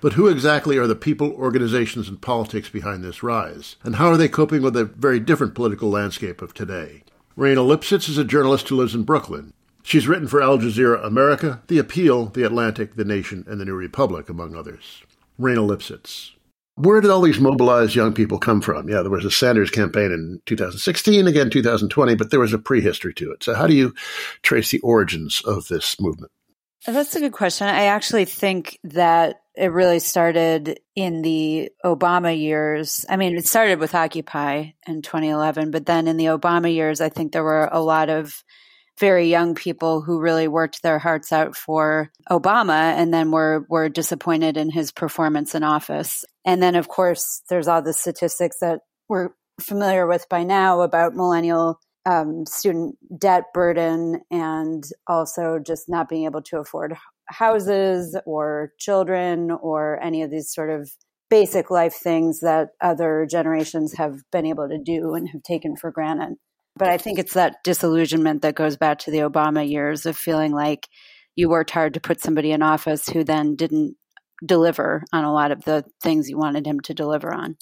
But 0.00 0.12
who 0.12 0.28
exactly 0.28 0.78
are 0.78 0.86
the 0.86 0.94
people, 0.94 1.32
organizations, 1.32 2.08
and 2.08 2.22
politics 2.22 2.68
behind 2.68 3.02
this 3.02 3.24
rise? 3.24 3.74
And 3.82 3.96
how 3.96 4.06
are 4.06 4.16
they 4.16 4.28
coping 4.28 4.62
with 4.62 4.76
a 4.76 4.84
very 4.84 5.18
different 5.18 5.56
political 5.56 5.90
landscape 5.90 6.40
of 6.40 6.54
today? 6.54 7.02
Raina 7.36 7.66
Lipsitz 7.66 8.08
is 8.08 8.16
a 8.16 8.24
journalist 8.24 8.68
who 8.68 8.76
lives 8.76 8.94
in 8.94 9.02
Brooklyn. 9.02 9.52
She's 9.82 10.06
written 10.06 10.28
for 10.28 10.40
Al 10.40 10.58
Jazeera 10.58 11.04
America, 11.04 11.62
The 11.66 11.78
Appeal, 11.78 12.26
The 12.26 12.44
Atlantic, 12.44 12.94
The 12.94 13.04
Nation, 13.04 13.44
and 13.48 13.60
The 13.60 13.64
New 13.64 13.74
Republic, 13.74 14.28
among 14.28 14.54
others. 14.54 15.02
Raina 15.38 15.68
Lipsitz. 15.68 16.30
Where 16.76 17.00
did 17.00 17.10
all 17.10 17.20
these 17.20 17.40
mobilized 17.40 17.96
young 17.96 18.14
people 18.14 18.38
come 18.38 18.60
from? 18.60 18.88
Yeah, 18.88 19.02
there 19.02 19.10
was 19.10 19.24
a 19.24 19.32
Sanders 19.32 19.70
campaign 19.70 20.12
in 20.12 20.40
2016, 20.46 21.26
again 21.26 21.50
2020, 21.50 22.14
but 22.14 22.30
there 22.30 22.38
was 22.38 22.52
a 22.52 22.58
prehistory 22.58 23.14
to 23.14 23.32
it. 23.32 23.42
So, 23.42 23.54
how 23.54 23.66
do 23.66 23.74
you 23.74 23.94
trace 24.42 24.70
the 24.70 24.80
origins 24.80 25.42
of 25.44 25.66
this 25.66 26.00
movement? 26.00 26.30
That's 26.86 27.16
a 27.16 27.20
good 27.20 27.32
question. 27.32 27.66
I 27.66 27.84
actually 27.84 28.26
think 28.26 28.78
that 28.84 29.40
it 29.56 29.72
really 29.72 30.00
started 30.00 30.80
in 30.96 31.22
the 31.22 31.70
Obama 31.84 32.36
years. 32.36 33.04
I 33.08 33.16
mean, 33.16 33.36
it 33.36 33.46
started 33.46 33.78
with 33.78 33.94
Occupy 33.94 34.70
in 34.86 35.02
2011, 35.02 35.70
but 35.70 35.86
then 35.86 36.08
in 36.08 36.16
the 36.16 36.26
Obama 36.26 36.72
years, 36.72 37.00
I 37.00 37.08
think 37.08 37.32
there 37.32 37.44
were 37.44 37.68
a 37.70 37.80
lot 37.80 38.10
of 38.10 38.42
very 38.98 39.28
young 39.28 39.54
people 39.54 40.00
who 40.00 40.20
really 40.20 40.48
worked 40.48 40.82
their 40.82 40.98
hearts 40.98 41.32
out 41.32 41.56
for 41.56 42.10
Obama 42.30 42.94
and 42.94 43.12
then 43.12 43.30
were 43.30 43.66
were 43.68 43.88
disappointed 43.88 44.56
in 44.56 44.70
his 44.70 44.92
performance 44.92 45.54
in 45.54 45.64
office. 45.64 46.24
And 46.44 46.62
then 46.62 46.76
of 46.76 46.86
course 46.88 47.42
there's 47.48 47.66
all 47.66 47.82
the 47.82 47.92
statistics 47.92 48.58
that 48.60 48.80
we're 49.08 49.30
familiar 49.60 50.06
with 50.06 50.28
by 50.28 50.44
now 50.44 50.82
about 50.82 51.14
millennial 51.14 51.80
um, 52.06 52.46
student 52.46 52.96
debt 53.18 53.44
burden 53.52 54.20
and 54.30 54.84
also 55.06 55.58
just 55.58 55.88
not 55.88 56.08
being 56.08 56.24
able 56.24 56.42
to 56.42 56.58
afford 56.58 56.96
houses 57.28 58.16
or 58.26 58.72
children 58.78 59.50
or 59.50 60.02
any 60.02 60.22
of 60.22 60.30
these 60.30 60.52
sort 60.52 60.70
of 60.70 60.90
basic 61.30 61.70
life 61.70 61.94
things 61.94 62.40
that 62.40 62.68
other 62.80 63.26
generations 63.28 63.94
have 63.94 64.18
been 64.30 64.46
able 64.46 64.68
to 64.68 64.78
do 64.78 65.14
and 65.14 65.28
have 65.30 65.42
taken 65.42 65.76
for 65.76 65.90
granted. 65.90 66.36
But 66.76 66.88
I 66.88 66.98
think 66.98 67.18
it's 67.18 67.34
that 67.34 67.56
disillusionment 67.64 68.42
that 68.42 68.54
goes 68.54 68.76
back 68.76 68.98
to 69.00 69.10
the 69.10 69.18
Obama 69.18 69.68
years 69.68 70.06
of 70.06 70.16
feeling 70.16 70.52
like 70.52 70.88
you 71.36 71.48
worked 71.48 71.70
hard 71.70 71.94
to 71.94 72.00
put 72.00 72.20
somebody 72.20 72.52
in 72.52 72.62
office 72.62 73.08
who 73.08 73.24
then 73.24 73.56
didn't 73.56 73.96
deliver 74.44 75.04
on 75.12 75.24
a 75.24 75.32
lot 75.32 75.52
of 75.52 75.64
the 75.64 75.84
things 76.02 76.28
you 76.28 76.36
wanted 76.36 76.66
him 76.66 76.80
to 76.80 76.94
deliver 76.94 77.32
on. 77.32 77.56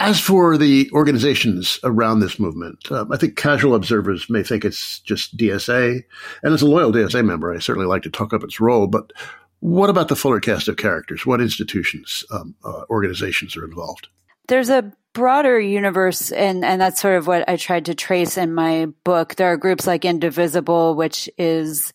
As 0.00 0.18
for 0.18 0.56
the 0.56 0.90
organizations 0.92 1.78
around 1.84 2.20
this 2.20 2.38
movement, 2.38 2.90
um, 2.90 3.12
I 3.12 3.18
think 3.18 3.36
casual 3.36 3.74
observers 3.74 4.30
may 4.30 4.42
think 4.42 4.64
it's 4.64 5.00
just 5.00 5.36
DSA. 5.36 6.02
And 6.42 6.54
as 6.54 6.62
a 6.62 6.66
loyal 6.66 6.90
DSA 6.90 7.22
member, 7.22 7.54
I 7.54 7.58
certainly 7.58 7.86
like 7.86 8.02
to 8.04 8.10
talk 8.10 8.32
up 8.32 8.42
its 8.42 8.60
role. 8.60 8.86
But 8.86 9.12
what 9.60 9.90
about 9.90 10.08
the 10.08 10.16
fuller 10.16 10.40
cast 10.40 10.68
of 10.68 10.78
characters? 10.78 11.26
What 11.26 11.42
institutions, 11.42 12.24
um, 12.32 12.54
uh, 12.64 12.84
organizations 12.88 13.58
are 13.58 13.64
involved? 13.64 14.08
There's 14.48 14.70
a 14.70 14.90
broader 15.12 15.60
universe 15.60 16.30
and 16.32 16.64
and 16.64 16.80
that's 16.80 17.00
sort 17.00 17.16
of 17.16 17.26
what 17.26 17.46
I 17.48 17.56
tried 17.56 17.84
to 17.86 17.94
trace 17.94 18.38
in 18.38 18.54
my 18.54 18.86
book. 19.04 19.34
There 19.34 19.52
are 19.52 19.56
groups 19.56 19.86
like 19.86 20.06
Indivisible, 20.06 20.94
which 20.94 21.28
is 21.36 21.92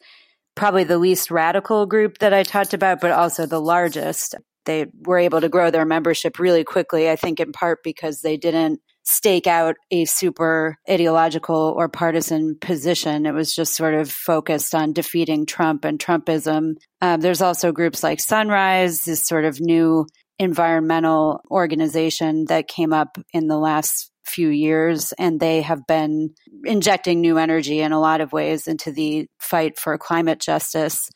probably 0.53 0.83
the 0.83 0.99
least 0.99 1.31
radical 1.31 1.87
group 1.87 2.19
that 2.19 2.33
I 2.33 2.43
talked 2.43 2.75
about, 2.75 3.01
but 3.01 3.11
also 3.11 3.45
the 3.45 3.61
largest. 3.61 4.35
They 4.65 4.87
were 5.05 5.19
able 5.19 5.41
to 5.41 5.49
grow 5.49 5.71
their 5.71 5.85
membership 5.85 6.39
really 6.39 6.63
quickly, 6.63 7.09
I 7.09 7.15
think 7.15 7.39
in 7.39 7.51
part 7.51 7.83
because 7.83 8.21
they 8.21 8.37
didn't 8.37 8.81
stake 9.03 9.45
out 9.45 9.75
a 9.91 10.05
super 10.05 10.77
ideological 10.89 11.73
or 11.77 11.87
partisan 11.87 12.57
position. 12.59 13.25
It 13.25 13.33
was 13.33 13.53
just 13.53 13.75
sort 13.75 13.93
of 13.93 14.11
focused 14.11 14.73
on 14.73 14.93
defeating 14.93 15.45
Trump 15.45 15.85
and 15.85 15.99
Trumpism. 15.99 16.77
Um, 17.01 17.21
there's 17.21 17.41
also 17.41 17.71
groups 17.71 18.01
like 18.01 18.19
Sunrise, 18.19 19.05
this 19.05 19.23
sort 19.23 19.45
of 19.45 19.61
new 19.61 20.07
environmental 20.39 21.41
organization 21.49 22.45
that 22.45 22.67
came 22.67 22.93
up 22.93 23.17
in 23.31 23.47
the 23.47 23.59
last 23.59 24.11
few 24.25 24.49
years, 24.49 25.13
and 25.13 25.39
they 25.39 25.61
have 25.61 25.85
been 25.87 26.31
injecting 26.63 27.21
new 27.21 27.37
energy 27.37 27.81
in 27.81 27.91
a 27.91 27.99
lot 27.99 28.21
of 28.21 28.33
ways 28.33 28.67
into 28.67 28.91
the 28.91 29.27
fight 29.39 29.77
for 29.77 29.97
climate 29.97 30.39
justice. 30.39 31.09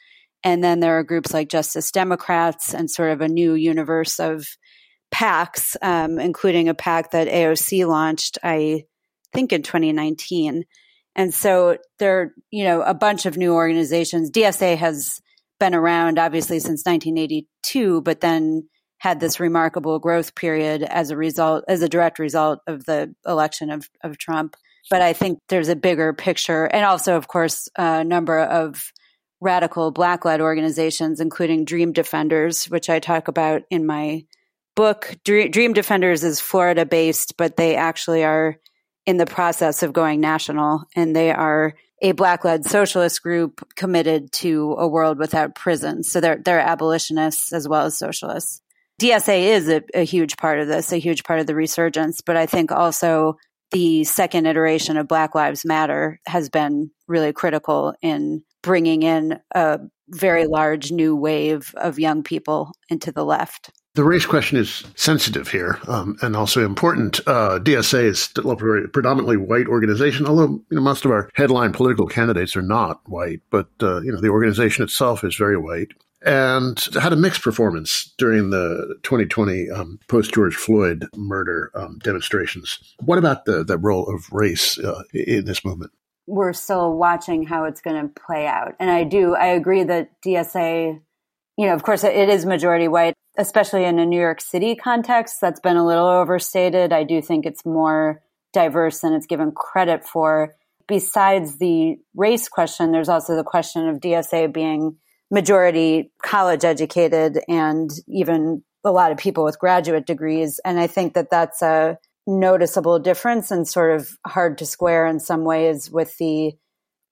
And 0.44 0.64
then 0.64 0.80
there 0.80 0.98
are 0.98 1.04
groups 1.04 1.34
like 1.34 1.50
Justice 1.50 1.92
Democrats 1.92 2.74
and 2.74 2.90
sort 2.90 3.12
of 3.12 3.22
a 3.22 3.28
new 3.28 3.54
universe 3.54 4.20
of 4.20 4.46
PACs, 5.12 5.76
um, 5.82 6.20
including 6.20 6.70
a 6.70 6.74
PAC 6.74 7.12
that 7.12 7.28
AOC 7.28 7.88
launched, 7.88 8.38
I 8.44 8.84
think, 9.34 9.52
in 9.52 9.64
2019. 9.64 10.64
And 11.16 11.34
so 11.34 11.78
there 11.98 12.22
are, 12.22 12.34
you 12.52 12.64
know, 12.64 12.82
a 12.82 12.94
bunch 12.94 13.26
of 13.26 13.38
new 13.38 13.54
organizations. 13.54 14.32
DSA 14.32 14.78
has 14.78 15.20
been 15.60 15.76
around 15.76 16.18
obviously 16.18 16.60
since 16.60 16.86
1982, 16.86 18.02
but 18.02 18.22
then 18.22 18.70
had 19.00 19.20
this 19.20 19.40
remarkable 19.40 20.00
growth 20.00 20.36
period 20.36 20.84
as 20.84 21.10
a 21.10 21.18
result, 21.18 21.64
as 21.68 21.82
a 21.82 21.90
direct 21.90 22.20
result 22.20 22.60
of 22.68 22.86
the 22.86 23.14
election 23.26 23.70
of, 23.70 23.90
of 24.04 24.18
Trump. 24.18 24.56
But 24.90 25.02
I 25.02 25.14
think 25.14 25.40
there's 25.50 25.70
a 25.70 25.76
bigger 25.76 26.14
picture, 26.14 26.66
and 26.66 26.86
also, 26.86 27.16
of 27.16 27.28
course, 27.28 27.68
a 27.78 28.04
number 28.04 28.40
of 28.40 28.92
radical 29.42 29.92
black 29.92 30.26
led 30.26 30.42
organizations, 30.42 31.20
including 31.20 31.66
Dream 31.66 31.92
Defenders, 31.94 32.66
which 32.66 32.90
I 32.90 33.00
talk 33.00 33.28
about 33.28 33.64
in 33.70 33.86
my 33.86 34.26
book. 34.76 35.18
Dream 35.24 35.74
Defenders 35.74 36.24
is 36.24 36.40
Florida 36.40 36.86
based, 36.86 37.38
but 37.38 37.58
they 37.58 37.76
actually 37.76 38.24
are 38.24 38.58
in 39.06 39.18
the 39.18 39.26
process 39.26 39.84
of 39.84 39.94
going 39.94 40.20
national, 40.20 40.84
and 40.96 41.16
they 41.16 41.32
are 41.32 41.74
a 42.02 42.12
black 42.14 42.46
led 42.46 42.66
socialist 42.66 43.22
group 43.22 43.68
committed 43.76 44.32
to 44.32 44.76
a 44.78 44.88
world 44.88 45.18
without 45.18 45.56
prisons. 45.56 46.12
So 46.12 46.22
they're 46.22 46.38
they're 46.38 46.60
abolitionists 46.60 47.52
as 47.52 47.68
well 47.68 47.86
as 47.86 47.98
socialists. 47.98 48.62
DSA 49.02 49.44
is 49.44 49.70
a, 49.70 49.82
a 49.94 50.04
huge 50.04 50.38
part 50.38 50.60
of 50.60 50.68
this, 50.68 50.92
a 50.92 50.98
huge 50.98 51.24
part 51.24 51.40
of 51.40 51.48
the 51.48 51.56
resurgence. 51.56 52.22
But 52.22 52.36
I 52.38 52.46
think 52.46 52.72
also 52.72 53.38
the 53.72 54.04
second 54.04 54.46
iteration 54.46 54.98
of 54.98 55.08
Black 55.08 55.36
Lives 55.36 55.66
Matter 55.66 56.20
has 56.26 56.50
been 56.50 56.92
really 57.08 57.34
critical 57.34 57.94
in 58.02 58.44
bringing 58.62 59.04
in 59.04 59.40
a 59.56 59.80
very 60.10 60.48
large 60.48 60.92
new 60.92 61.16
wave 61.16 61.74
of 61.78 62.00
young 62.00 62.24
people 62.24 62.72
into 62.90 63.12
the 63.12 63.24
left. 63.26 63.72
The 63.96 64.04
race 64.04 64.26
question 64.26 64.58
is 64.58 64.86
sensitive 64.96 65.50
here 65.50 65.80
um, 65.88 66.18
and 66.22 66.36
also 66.36 66.64
important. 66.64 67.20
Uh, 67.28 67.60
DSA 67.60 68.04
is 68.04 68.22
still 68.22 68.52
a 68.52 68.56
predominantly 68.56 69.36
white 69.36 69.68
organization, 69.68 70.26
although 70.26 70.62
you 70.70 70.76
know, 70.78 70.82
most 70.82 71.06
of 71.06 71.12
our 71.12 71.30
headline 71.34 71.74
political 71.74 72.08
candidates 72.08 72.56
are 72.56 72.62
not 72.62 73.02
white. 73.10 73.42
But 73.50 73.68
uh, 73.82 74.02
you 74.02 74.12
know 74.12 74.22
the 74.22 74.30
organization 74.30 74.84
itself 74.84 75.24
is 75.24 75.36
very 75.36 75.58
white 75.58 75.92
and 76.22 76.80
had 77.02 77.14
a 77.14 77.18
mixed 77.18 77.42
performance 77.42 78.14
during 78.18 78.50
the 78.50 78.96
2020 79.04 79.70
um, 79.72 80.00
post 80.08 80.34
George 80.34 80.56
Floyd 80.56 81.06
murder 81.16 81.72
um, 81.76 82.00
demonstrations. 82.04 82.80
What 83.00 83.18
about 83.18 83.46
the, 83.46 83.64
the 83.64 83.78
role 83.78 84.08
of 84.14 84.32
race 84.32 84.78
uh, 84.80 85.04
in 85.14 85.46
this 85.46 85.64
movement? 85.64 85.92
We're 86.30 86.54
still 86.54 86.94
watching 86.94 87.46
how 87.46 87.66
it's 87.66 87.82
going 87.82 88.02
to 88.02 88.08
play 88.08 88.46
out. 88.46 88.76
And 88.80 88.90
I 88.90 89.04
do, 89.04 89.36
I 89.36 89.48
agree 89.48 89.84
that 89.84 90.22
DSA, 90.22 91.02
you 91.58 91.66
know, 91.66 91.74
of 91.74 91.84
course, 91.84 92.04
it 92.04 92.30
is 92.30 92.46
majority 92.46 92.88
white, 92.88 93.16
especially 93.38 93.84
in 93.84 93.98
a 93.98 94.06
New 94.06 94.20
York 94.20 94.40
City 94.40 94.76
context. 94.76 95.42
That's 95.42 95.60
been 95.60 95.78
a 95.78 95.86
little 95.86 96.08
overstated. 96.08 96.94
I 96.94 97.04
do 97.04 97.22
think 97.22 97.46
it's 97.46 97.66
more 97.66 98.22
diverse 98.54 99.00
than 99.02 99.14
it's 99.14 99.26
given 99.26 99.52
credit 99.52 100.06
for. 100.06 100.56
Besides 100.88 101.58
the 101.58 101.98
race 102.16 102.48
question, 102.48 102.92
there's 102.92 103.10
also 103.10 103.36
the 103.36 103.44
question 103.44 103.88
of 103.90 103.98
DSA 103.98 104.54
being 104.54 104.98
majority 105.32 106.12
college 106.22 106.64
educated 106.64 107.40
and 107.48 107.90
even 108.08 108.64
a 108.84 108.92
lot 108.92 109.12
of 109.12 109.18
people 109.18 109.44
with 109.44 109.60
graduate 109.60 110.06
degrees. 110.06 110.60
And 110.64 110.80
I 110.80 110.88
think 110.88 111.14
that 111.14 111.30
that's 111.30 111.62
a 111.62 111.98
noticeable 112.30 113.00
difference 113.00 113.52
and 113.52 113.68
sort 113.68 113.96
of 113.96 114.10
hard 114.26 114.58
to 114.60 114.66
square 114.66 115.08
in 115.08 115.20
some 115.20 115.44
ways 115.44 115.90
with 115.90 116.16
the 116.18 116.54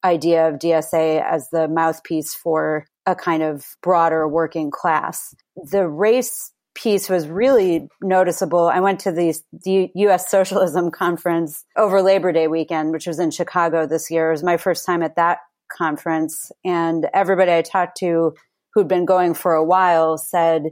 idea 0.04 0.48
of 0.48 0.60
DSA 0.60 1.24
as 1.24 1.50
the 1.50 1.68
mouthpiece 1.68 2.34
for 2.34 2.86
a 3.06 3.16
kind 3.16 3.42
of 3.42 3.66
broader 3.82 4.28
working 4.28 4.70
class. 4.70 5.34
The 5.72 5.88
race 5.88 6.52
piece 6.76 7.10
was 7.10 7.28
really 7.28 7.88
noticeable. 8.02 8.68
I 8.68 8.80
went 8.80 9.00
to 9.02 9.12
the, 9.12 9.36
the 9.64 9.90
U.S. 9.96 10.30
Socialism 10.30 10.92
Conference 10.92 11.66
over 11.76 12.04
Labor 12.04 12.32
Day 12.32 12.48
weekend, 12.48 12.92
which 12.92 13.08
was 13.08 13.20
in 13.20 13.32
Chicago 13.32 13.88
this 13.88 14.12
year. 14.12 14.30
It 14.30 14.34
was 14.34 14.44
my 14.44 14.58
first 14.58 14.86
time 14.86 15.02
at 15.02 15.16
that 15.16 15.40
conference. 15.76 16.52
And 16.64 17.08
everybody 17.14 17.52
I 17.52 17.64
talked 17.64 17.98
to 17.98 18.36
who'd 18.74 18.88
been 18.88 19.06
going 19.06 19.34
for 19.34 19.54
a 19.54 19.64
while 19.64 20.18
said 20.20 20.66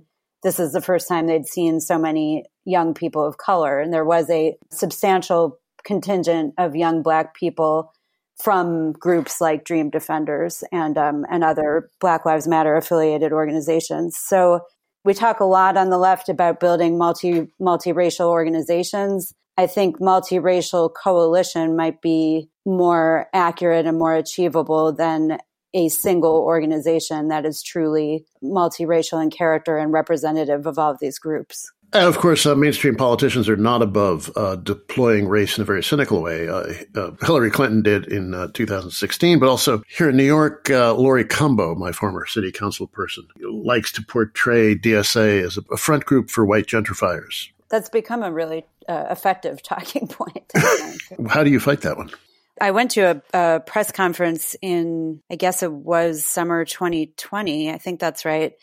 this 0.45 0.59
is 0.59 0.73
the 0.73 0.81
first 0.81 1.07
time 1.07 1.25
they'd 1.25 1.47
seen 1.47 1.79
so 1.79 1.97
many 1.97 2.45
young 2.65 2.93
people 2.93 3.25
of 3.25 3.39
color. 3.39 3.79
And 3.79 3.91
there 3.91 4.05
was 4.05 4.29
a 4.29 4.55
substantial 4.71 5.57
contingent 5.83 6.53
of 6.59 6.75
young 6.75 7.01
Black 7.01 7.33
people 7.33 7.91
from 8.37 8.91
groups 8.93 9.41
like 9.41 9.65
Dream 9.65 9.89
Defenders 9.89 10.63
and 10.71 10.99
um, 10.99 11.25
and 11.31 11.43
other 11.43 11.89
Black 11.99 12.27
Lives 12.27 12.47
Matter 12.47 12.75
affiliated 12.75 13.33
organizations. 13.33 14.17
So 14.17 14.59
we 15.03 15.15
talk 15.15 15.39
a 15.39 15.45
lot 15.45 15.77
on 15.77 15.89
the 15.89 15.97
left 15.97 16.29
about 16.29 16.59
building 16.59 16.95
multi 16.95 17.47
multiracial 17.59 18.27
organizations. 18.27 19.33
I 19.57 19.65
think 19.65 19.99
multiracial 19.99 20.91
coalition 20.93 21.75
might 21.75 22.03
be 22.03 22.49
more 22.67 23.29
accurate 23.33 23.87
and 23.87 23.97
more 23.97 24.13
achievable 24.13 24.93
than 24.93 25.39
a 25.75 25.89
single 25.89 26.37
organization 26.37 27.27
that 27.27 27.45
is 27.45 27.61
truly 27.61 28.25
multiracial 28.41 29.21
in 29.21 29.29
character 29.29 29.77
and 29.77 29.91
representative 29.91 30.65
of 30.65 30.79
all 30.79 30.91
of 30.91 30.99
these 30.99 31.19
groups. 31.19 31.71
And 31.93 32.07
of 32.07 32.17
course, 32.17 32.45
uh, 32.45 32.55
mainstream 32.55 32.95
politicians 32.95 33.47
are 33.47 33.57
not 33.57 33.81
above 33.81 34.31
uh, 34.35 34.55
deploying 34.55 35.27
race 35.27 35.57
in 35.57 35.61
a 35.61 35.65
very 35.65 35.83
cynical 35.83 36.21
way. 36.21 36.47
Uh, 36.47 36.73
uh 36.95 37.11
Hillary 37.21 37.51
Clinton 37.51 37.83
did 37.83 38.05
in 38.07 38.33
uh, 38.33 38.47
2016, 38.53 39.39
but 39.39 39.49
also 39.49 39.83
here 39.87 40.09
in 40.09 40.17
New 40.17 40.25
York, 40.25 40.69
uh, 40.69 40.93
Laurie 40.93 41.25
Cumbo, 41.25 41.75
my 41.77 41.91
former 41.91 42.25
city 42.25 42.51
council 42.51 42.87
person, 42.87 43.27
likes 43.39 43.91
to 43.93 44.01
portray 44.01 44.75
DSA 44.75 45.43
as 45.43 45.57
a 45.71 45.77
front 45.77 46.05
group 46.05 46.29
for 46.29 46.45
white 46.45 46.65
gentrifiers. 46.65 47.49
That's 47.69 47.89
become 47.89 48.23
a 48.23 48.31
really 48.31 48.65
effective 48.87 49.61
talking 49.63 50.07
point. 50.07 50.51
How 51.29 51.43
do 51.43 51.49
you 51.49 51.59
fight 51.59 51.81
that 51.81 51.97
one? 51.97 52.11
I 52.59 52.71
went 52.71 52.91
to 52.91 53.01
a, 53.01 53.21
a, 53.33 53.59
press 53.59 53.91
conference 53.91 54.55
in, 54.61 55.21
I 55.29 55.35
guess 55.35 55.61
it 55.61 55.71
was 55.71 56.23
summer 56.23 56.63
2020. 56.63 57.71
I 57.71 57.77
think 57.77 57.99
that's 57.99 58.23
right. 58.23 58.53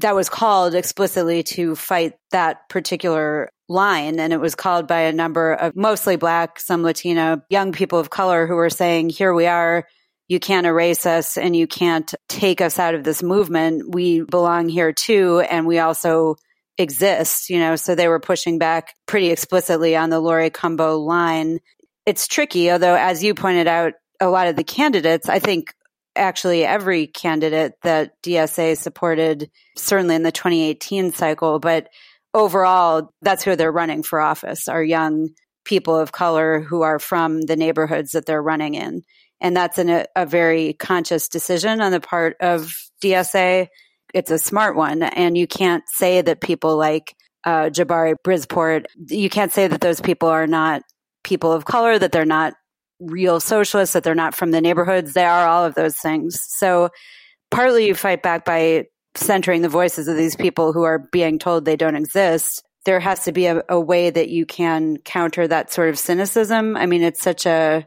That 0.00 0.14
was 0.14 0.28
called 0.28 0.74
explicitly 0.74 1.42
to 1.44 1.74
fight 1.74 2.14
that 2.30 2.68
particular 2.68 3.50
line. 3.68 4.20
And 4.20 4.32
it 4.32 4.40
was 4.40 4.54
called 4.54 4.86
by 4.86 5.02
a 5.02 5.12
number 5.12 5.52
of 5.52 5.74
mostly 5.74 6.16
black, 6.16 6.60
some 6.60 6.82
Latino, 6.82 7.42
young 7.50 7.72
people 7.72 7.98
of 7.98 8.10
color 8.10 8.46
who 8.46 8.54
were 8.54 8.70
saying, 8.70 9.10
here 9.10 9.34
we 9.34 9.46
are. 9.46 9.86
You 10.28 10.38
can't 10.38 10.66
erase 10.66 11.06
us 11.06 11.36
and 11.36 11.56
you 11.56 11.66
can't 11.66 12.14
take 12.28 12.60
us 12.60 12.78
out 12.78 12.94
of 12.94 13.02
this 13.02 13.20
movement. 13.20 13.92
We 13.92 14.20
belong 14.20 14.68
here 14.68 14.92
too. 14.92 15.40
And 15.40 15.66
we 15.66 15.80
also 15.80 16.36
exist, 16.78 17.50
you 17.50 17.58
know, 17.58 17.74
so 17.76 17.94
they 17.94 18.08
were 18.08 18.20
pushing 18.20 18.58
back 18.58 18.94
pretty 19.06 19.30
explicitly 19.30 19.96
on 19.96 20.08
the 20.08 20.20
Laurie 20.20 20.50
Cumbo 20.50 21.04
line 21.04 21.58
it's 22.10 22.26
tricky, 22.26 22.72
although, 22.72 22.96
as 22.96 23.22
you 23.22 23.34
pointed 23.34 23.68
out, 23.68 23.92
a 24.20 24.28
lot 24.28 24.48
of 24.48 24.56
the 24.56 24.64
candidates, 24.64 25.28
I 25.28 25.38
think 25.38 25.72
actually 26.16 26.64
every 26.64 27.06
candidate 27.06 27.74
that 27.84 28.20
DSA 28.24 28.76
supported, 28.76 29.48
certainly 29.76 30.16
in 30.16 30.24
the 30.24 30.32
2018 30.32 31.12
cycle, 31.12 31.60
but 31.60 31.88
overall, 32.34 33.12
that's 33.22 33.44
who 33.44 33.54
they're 33.54 33.70
running 33.70 34.02
for 34.02 34.18
office 34.18 34.66
are 34.66 34.82
young 34.82 35.28
people 35.64 35.94
of 35.94 36.10
color 36.10 36.58
who 36.58 36.82
are 36.82 36.98
from 36.98 37.42
the 37.42 37.54
neighborhoods 37.54 38.10
that 38.10 38.26
they're 38.26 38.42
running 38.42 38.74
in. 38.74 39.02
And 39.40 39.56
that's 39.56 39.78
an, 39.78 40.04
a 40.16 40.26
very 40.26 40.72
conscious 40.72 41.28
decision 41.28 41.80
on 41.80 41.92
the 41.92 42.00
part 42.00 42.36
of 42.40 42.74
DSA. 43.04 43.68
It's 44.12 44.32
a 44.32 44.38
smart 44.38 44.74
one. 44.74 45.04
And 45.04 45.38
you 45.38 45.46
can't 45.46 45.84
say 45.86 46.22
that 46.22 46.40
people 46.40 46.76
like 46.76 47.14
uh, 47.44 47.70
Jabari 47.70 48.16
Brisport, 48.26 48.86
you 48.96 49.30
can't 49.30 49.52
say 49.52 49.68
that 49.68 49.80
those 49.80 50.00
people 50.00 50.28
are 50.28 50.48
not 50.48 50.82
people 51.22 51.52
of 51.52 51.64
color, 51.64 51.98
that 51.98 52.12
they're 52.12 52.24
not 52.24 52.54
real 53.00 53.40
socialists, 53.40 53.94
that 53.94 54.04
they're 54.04 54.14
not 54.14 54.34
from 54.34 54.50
the 54.50 54.60
neighborhoods. 54.60 55.14
They 55.14 55.24
are 55.24 55.46
all 55.46 55.64
of 55.64 55.74
those 55.74 55.96
things. 55.96 56.38
So 56.40 56.90
partly 57.50 57.86
you 57.86 57.94
fight 57.94 58.22
back 58.22 58.44
by 58.44 58.86
centering 59.14 59.62
the 59.62 59.68
voices 59.68 60.06
of 60.06 60.16
these 60.16 60.36
people 60.36 60.72
who 60.72 60.82
are 60.82 60.98
being 61.10 61.38
told 61.38 61.64
they 61.64 61.76
don't 61.76 61.96
exist. 61.96 62.62
There 62.84 63.00
has 63.00 63.24
to 63.24 63.32
be 63.32 63.46
a, 63.46 63.62
a 63.68 63.80
way 63.80 64.10
that 64.10 64.28
you 64.28 64.46
can 64.46 64.98
counter 64.98 65.46
that 65.48 65.72
sort 65.72 65.88
of 65.88 65.98
cynicism. 65.98 66.76
I 66.76 66.86
mean, 66.86 67.02
it's 67.02 67.22
such 67.22 67.46
a, 67.46 67.84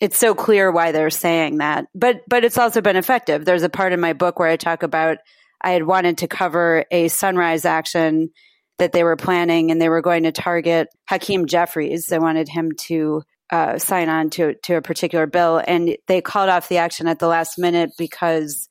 it's 0.00 0.18
so 0.18 0.34
clear 0.34 0.70
why 0.70 0.92
they're 0.92 1.10
saying 1.10 1.58
that, 1.58 1.86
but, 1.94 2.22
but 2.28 2.44
it's 2.44 2.58
also 2.58 2.80
been 2.80 2.96
effective. 2.96 3.44
There's 3.44 3.62
a 3.62 3.70
part 3.70 3.92
in 3.92 4.00
my 4.00 4.12
book 4.12 4.38
where 4.38 4.48
I 4.48 4.56
talk 4.56 4.82
about 4.82 5.18
I 5.60 5.70
had 5.70 5.84
wanted 5.84 6.18
to 6.18 6.28
cover 6.28 6.84
a 6.90 7.08
sunrise 7.08 7.64
action 7.64 8.30
that 8.78 8.92
they 8.92 9.04
were 9.04 9.16
planning 9.16 9.70
and 9.70 9.80
they 9.80 9.88
were 9.88 10.02
going 10.02 10.24
to 10.24 10.32
target 10.32 10.88
Hakeem 11.08 11.46
Jeffries. 11.46 12.06
They 12.06 12.18
wanted 12.18 12.48
him 12.48 12.72
to 12.82 13.22
uh, 13.50 13.78
sign 13.78 14.08
on 14.08 14.30
to, 14.30 14.54
to 14.64 14.76
a 14.76 14.82
particular 14.82 15.26
bill. 15.26 15.62
And 15.66 15.96
they 16.08 16.20
called 16.20 16.50
off 16.50 16.68
the 16.68 16.78
action 16.78 17.06
at 17.06 17.18
the 17.18 17.28
last 17.28 17.58
minute 17.58 17.90
because 17.96 18.68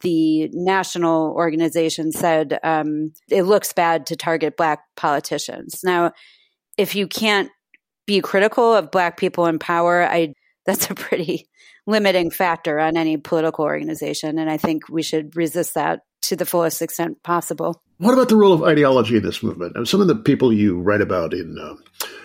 the 0.00 0.48
national 0.52 1.32
organization 1.32 2.12
said 2.12 2.58
um, 2.62 3.12
it 3.30 3.42
looks 3.42 3.72
bad 3.72 4.06
to 4.06 4.16
target 4.16 4.56
black 4.56 4.80
politicians. 4.96 5.80
Now, 5.82 6.12
if 6.76 6.94
you 6.94 7.06
can't 7.06 7.50
be 8.06 8.20
critical 8.20 8.74
of 8.74 8.90
black 8.90 9.16
people 9.16 9.46
in 9.46 9.58
power, 9.58 10.02
I 10.02 10.34
that's 10.66 10.90
a 10.90 10.94
pretty 10.94 11.48
limiting 11.86 12.30
factor 12.30 12.78
on 12.78 12.96
any 12.96 13.16
political 13.16 13.64
organization. 13.64 14.38
And 14.38 14.50
I 14.50 14.56
think 14.56 14.88
we 14.88 15.02
should 15.02 15.36
resist 15.36 15.74
that 15.74 16.00
to 16.28 16.36
the 16.36 16.46
fullest 16.46 16.82
extent 16.82 17.22
possible. 17.22 17.80
What 17.98 18.14
about 18.14 18.28
the 18.28 18.36
role 18.36 18.52
of 18.52 18.62
ideology 18.62 19.16
in 19.16 19.22
this 19.22 19.42
movement? 19.42 19.88
Some 19.88 20.00
of 20.00 20.08
the 20.08 20.16
people 20.16 20.52
you 20.52 20.80
write 20.80 21.00
about 21.00 21.32
in 21.32 21.58
uh, 21.58 21.74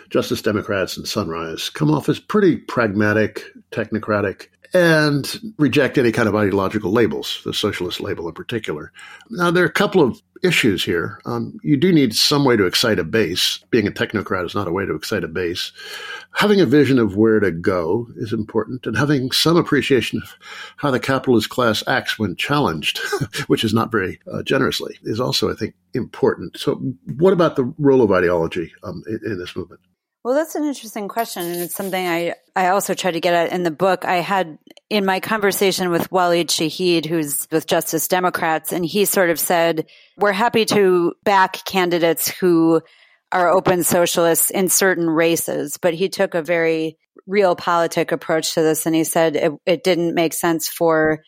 Justice 0.09 0.41
Democrats 0.41 0.97
and 0.97 1.07
Sunrise 1.07 1.69
come 1.69 1.91
off 1.91 2.09
as 2.09 2.19
pretty 2.19 2.57
pragmatic, 2.57 3.43
technocratic, 3.71 4.47
and 4.73 5.53
reject 5.57 5.97
any 5.97 6.11
kind 6.11 6.29
of 6.29 6.35
ideological 6.35 6.91
labels, 6.91 7.41
the 7.43 7.53
socialist 7.53 7.99
label 7.99 8.27
in 8.27 8.33
particular. 8.33 8.91
Now, 9.29 9.49
there 9.49 9.63
are 9.63 9.67
a 9.67 9.71
couple 9.71 10.01
of 10.01 10.21
issues 10.43 10.83
here. 10.83 11.19
Um, 11.25 11.59
you 11.63 11.75
do 11.75 11.91
need 11.91 12.13
some 12.13 12.45
way 12.45 12.55
to 12.55 12.65
excite 12.65 12.99
a 12.99 13.03
base. 13.03 13.59
Being 13.71 13.87
a 13.87 13.91
technocrat 13.91 14.45
is 14.45 14.55
not 14.55 14.67
a 14.67 14.71
way 14.71 14.85
to 14.85 14.95
excite 14.95 15.23
a 15.23 15.27
base. 15.27 15.71
Having 16.33 16.61
a 16.61 16.65
vision 16.65 16.99
of 16.99 17.15
where 17.15 17.39
to 17.39 17.51
go 17.51 18.07
is 18.15 18.31
important, 18.31 18.85
and 18.85 18.97
having 18.97 19.31
some 19.31 19.57
appreciation 19.57 20.21
of 20.21 20.35
how 20.77 20.91
the 20.91 20.99
capitalist 20.99 21.49
class 21.49 21.83
acts 21.87 22.19
when 22.19 22.35
challenged, 22.35 22.99
which 23.47 23.63
is 23.63 23.73
not 23.73 23.91
very 23.91 24.19
uh, 24.31 24.43
generously, 24.43 24.97
is 25.03 25.19
also, 25.19 25.51
I 25.51 25.55
think, 25.55 25.73
important. 25.93 26.57
So, 26.57 26.75
what 27.17 27.33
about 27.33 27.55
the 27.55 27.73
role 27.77 28.01
of 28.01 28.11
ideology 28.11 28.71
um, 28.83 29.03
in, 29.07 29.19
in 29.25 29.39
this 29.39 29.55
movement? 29.55 29.81
Well, 30.23 30.35
that's 30.35 30.55
an 30.55 30.65
interesting 30.65 31.07
question. 31.07 31.43
And 31.43 31.61
it's 31.61 31.75
something 31.75 32.05
I, 32.05 32.33
I 32.55 32.67
also 32.67 32.93
try 32.93 33.11
to 33.11 33.21
get 33.21 33.33
at 33.33 33.53
in 33.53 33.63
the 33.63 33.71
book. 33.71 34.03
I 34.03 34.17
had 34.17 34.57
in 34.89 35.05
my 35.05 35.21
conversation 35.21 35.91
with 35.91 36.09
Waleed 36.09 36.47
Shahid, 36.47 37.05
who's 37.05 37.47
with 37.51 37.67
Justice 37.67 38.07
Democrats, 38.09 38.73
and 38.73 38.85
he 38.85 39.05
sort 39.05 39.29
of 39.29 39.39
said, 39.39 39.85
we're 40.17 40.33
happy 40.33 40.65
to 40.65 41.13
back 41.23 41.63
candidates 41.63 42.29
who 42.29 42.81
are 43.31 43.49
open 43.49 43.83
socialists 43.83 44.49
in 44.49 44.67
certain 44.67 45.09
races. 45.09 45.77
But 45.81 45.93
he 45.93 46.09
took 46.09 46.33
a 46.33 46.41
very 46.41 46.97
realpolitik 47.29 48.11
approach 48.11 48.55
to 48.55 48.61
this. 48.61 48.85
And 48.85 48.95
he 48.95 49.03
said 49.03 49.35
it, 49.35 49.53
it 49.65 49.83
didn't 49.83 50.15
make 50.15 50.33
sense 50.33 50.67
for 50.67 51.23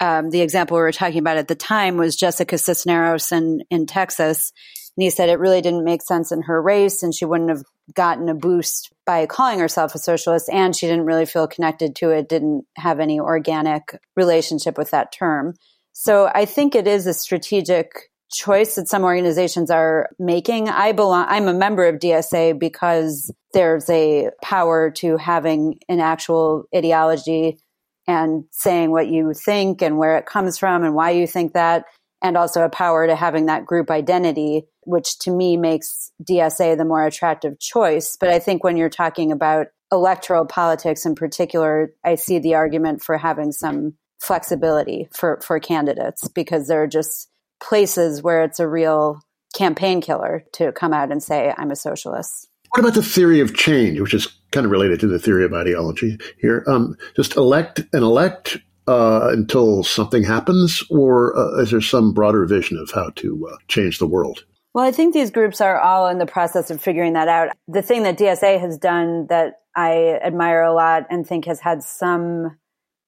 um, 0.00 0.30
the 0.30 0.42
example 0.42 0.76
we 0.76 0.82
were 0.82 0.92
talking 0.92 1.18
about 1.18 1.38
at 1.38 1.48
the 1.48 1.56
time 1.56 1.96
was 1.96 2.16
Jessica 2.16 2.56
Cisneros 2.56 3.32
in, 3.32 3.62
in 3.70 3.86
Texas. 3.86 4.52
He 4.98 5.10
said 5.10 5.28
it 5.28 5.38
really 5.38 5.60
didn't 5.60 5.84
make 5.84 6.02
sense 6.02 6.32
in 6.32 6.42
her 6.42 6.60
race 6.60 7.02
and 7.02 7.14
she 7.14 7.24
wouldn't 7.24 7.50
have 7.50 7.62
gotten 7.94 8.28
a 8.28 8.34
boost 8.34 8.92
by 9.06 9.26
calling 9.26 9.60
herself 9.60 9.94
a 9.94 9.98
socialist 9.98 10.50
and 10.50 10.74
she 10.74 10.86
didn't 10.86 11.06
really 11.06 11.24
feel 11.24 11.46
connected 11.46 11.94
to 11.96 12.10
it, 12.10 12.28
didn't 12.28 12.64
have 12.76 12.98
any 12.98 13.20
organic 13.20 13.96
relationship 14.16 14.76
with 14.76 14.90
that 14.90 15.12
term. 15.12 15.54
So 15.92 16.30
I 16.34 16.44
think 16.44 16.74
it 16.74 16.88
is 16.88 17.06
a 17.06 17.14
strategic 17.14 18.10
choice 18.32 18.74
that 18.74 18.88
some 18.88 19.04
organizations 19.04 19.70
are 19.70 20.10
making. 20.18 20.68
I 20.68 20.92
belong, 20.92 21.26
I'm 21.28 21.48
a 21.48 21.54
member 21.54 21.86
of 21.86 22.00
DSA 22.00 22.58
because 22.58 23.32
there's 23.54 23.88
a 23.88 24.30
power 24.42 24.90
to 24.96 25.16
having 25.16 25.78
an 25.88 26.00
actual 26.00 26.64
ideology 26.74 27.58
and 28.06 28.44
saying 28.50 28.90
what 28.90 29.08
you 29.08 29.32
think 29.32 29.80
and 29.80 29.96
where 29.96 30.18
it 30.18 30.26
comes 30.26 30.58
from 30.58 30.82
and 30.82 30.94
why 30.94 31.10
you 31.10 31.26
think 31.26 31.52
that 31.52 31.84
and 32.20 32.36
also 32.36 32.64
a 32.64 32.68
power 32.68 33.06
to 33.06 33.14
having 33.14 33.46
that 33.46 33.66
group 33.66 33.90
identity, 33.90 34.64
which 34.88 35.18
to 35.18 35.30
me 35.30 35.56
makes 35.56 36.10
DSA 36.24 36.76
the 36.76 36.84
more 36.84 37.04
attractive 37.04 37.58
choice. 37.60 38.16
But 38.18 38.30
I 38.30 38.38
think 38.38 38.64
when 38.64 38.76
you're 38.76 38.88
talking 38.88 39.30
about 39.30 39.68
electoral 39.92 40.46
politics 40.46 41.04
in 41.04 41.14
particular, 41.14 41.92
I 42.04 42.14
see 42.14 42.38
the 42.38 42.54
argument 42.54 43.02
for 43.02 43.18
having 43.18 43.52
some 43.52 43.94
flexibility 44.18 45.08
for, 45.12 45.40
for 45.42 45.60
candidates 45.60 46.26
because 46.28 46.66
there 46.66 46.82
are 46.82 46.88
just 46.88 47.28
places 47.60 48.22
where 48.22 48.42
it's 48.42 48.60
a 48.60 48.68
real 48.68 49.20
campaign 49.54 50.00
killer 50.00 50.44
to 50.52 50.72
come 50.72 50.92
out 50.92 51.10
and 51.10 51.22
say, 51.22 51.52
I'm 51.56 51.70
a 51.70 51.76
socialist. 51.76 52.48
What 52.70 52.80
about 52.80 52.94
the 52.94 53.02
theory 53.02 53.40
of 53.40 53.54
change, 53.54 54.00
which 54.00 54.14
is 54.14 54.26
kind 54.52 54.66
of 54.66 54.72
related 54.72 55.00
to 55.00 55.06
the 55.06 55.18
theory 55.18 55.44
of 55.44 55.52
ideology 55.52 56.18
here? 56.38 56.64
Um, 56.66 56.96
just 57.16 57.36
elect 57.36 57.80
and 57.92 58.02
elect 58.02 58.58
uh, 58.86 59.28
until 59.32 59.84
something 59.84 60.24
happens, 60.24 60.82
or 60.90 61.36
uh, 61.36 61.60
is 61.60 61.70
there 61.70 61.80
some 61.80 62.12
broader 62.12 62.46
vision 62.46 62.78
of 62.78 62.90
how 62.90 63.10
to 63.16 63.48
uh, 63.52 63.56
change 63.68 63.98
the 63.98 64.06
world? 64.06 64.44
Well, 64.78 64.86
I 64.86 64.92
think 64.92 65.12
these 65.12 65.32
groups 65.32 65.60
are 65.60 65.80
all 65.80 66.06
in 66.06 66.18
the 66.18 66.24
process 66.24 66.70
of 66.70 66.80
figuring 66.80 67.14
that 67.14 67.26
out. 67.26 67.48
The 67.66 67.82
thing 67.82 68.04
that 68.04 68.16
DSA 68.16 68.60
has 68.60 68.78
done 68.78 69.26
that 69.28 69.54
I 69.74 70.20
admire 70.22 70.62
a 70.62 70.72
lot 70.72 71.04
and 71.10 71.26
think 71.26 71.46
has 71.46 71.58
had 71.58 71.82
some 71.82 72.56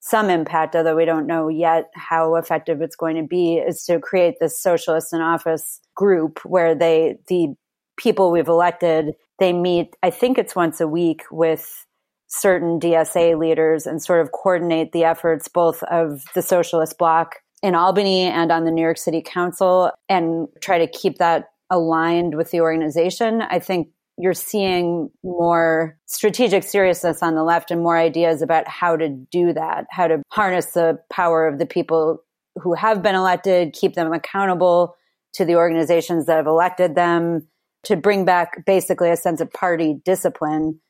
some 0.01 0.31
impact, 0.31 0.75
although 0.75 0.97
we 0.97 1.05
don't 1.05 1.29
know 1.29 1.47
yet 1.47 1.89
how 1.95 2.35
effective 2.35 2.83
it's 2.83 2.97
going 2.97 3.15
to 3.15 3.23
be, 3.23 3.55
is 3.55 3.85
to 3.85 4.01
create 4.01 4.41
this 4.41 4.61
socialist 4.61 5.13
in 5.13 5.21
office 5.21 5.81
group 5.95 6.41
where 6.45 6.75
they 6.75 7.19
the 7.29 7.55
people 7.97 8.33
we've 8.33 8.49
elected 8.49 9.15
they 9.39 9.53
meet. 9.53 9.95
I 10.03 10.11
think 10.11 10.39
it's 10.39 10.57
once 10.57 10.81
a 10.81 10.89
week 10.89 11.23
with 11.31 11.87
certain 12.27 12.81
DSA 12.81 13.39
leaders 13.39 13.87
and 13.87 14.03
sort 14.03 14.23
of 14.23 14.33
coordinate 14.33 14.91
the 14.91 15.05
efforts 15.05 15.47
both 15.47 15.85
of 15.85 16.25
the 16.35 16.43
socialist 16.43 16.99
bloc 16.99 17.37
in 17.63 17.77
Albany 17.77 18.23
and 18.23 18.51
on 18.51 18.65
the 18.65 18.73
New 18.73 18.83
York 18.83 18.99
City 18.99 19.23
Council 19.25 19.93
and 20.09 20.49
try 20.61 20.79
to 20.79 20.89
keep 20.89 21.19
that 21.19 21.50
aligned 21.71 22.37
with 22.37 22.51
the 22.51 22.61
organization. 22.61 23.43
I 23.43 23.59
think 23.59 23.89
you're 24.19 24.35
seeing 24.35 25.11
more 25.25 25.97
strategic 26.07 26.63
seriousness 26.63 27.23
on 27.23 27.35
the 27.35 27.43
left 27.43 27.71
and 27.71 27.83
more 27.83 27.97
ideas 27.97 28.43
about 28.43 28.69
how 28.69 28.97
to 28.97 29.09
do 29.09 29.53
that, 29.53 29.87
how 29.91 30.09
to 30.09 30.23
harness 30.31 30.67
the 30.73 30.99
power 31.11 31.47
of 31.47 31.59
the 31.59 31.67
people 31.67 32.23
who 32.57 32.75
have 32.75 33.03
been 33.03 33.15
elected, 33.15 33.73
keep 33.73 33.95
them 33.95 34.13
accountable 34.13 34.95
to 35.35 35.45
the 35.45 35.55
organizations 35.55 36.27
that 36.27 36.37
have 36.37 36.47
elected 36.47 36.95
them, 36.95 37.47
to 37.85 37.97
bring 37.97 38.25
back 38.25 38.67
basically 38.67 39.11
a 39.11 39.17
sense 39.17 39.41
of 39.41 39.51
party 39.53 40.01
discipline, 40.05 40.81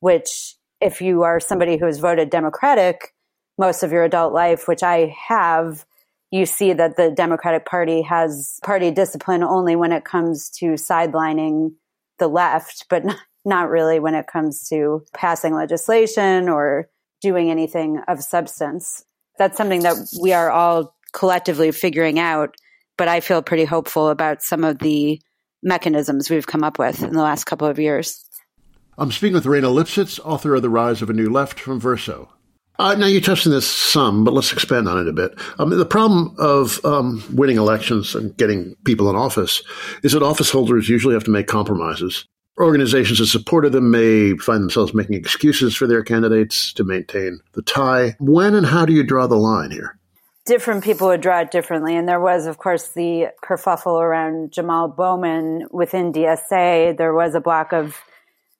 which 0.00 0.54
if 0.80 1.02
you 1.02 1.22
are 1.22 1.40
somebody 1.40 1.76
who 1.76 1.84
has 1.84 1.98
voted 1.98 2.30
Democratic 2.30 3.12
most 3.58 3.82
of 3.82 3.92
your 3.92 4.04
adult 4.04 4.32
life, 4.32 4.68
which 4.68 4.82
I 4.82 5.14
have, 5.28 5.84
you 6.30 6.46
see 6.46 6.72
that 6.72 6.96
the 6.96 7.10
Democratic 7.10 7.66
Party 7.66 8.02
has 8.02 8.58
party 8.62 8.90
discipline 8.90 9.42
only 9.42 9.76
when 9.76 9.92
it 9.92 10.04
comes 10.04 10.50
to 10.58 10.72
sidelining 10.72 11.72
the 12.18 12.28
left, 12.28 12.86
but 12.90 13.04
not 13.44 13.70
really 13.70 13.98
when 13.98 14.14
it 14.14 14.26
comes 14.26 14.68
to 14.68 15.02
passing 15.14 15.54
legislation 15.54 16.48
or 16.48 16.88
doing 17.22 17.50
anything 17.50 18.00
of 18.08 18.22
substance. 18.22 19.04
That's 19.38 19.56
something 19.56 19.82
that 19.82 19.96
we 20.20 20.32
are 20.32 20.50
all 20.50 20.94
collectively 21.12 21.70
figuring 21.72 22.18
out, 22.18 22.56
but 22.96 23.08
I 23.08 23.20
feel 23.20 23.42
pretty 23.42 23.64
hopeful 23.64 24.08
about 24.08 24.42
some 24.42 24.64
of 24.64 24.80
the 24.80 25.20
mechanisms 25.62 26.28
we've 26.28 26.46
come 26.46 26.62
up 26.62 26.78
with 26.78 27.02
in 27.02 27.12
the 27.12 27.22
last 27.22 27.44
couple 27.44 27.66
of 27.66 27.78
years. 27.78 28.24
I'm 28.98 29.12
speaking 29.12 29.34
with 29.34 29.44
Raina 29.44 29.72
Lipsitz, 29.72 30.20
author 30.24 30.54
of 30.56 30.62
The 30.62 30.68
Rise 30.68 31.02
of 31.02 31.10
a 31.10 31.12
New 31.12 31.30
Left 31.30 31.58
from 31.58 31.80
Verso. 31.80 32.32
Uh, 32.78 32.94
now, 32.94 33.06
you 33.06 33.20
touched 33.20 33.46
on 33.46 33.52
this 33.52 33.66
some, 33.66 34.22
but 34.22 34.32
let's 34.32 34.52
expand 34.52 34.88
on 34.88 34.98
it 34.98 35.08
a 35.08 35.12
bit. 35.12 35.36
Um, 35.58 35.70
the 35.70 35.84
problem 35.84 36.34
of 36.38 36.84
um, 36.84 37.24
winning 37.34 37.56
elections 37.56 38.14
and 38.14 38.36
getting 38.36 38.76
people 38.84 39.10
in 39.10 39.16
office 39.16 39.62
is 40.04 40.12
that 40.12 40.22
office 40.22 40.50
holders 40.50 40.88
usually 40.88 41.14
have 41.14 41.24
to 41.24 41.30
make 41.30 41.48
compromises. 41.48 42.24
Organizations 42.60 43.18
that 43.18 43.26
supported 43.26 43.72
them 43.72 43.90
may 43.90 44.36
find 44.36 44.62
themselves 44.62 44.94
making 44.94 45.16
excuses 45.16 45.74
for 45.74 45.86
their 45.86 46.04
candidates 46.04 46.72
to 46.74 46.84
maintain 46.84 47.40
the 47.54 47.62
tie. 47.62 48.16
When 48.20 48.54
and 48.54 48.66
how 48.66 48.86
do 48.86 48.92
you 48.92 49.02
draw 49.02 49.26
the 49.26 49.36
line 49.36 49.70
here? 49.70 49.98
different 50.48 50.82
people 50.82 51.08
would 51.08 51.20
draw 51.20 51.40
it 51.40 51.50
differently. 51.50 51.94
And 51.94 52.08
there 52.08 52.18
was, 52.18 52.46
of 52.46 52.56
course, 52.56 52.88
the 52.88 53.28
kerfuffle 53.44 54.00
around 54.00 54.50
Jamaal 54.50 54.96
Bowman 54.96 55.66
within 55.70 56.10
DSA. 56.10 56.96
There 56.96 57.12
was 57.12 57.34
a 57.34 57.40
block 57.40 57.74
of 57.74 57.98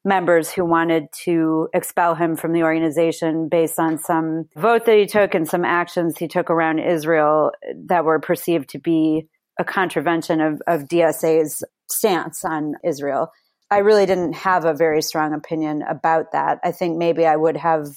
members 0.04 0.50
who 0.50 0.64
wanted 0.64 1.08
to 1.24 1.68
expel 1.74 2.14
him 2.14 2.36
from 2.36 2.52
the 2.52 2.62
organization 2.62 3.48
based 3.48 3.78
on 3.78 3.98
some 3.98 4.48
vote 4.56 4.86
that 4.86 4.96
he 4.96 5.06
took 5.06 5.34
and 5.34 5.48
some 5.48 5.64
actions 5.64 6.16
he 6.18 6.28
took 6.28 6.50
around 6.50 6.78
Israel 6.78 7.52
that 7.86 8.04
were 8.04 8.20
perceived 8.20 8.68
to 8.70 8.78
be 8.78 9.26
a 9.58 9.64
contravention 9.64 10.40
of, 10.40 10.62
of 10.66 10.82
DSA's 10.82 11.64
stance 11.90 12.44
on 12.44 12.74
Israel. 12.84 13.32
I 13.70 13.78
really 13.78 14.06
didn't 14.06 14.34
have 14.34 14.64
a 14.64 14.72
very 14.72 15.02
strong 15.02 15.34
opinion 15.34 15.82
about 15.82 16.32
that. 16.32 16.58
I 16.64 16.72
think 16.72 16.96
maybe 16.96 17.26
I 17.26 17.36
would 17.36 17.56
have 17.56 17.88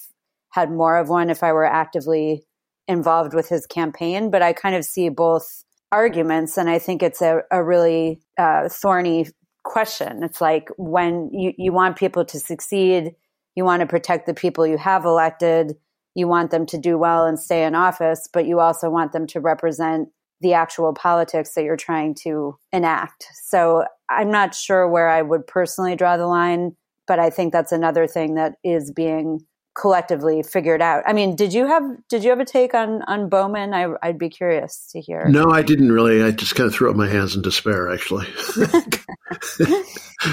had 0.49 0.69
more 0.69 0.97
of 0.97 1.07
one 1.07 1.29
if 1.29 1.43
I 1.43 1.53
were 1.53 1.65
actively 1.65 2.43
involved 2.87 3.33
with 3.33 3.47
his 3.47 3.65
campaign, 3.65 4.31
but 4.31 4.41
I 4.41 4.53
kind 4.53 4.75
of 4.75 4.83
see 4.83 5.07
both 5.09 5.63
arguments. 5.91 6.57
And 6.57 6.69
I 6.69 6.79
think 6.79 7.03
it's 7.03 7.21
a, 7.21 7.41
a 7.51 7.63
really 7.63 8.21
uh, 8.37 8.67
thorny 8.69 9.27
question. 9.71 10.21
It's 10.21 10.41
like 10.41 10.69
when 10.77 11.29
you, 11.31 11.53
you 11.57 11.71
want 11.71 11.97
people 11.97 12.25
to 12.25 12.39
succeed, 12.39 13.15
you 13.55 13.63
want 13.63 13.79
to 13.79 13.87
protect 13.87 14.25
the 14.25 14.33
people 14.33 14.67
you 14.67 14.77
have 14.77 15.05
elected, 15.05 15.75
you 16.13 16.27
want 16.27 16.51
them 16.51 16.65
to 16.67 16.77
do 16.77 16.97
well 16.97 17.25
and 17.25 17.39
stay 17.39 17.63
in 17.63 17.73
office, 17.73 18.27
but 18.31 18.45
you 18.45 18.59
also 18.59 18.89
want 18.89 19.13
them 19.13 19.25
to 19.27 19.39
represent 19.39 20.09
the 20.41 20.53
actual 20.53 20.93
politics 20.93 21.53
that 21.53 21.63
you're 21.63 21.77
trying 21.77 22.15
to 22.15 22.57
enact. 22.73 23.27
So 23.43 23.85
I'm 24.09 24.29
not 24.29 24.53
sure 24.53 24.89
where 24.89 25.07
I 25.07 25.21
would 25.21 25.47
personally 25.47 25.95
draw 25.95 26.17
the 26.17 26.27
line, 26.27 26.75
but 27.07 27.19
I 27.19 27.29
think 27.29 27.53
that's 27.53 27.71
another 27.71 28.07
thing 28.07 28.35
that 28.35 28.55
is 28.63 28.91
being 28.91 29.45
collectively 29.73 30.43
figured 30.43 30.81
out. 30.81 31.03
I 31.05 31.13
mean, 31.13 31.35
did 31.35 31.53
you 31.53 31.67
have 31.67 31.83
did 32.09 32.23
you 32.23 32.29
have 32.29 32.39
a 32.39 32.45
take 32.45 32.73
on 32.73 33.01
on 33.03 33.29
Bowman? 33.29 33.73
I, 33.73 33.87
would 33.87 34.17
be 34.17 34.29
curious 34.29 34.89
to 34.91 35.01
hear. 35.01 35.27
No, 35.27 35.49
I 35.49 35.61
didn't 35.61 35.91
really. 35.91 36.23
I 36.23 36.31
just 36.31 36.55
kind 36.55 36.67
of 36.67 36.73
threw 36.73 36.89
up 36.89 36.95
my 36.95 37.07
hands 37.07 37.35
in 37.35 37.41
despair. 37.41 37.91
Actually, 37.91 38.27
yeah, 38.57 38.65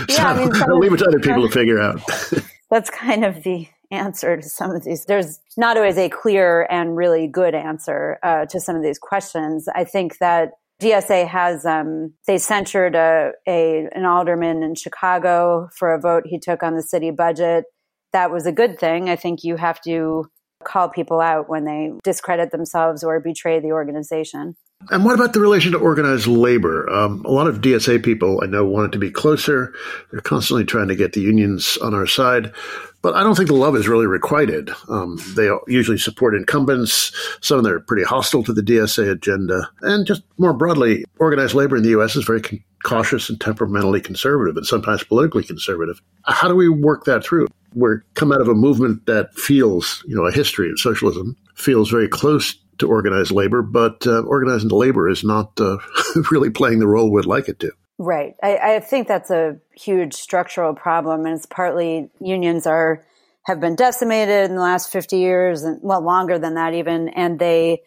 so 0.08 0.22
I 0.22 0.36
mean, 0.36 0.50
I'll 0.68 0.78
leave 0.78 0.92
it 0.92 0.98
to 0.98 1.06
other 1.06 1.20
people 1.20 1.46
to 1.46 1.52
figure 1.52 1.80
out. 1.80 2.00
that's 2.70 2.90
kind 2.90 3.24
of 3.24 3.42
the 3.44 3.66
answer 3.90 4.36
to 4.36 4.48
some 4.48 4.72
of 4.72 4.84
these. 4.84 5.04
There's 5.04 5.40
not 5.56 5.76
always 5.76 5.96
a 5.96 6.08
clear 6.08 6.66
and 6.70 6.96
really 6.96 7.26
good 7.26 7.54
answer 7.54 8.18
uh, 8.22 8.46
to 8.46 8.60
some 8.60 8.76
of 8.76 8.82
these 8.82 8.98
questions. 8.98 9.68
I 9.74 9.84
think 9.84 10.18
that 10.18 10.52
DSA 10.80 11.26
has 11.26 11.64
um, 11.64 12.12
they 12.26 12.38
censured 12.38 12.94
a, 12.94 13.32
a 13.46 13.88
an 13.92 14.04
alderman 14.04 14.62
in 14.62 14.74
Chicago 14.74 15.68
for 15.76 15.92
a 15.92 16.00
vote 16.00 16.24
he 16.26 16.38
took 16.38 16.62
on 16.62 16.76
the 16.76 16.82
city 16.82 17.10
budget 17.10 17.64
that 18.12 18.30
was 18.30 18.46
a 18.46 18.52
good 18.52 18.78
thing. 18.78 19.08
I 19.08 19.16
think 19.16 19.44
you 19.44 19.56
have 19.56 19.80
to 19.82 20.26
call 20.64 20.88
people 20.88 21.20
out 21.20 21.48
when 21.48 21.64
they 21.64 21.92
discredit 22.02 22.50
themselves 22.50 23.04
or 23.04 23.20
betray 23.20 23.60
the 23.60 23.72
organization. 23.72 24.56
And 24.90 25.04
what 25.04 25.14
about 25.14 25.32
the 25.32 25.40
relation 25.40 25.72
to 25.72 25.78
organized 25.78 26.26
labor? 26.26 26.88
Um, 26.88 27.24
a 27.24 27.30
lot 27.30 27.48
of 27.48 27.60
DSA 27.60 28.02
people 28.04 28.40
I 28.42 28.46
know 28.46 28.64
want 28.64 28.86
it 28.86 28.92
to 28.92 28.98
be 28.98 29.10
closer. 29.10 29.74
They're 30.10 30.20
constantly 30.20 30.64
trying 30.64 30.88
to 30.88 30.96
get 30.96 31.12
the 31.12 31.20
unions 31.20 31.76
on 31.78 31.94
our 31.94 32.06
side. 32.06 32.52
But 33.00 33.14
I 33.14 33.22
don't 33.22 33.36
think 33.36 33.48
the 33.48 33.54
love 33.54 33.76
is 33.76 33.88
really 33.88 34.06
requited. 34.06 34.70
Um, 34.88 35.20
they 35.36 35.48
usually 35.68 35.98
support 35.98 36.34
incumbents. 36.34 37.12
Some 37.40 37.58
of 37.58 37.64
them 37.64 37.72
are 37.72 37.80
pretty 37.80 38.02
hostile 38.02 38.42
to 38.44 38.52
the 38.52 38.62
DSA 38.62 39.10
agenda. 39.10 39.70
And 39.82 40.04
just 40.04 40.22
more 40.36 40.52
broadly, 40.52 41.04
organized 41.18 41.54
labor 41.54 41.76
in 41.76 41.84
the 41.84 41.90
U.S. 41.90 42.16
is 42.16 42.24
very 42.24 42.40
con- 42.40 42.62
cautious 42.84 43.28
and 43.28 43.40
temperamentally 43.40 44.00
conservative 44.00 44.56
and 44.56 44.66
sometimes 44.66 45.04
politically 45.04 45.44
conservative. 45.44 46.00
How 46.24 46.48
do 46.48 46.56
we 46.56 46.68
work 46.68 47.04
that 47.04 47.24
through? 47.24 47.46
We're 47.74 48.00
come 48.14 48.32
out 48.32 48.40
of 48.40 48.48
a 48.48 48.54
movement 48.54 49.06
that 49.06 49.34
feels, 49.34 50.02
you 50.06 50.16
know, 50.16 50.26
a 50.26 50.32
history 50.32 50.70
of 50.70 50.80
socialism, 50.80 51.36
feels 51.54 51.90
very 51.90 52.08
close 52.08 52.56
to 52.78 52.88
organized 52.88 53.30
labor, 53.30 53.62
but 53.62 54.06
uh, 54.06 54.20
organized 54.20 54.70
labor 54.72 55.08
is 55.08 55.22
not 55.22 55.52
uh, 55.60 55.76
really 56.30 56.50
playing 56.50 56.78
the 56.78 56.86
role 56.86 57.10
we'd 57.10 57.26
like 57.26 57.48
it 57.48 57.60
to. 57.60 57.72
Right. 57.98 58.36
I, 58.42 58.58
I, 58.58 58.80
think 58.80 59.08
that's 59.08 59.30
a 59.30 59.56
huge 59.72 60.14
structural 60.14 60.72
problem, 60.72 61.26
and 61.26 61.34
it's 61.34 61.46
partly 61.46 62.10
unions 62.20 62.64
are 62.64 63.04
have 63.46 63.58
been 63.58 63.74
decimated 63.74 64.48
in 64.48 64.54
the 64.54 64.62
last 64.62 64.92
fifty 64.92 65.18
years, 65.18 65.64
and 65.64 65.80
well, 65.82 66.00
longer 66.00 66.38
than 66.38 66.54
that 66.54 66.74
even, 66.74 67.08
and 67.08 67.40
they 67.40 67.82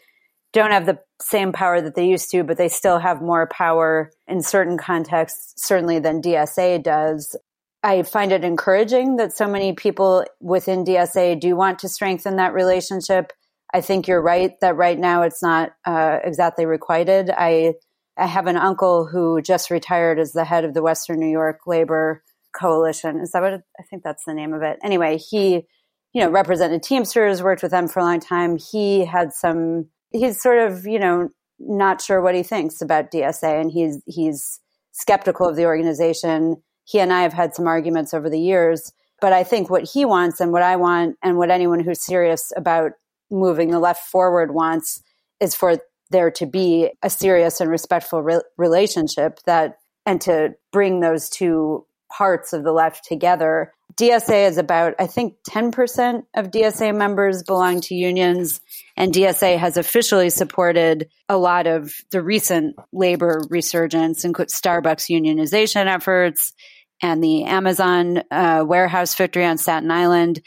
don't 0.51 0.71
have 0.71 0.85
the 0.85 0.99
same 1.21 1.53
power 1.53 1.79
that 1.79 1.95
they 1.95 2.07
used 2.07 2.29
to, 2.31 2.43
but 2.43 2.57
they 2.57 2.67
still 2.67 2.99
have 2.99 3.21
more 3.21 3.47
power 3.47 4.11
in 4.27 4.41
certain 4.41 4.77
contexts, 4.77 5.53
certainly 5.55 5.99
than 5.99 6.21
DSA 6.21 6.83
does. 6.83 7.37
I 7.81 8.03
find 8.03 8.33
it 8.33 8.43
encouraging 8.43 9.15
that 9.15 9.35
so 9.35 9.47
many 9.47 9.73
people 9.73 10.25
within 10.41 10.83
DSA 10.83 11.39
do 11.39 11.55
want 11.55 11.79
to 11.79 11.89
strengthen 11.89 12.35
that 12.35 12.53
relationship. 12.53 13.31
I 13.73 13.79
think 13.79 14.07
you're 14.07 14.21
right 14.21 14.59
that 14.59 14.75
right 14.75 14.99
now 14.99 15.21
it's 15.21 15.41
not 15.41 15.71
uh, 15.85 16.19
exactly 16.21 16.65
requited. 16.65 17.29
I 17.29 17.75
I 18.17 18.27
have 18.27 18.47
an 18.47 18.57
uncle 18.57 19.05
who 19.05 19.41
just 19.41 19.71
retired 19.71 20.19
as 20.19 20.33
the 20.33 20.45
head 20.45 20.65
of 20.65 20.73
the 20.73 20.81
Western 20.81 21.19
New 21.19 21.29
York 21.29 21.61
Labor 21.65 22.23
Coalition. 22.53 23.19
Is 23.19 23.31
that 23.31 23.41
what 23.41 23.53
I 23.53 23.83
think 23.89 24.03
that's 24.03 24.25
the 24.25 24.33
name 24.33 24.53
of 24.53 24.61
it? 24.61 24.77
Anyway, 24.83 25.17
he 25.17 25.65
you 26.13 26.21
know 26.21 26.29
represented 26.29 26.83
Teamsters, 26.83 27.41
worked 27.41 27.63
with 27.63 27.71
them 27.71 27.87
for 27.87 27.99
a 27.99 28.03
long 28.03 28.19
time. 28.19 28.57
He 28.57 29.05
had 29.05 29.33
some. 29.33 29.87
He's 30.11 30.41
sort 30.41 30.59
of 30.59 30.85
you 30.85 30.99
know 30.99 31.29
not 31.59 32.01
sure 32.01 32.21
what 32.21 32.35
he 32.35 32.43
thinks 32.43 32.81
about 32.81 33.11
DSA, 33.11 33.61
and 33.61 33.71
he's 33.71 34.01
he's 34.05 34.59
skeptical 34.91 35.47
of 35.47 35.55
the 35.55 35.65
organization 35.65 36.57
he 36.91 36.99
and 36.99 37.13
I 37.13 37.21
have 37.21 37.33
had 37.33 37.55
some 37.55 37.67
arguments 37.67 38.13
over 38.13 38.29
the 38.29 38.39
years. 38.39 38.91
But 39.19 39.33
I 39.33 39.43
think 39.43 39.69
what 39.69 39.83
he 39.83 40.03
wants 40.03 40.39
and 40.39 40.51
what 40.51 40.63
I 40.63 40.75
want 40.75 41.15
and 41.23 41.37
what 41.37 41.51
anyone 41.51 41.79
who's 41.79 42.03
serious 42.03 42.51
about 42.57 42.91
moving 43.29 43.69
the 43.69 43.79
left 43.79 44.07
forward 44.07 44.53
wants 44.53 45.01
is 45.39 45.55
for 45.55 45.77
there 46.11 46.31
to 46.31 46.45
be 46.45 46.91
a 47.01 47.09
serious 47.09 47.61
and 47.61 47.69
respectful 47.69 48.21
re- 48.21 48.41
relationship 48.57 49.39
that 49.45 49.77
and 50.05 50.19
to 50.21 50.55
bring 50.71 50.99
those 50.99 51.29
two 51.29 51.85
parts 52.11 52.53
of 52.53 52.63
the 52.63 52.71
left 52.71 53.05
together 53.05 53.73
DSA 53.95 54.47
is 54.47 54.57
about, 54.57 54.95
I 54.99 55.07
think, 55.07 55.35
10% 55.49 56.23
of 56.35 56.51
DSA 56.51 56.95
members 56.95 57.43
belong 57.43 57.81
to 57.81 57.95
unions. 57.95 58.61
And 58.95 59.13
DSA 59.13 59.57
has 59.57 59.77
officially 59.77 60.29
supported 60.29 61.09
a 61.27 61.37
lot 61.37 61.67
of 61.67 61.93
the 62.11 62.21
recent 62.21 62.75
labor 62.93 63.41
resurgence, 63.49 64.23
including 64.23 64.49
Starbucks 64.49 65.09
unionization 65.09 65.87
efforts 65.87 66.53
and 67.01 67.23
the 67.23 67.45
Amazon 67.45 68.23
uh, 68.29 68.63
warehouse 68.65 69.15
victory 69.15 69.45
on 69.45 69.57
Staten 69.57 69.91
Island. 69.91 70.41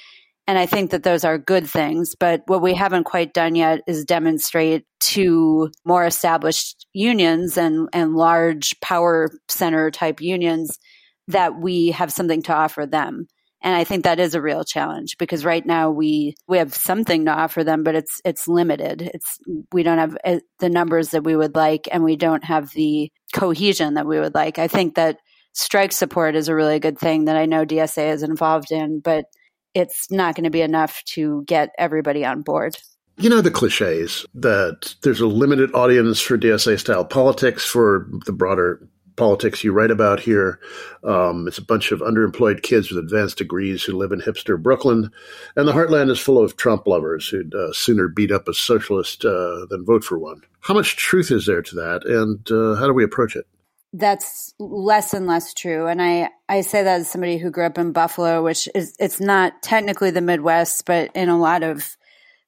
And 0.46 0.58
I 0.58 0.66
think 0.66 0.90
that 0.90 1.02
those 1.02 1.24
are 1.24 1.38
good 1.38 1.66
things. 1.66 2.14
But 2.14 2.42
what 2.46 2.60
we 2.60 2.74
haven't 2.74 3.04
quite 3.04 3.32
done 3.32 3.54
yet 3.54 3.80
is 3.86 4.04
demonstrate 4.04 4.84
to 5.00 5.70
more 5.84 6.04
established 6.04 6.86
unions 6.92 7.56
and, 7.56 7.88
and 7.92 8.14
large 8.14 8.78
power 8.80 9.30
center 9.48 9.90
type 9.90 10.20
unions 10.20 10.78
that 11.28 11.58
we 11.58 11.88
have 11.92 12.12
something 12.12 12.42
to 12.42 12.52
offer 12.52 12.84
them. 12.84 13.26
And 13.62 13.74
I 13.74 13.84
think 13.84 14.04
that 14.04 14.20
is 14.20 14.34
a 14.34 14.42
real 14.42 14.62
challenge 14.62 15.16
because 15.16 15.42
right 15.42 15.64
now 15.64 15.90
we 15.90 16.34
we 16.46 16.58
have 16.58 16.74
something 16.74 17.24
to 17.24 17.30
offer 17.30 17.64
them, 17.64 17.82
but 17.82 17.94
it's 17.94 18.20
it's 18.22 18.46
limited. 18.46 19.00
It's 19.14 19.38
we 19.72 19.82
don't 19.82 19.96
have 19.96 20.18
uh, 20.22 20.40
the 20.58 20.68
numbers 20.68 21.10
that 21.10 21.24
we 21.24 21.34
would 21.34 21.54
like, 21.54 21.88
and 21.90 22.04
we 22.04 22.16
don't 22.16 22.44
have 22.44 22.72
the 22.72 23.10
cohesion 23.32 23.94
that 23.94 24.06
we 24.06 24.20
would 24.20 24.34
like. 24.34 24.58
I 24.58 24.68
think 24.68 24.96
that 24.96 25.16
strike 25.54 25.92
support 25.92 26.36
is 26.36 26.48
a 26.48 26.54
really 26.54 26.78
good 26.78 26.98
thing 26.98 27.24
that 27.24 27.36
I 27.36 27.46
know 27.46 27.64
DSA 27.64 28.12
is 28.12 28.22
involved 28.22 28.70
in, 28.70 29.00
but 29.00 29.24
it's 29.74 30.10
not 30.10 30.34
going 30.34 30.44
to 30.44 30.50
be 30.50 30.62
enough 30.62 31.02
to 31.04 31.44
get 31.46 31.70
everybody 31.78 32.24
on 32.24 32.42
board. 32.42 32.76
You 33.16 33.30
know 33.30 33.40
the 33.40 33.50
cliches 33.50 34.26
that 34.34 34.94
there's 35.02 35.20
a 35.20 35.26
limited 35.26 35.72
audience 35.74 36.20
for 36.20 36.36
DSA 36.36 36.80
style 36.80 37.04
politics 37.04 37.64
for 37.64 38.08
the 38.26 38.32
broader 38.32 38.88
politics 39.16 39.62
you 39.62 39.72
write 39.72 39.90
about 39.90 40.18
here. 40.18 40.58
Um, 41.04 41.46
it's 41.46 41.58
a 41.58 41.64
bunch 41.64 41.92
of 41.92 42.00
underemployed 42.00 42.62
kids 42.62 42.90
with 42.90 42.98
advanced 42.98 43.38
degrees 43.38 43.84
who 43.84 43.96
live 43.96 44.12
in 44.12 44.20
hipster 44.20 44.60
Brooklyn. 44.60 45.10
And 45.56 45.68
the 45.68 45.72
heartland 45.72 46.10
is 46.10 46.18
full 46.18 46.42
of 46.42 46.56
Trump 46.56 46.86
lovers 46.86 47.28
who'd 47.28 47.54
uh, 47.54 47.72
sooner 47.72 48.08
beat 48.08 48.32
up 48.32 48.48
a 48.48 48.54
socialist 48.54 49.24
uh, 49.24 49.66
than 49.70 49.84
vote 49.84 50.02
for 50.02 50.18
one. 50.18 50.42
How 50.60 50.74
much 50.74 50.96
truth 50.96 51.30
is 51.30 51.46
there 51.46 51.62
to 51.62 51.74
that? 51.76 52.04
And 52.04 52.50
uh, 52.50 52.80
how 52.80 52.86
do 52.86 52.92
we 52.92 53.04
approach 53.04 53.36
it? 53.36 53.46
That's 53.96 54.52
less 54.58 55.14
and 55.14 55.28
less 55.28 55.54
true. 55.54 55.86
And 55.86 56.02
I, 56.02 56.30
I 56.48 56.62
say 56.62 56.82
that 56.82 57.00
as 57.00 57.08
somebody 57.08 57.38
who 57.38 57.50
grew 57.50 57.64
up 57.64 57.78
in 57.78 57.92
Buffalo, 57.92 58.42
which 58.42 58.68
is, 58.74 58.96
it's 58.98 59.20
not 59.20 59.62
technically 59.62 60.10
the 60.10 60.20
Midwest, 60.20 60.84
but 60.84 61.12
in 61.14 61.28
a 61.28 61.38
lot 61.38 61.62
of 61.62 61.96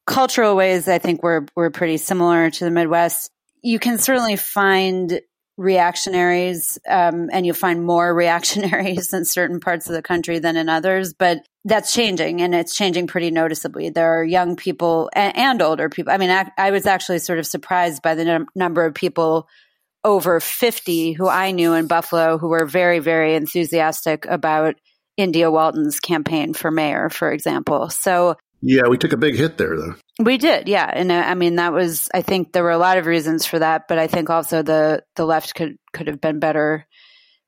cultural 0.07 0.57
ways, 0.57 0.89
I 0.89 0.99
think 0.99 1.23
we're, 1.23 1.47
we're 1.55 1.71
pretty 1.71 1.99
similar 1.99 2.51
to 2.51 2.65
the 2.65 2.73
Midwest. 2.73 3.31
You 3.63 3.79
can 3.79 3.99
certainly 3.99 4.35
find 4.35 5.21
reactionaries, 5.57 6.81
um, 6.89 7.31
and 7.33 7.47
you 7.47 7.55
find 7.55 7.85
more 7.85 8.13
reactionaries 8.15 9.15
in 9.15 9.25
certain 9.25 9.61
parts 9.61 9.89
of 9.89 9.95
the 9.95 10.03
country 10.03 10.41
than 10.41 10.57
in 10.57 10.69
others, 10.69 11.15
but 11.15 11.47
that's 11.65 11.95
changing 11.95 12.43
and 12.43 12.57
it's 12.57 12.77
changing 12.77 13.07
pretty 13.07 13.31
noticeably. 13.31 13.91
There 13.91 14.19
are 14.19 14.25
young 14.25 14.57
people 14.57 15.11
and, 15.15 15.37
and 15.37 15.63
older 15.63 15.89
people. 15.89 16.13
I 16.13 16.19
mean, 16.19 16.31
I, 16.31 16.51
I, 16.59 16.71
was 16.73 16.87
actually 16.87 17.19
sort 17.21 17.39
of 17.39 17.47
surprised 17.47 18.03
by 18.03 18.15
the 18.15 18.25
num- 18.25 18.47
number 18.55 18.85
of 18.85 18.95
people 18.95 19.49
over 20.07 20.39
50 20.39 21.13
who 21.13 21.29
I 21.29 21.51
knew 21.51 21.75
in 21.75 21.89
Buffalo 21.89 22.39
who 22.39 22.49
were 22.49 22.65
very, 22.65 23.01
very 23.01 23.35
enthusiastic 23.35 24.25
about 24.25 24.77
India 25.17 25.51
Walton's 25.51 25.99
campaign 25.99 26.55
for 26.55 26.71
mayor, 26.71 27.11
for 27.11 27.33
example. 27.33 27.91
So, 27.91 28.37
yeah, 28.63 28.89
we 28.89 28.99
took 28.99 29.13
a 29.13 29.17
big 29.17 29.37
hit 29.37 29.59
there, 29.59 29.77
though. 29.77 29.97
We 30.21 30.39
did, 30.39 30.69
yeah, 30.69 30.89
and 30.91 31.11
uh, 31.13 31.23
I 31.27 31.35
mean 31.35 31.57
that 31.57 31.73
was. 31.73 32.09
I 32.15 32.23
think 32.23 32.53
there 32.53 32.63
were 32.63 32.71
a 32.71 32.79
lot 32.79 32.97
of 32.97 33.07
reasons 33.07 33.45
for 33.45 33.59
that, 33.59 33.83
but 33.87 33.99
I 33.99 34.07
think 34.07 34.31
also 34.31 34.63
the 34.63 35.03
the 35.17 35.27
left 35.27 35.55
could 35.55 35.77
could 35.93 36.07
have 36.07 36.21
been 36.21 36.39
better 36.39 36.87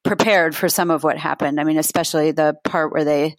prepared 0.05 0.55
for 0.55 0.69
some 0.69 0.91
of 0.91 1.05
what 1.05 1.17
happened. 1.17 1.61
I 1.61 1.65
mean, 1.65 1.79
especially 1.79 2.33
the 2.33 2.57
part 2.65 2.93
where 2.93 3.05
they 3.05 3.37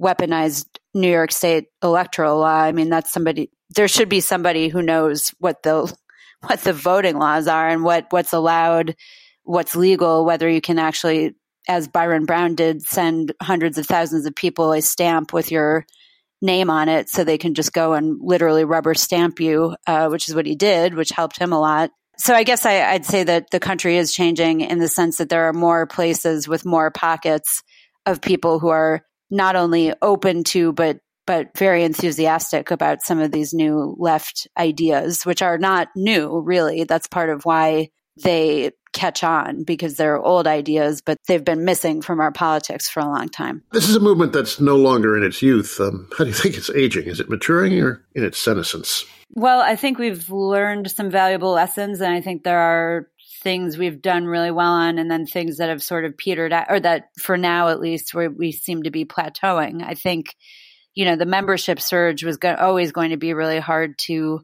weaponized 0.00 0.66
New 0.92 1.10
York 1.10 1.32
State 1.32 1.66
electoral 1.82 2.38
law. 2.38 2.60
I 2.60 2.72
mean, 2.72 2.90
that's 2.90 3.12
somebody. 3.12 3.50
There 3.74 3.88
should 3.88 4.08
be 4.08 4.20
somebody 4.20 4.68
who 4.68 4.82
knows 4.82 5.32
what 5.38 5.62
the 5.62 5.92
what 6.46 6.60
the 6.60 6.72
voting 6.72 7.16
laws 7.16 7.46
are 7.46 7.68
and 7.68 7.82
what 7.82 8.06
what's 8.10 8.32
allowed, 8.32 8.96
what's 9.44 9.76
legal, 9.76 10.24
whether 10.24 10.48
you 10.48 10.60
can 10.60 10.78
actually, 10.78 11.34
as 11.68 11.88
Byron 11.88 12.24
Brown 12.24 12.54
did, 12.54 12.82
send 12.82 13.32
hundreds 13.42 13.78
of 13.78 13.86
thousands 13.86 14.26
of 14.26 14.34
people 14.34 14.72
a 14.72 14.80
stamp 14.80 15.32
with 15.32 15.50
your 15.50 15.86
name 16.42 16.70
on 16.70 16.88
it 16.88 17.08
so 17.08 17.24
they 17.24 17.38
can 17.38 17.54
just 17.54 17.72
go 17.72 17.94
and 17.94 18.18
literally 18.20 18.64
rubber 18.64 18.94
stamp 18.94 19.40
you, 19.40 19.74
uh, 19.86 20.08
which 20.08 20.28
is 20.28 20.34
what 20.34 20.46
he 20.46 20.54
did, 20.54 20.94
which 20.94 21.10
helped 21.10 21.38
him 21.38 21.52
a 21.52 21.60
lot. 21.60 21.90
So 22.18 22.34
I 22.34 22.44
guess 22.44 22.64
I, 22.64 22.82
I'd 22.82 23.04
say 23.04 23.24
that 23.24 23.50
the 23.50 23.60
country 23.60 23.96
is 23.96 24.14
changing 24.14 24.62
in 24.62 24.78
the 24.78 24.88
sense 24.88 25.18
that 25.18 25.28
there 25.28 25.48
are 25.48 25.52
more 25.52 25.86
places 25.86 26.48
with 26.48 26.64
more 26.64 26.90
pockets 26.90 27.62
of 28.06 28.20
people 28.20 28.58
who 28.58 28.68
are 28.68 29.02
not 29.30 29.56
only 29.56 29.92
open 30.00 30.44
to 30.44 30.72
but 30.72 30.98
but 31.26 31.56
very 31.56 31.84
enthusiastic 31.84 32.70
about 32.70 33.02
some 33.02 33.20
of 33.20 33.32
these 33.32 33.52
new 33.52 33.96
left 33.98 34.46
ideas, 34.56 35.26
which 35.26 35.42
are 35.42 35.58
not 35.58 35.88
new, 35.96 36.40
really. 36.40 36.84
That's 36.84 37.08
part 37.08 37.30
of 37.30 37.44
why 37.44 37.90
they 38.22 38.70
catch 38.92 39.22
on 39.22 39.62
because 39.62 39.96
they're 39.96 40.18
old 40.18 40.46
ideas, 40.46 41.02
but 41.02 41.18
they've 41.28 41.44
been 41.44 41.64
missing 41.64 42.00
from 42.00 42.18
our 42.18 42.32
politics 42.32 42.88
for 42.88 43.00
a 43.00 43.04
long 43.04 43.28
time. 43.28 43.62
This 43.72 43.88
is 43.88 43.96
a 43.96 44.00
movement 44.00 44.32
that's 44.32 44.58
no 44.58 44.76
longer 44.76 45.16
in 45.16 45.22
its 45.22 45.42
youth. 45.42 45.78
Um, 45.78 46.08
how 46.16 46.24
do 46.24 46.30
you 46.30 46.36
think 46.36 46.56
it's 46.56 46.70
aging? 46.70 47.06
Is 47.06 47.20
it 47.20 47.28
maturing 47.28 47.78
or 47.80 48.02
in 48.14 48.24
its 48.24 48.38
senescence? 48.38 49.04
Well, 49.34 49.60
I 49.60 49.76
think 49.76 49.98
we've 49.98 50.30
learned 50.30 50.90
some 50.90 51.10
valuable 51.10 51.50
lessons, 51.50 52.00
and 52.00 52.14
I 52.14 52.22
think 52.22 52.42
there 52.42 52.58
are 52.58 53.08
things 53.42 53.76
we've 53.76 54.00
done 54.00 54.24
really 54.24 54.50
well 54.50 54.72
on, 54.72 54.98
and 54.98 55.10
then 55.10 55.26
things 55.26 55.58
that 55.58 55.68
have 55.68 55.82
sort 55.82 56.04
of 56.04 56.16
petered 56.16 56.52
out, 56.52 56.66
or 56.70 56.80
that 56.80 57.10
for 57.18 57.36
now 57.36 57.68
at 57.68 57.80
least, 57.80 58.14
where 58.14 58.30
we 58.30 58.50
seem 58.50 58.84
to 58.84 58.90
be 58.90 59.04
plateauing. 59.04 59.82
I 59.84 59.94
think 59.94 60.34
you 60.96 61.04
know, 61.04 61.14
the 61.14 61.26
membership 61.26 61.80
surge 61.80 62.24
was 62.24 62.38
go- 62.38 62.56
always 62.56 62.90
going 62.90 63.10
to 63.10 63.16
be 63.16 63.34
really 63.34 63.60
hard 63.60 63.96
to 63.98 64.40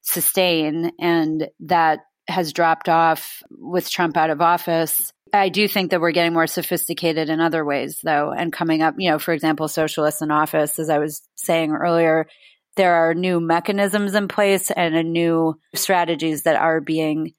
sustain. 0.00 0.92
And 0.98 1.48
that 1.60 1.98
has 2.28 2.52
dropped 2.52 2.88
off 2.88 3.42
with 3.50 3.90
Trump 3.90 4.16
out 4.16 4.30
of 4.30 4.40
office. 4.40 5.12
I 5.34 5.50
do 5.50 5.68
think 5.68 5.90
that 5.90 6.00
we're 6.00 6.12
getting 6.12 6.32
more 6.32 6.46
sophisticated 6.46 7.28
in 7.28 7.40
other 7.40 7.64
ways, 7.64 7.98
though, 8.02 8.30
and 8.30 8.52
coming 8.52 8.80
up, 8.80 8.94
you 8.96 9.10
know, 9.10 9.18
for 9.18 9.34
example, 9.34 9.68
socialists 9.68 10.22
in 10.22 10.30
office, 10.30 10.78
as 10.78 10.88
I 10.88 10.98
was 10.98 11.20
saying 11.34 11.72
earlier, 11.72 12.28
there 12.76 12.94
are 12.94 13.12
new 13.12 13.40
mechanisms 13.40 14.14
in 14.14 14.28
place 14.28 14.70
and 14.70 14.94
a 14.94 15.02
new 15.02 15.58
strategies 15.74 16.44
that 16.44 16.56
are 16.56 16.80
being 16.80 17.34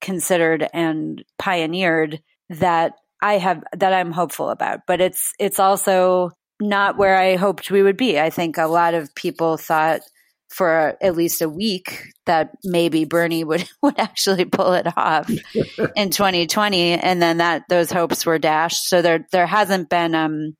considered 0.00 0.66
and 0.72 1.24
pioneered 1.38 2.22
that 2.48 2.92
I 3.20 3.38
have 3.38 3.64
that 3.76 3.92
I'm 3.92 4.12
hopeful 4.12 4.50
about. 4.50 4.80
But 4.86 5.00
it's 5.00 5.32
it's 5.38 5.58
also 5.58 6.30
not 6.60 6.96
where 6.96 7.16
I 7.16 7.36
hoped 7.36 7.70
we 7.70 7.82
would 7.82 7.96
be. 7.96 8.18
I 8.18 8.30
think 8.30 8.58
a 8.58 8.66
lot 8.66 8.94
of 8.94 9.14
people 9.14 9.56
thought 9.56 10.00
for 10.48 10.96
at 11.02 11.16
least 11.16 11.42
a 11.42 11.48
week 11.48 12.12
that 12.26 12.50
maybe 12.62 13.04
Bernie 13.04 13.42
would, 13.42 13.68
would 13.82 13.98
actually 13.98 14.44
pull 14.44 14.72
it 14.74 14.86
off 14.96 15.28
in 15.96 16.10
2020. 16.10 16.92
And 16.92 17.20
then 17.20 17.38
that 17.38 17.64
those 17.68 17.90
hopes 17.90 18.24
were 18.24 18.38
dashed. 18.38 18.88
So 18.88 19.02
there, 19.02 19.26
there 19.32 19.46
hasn't 19.46 19.88
been, 19.88 20.14
um, 20.14 20.56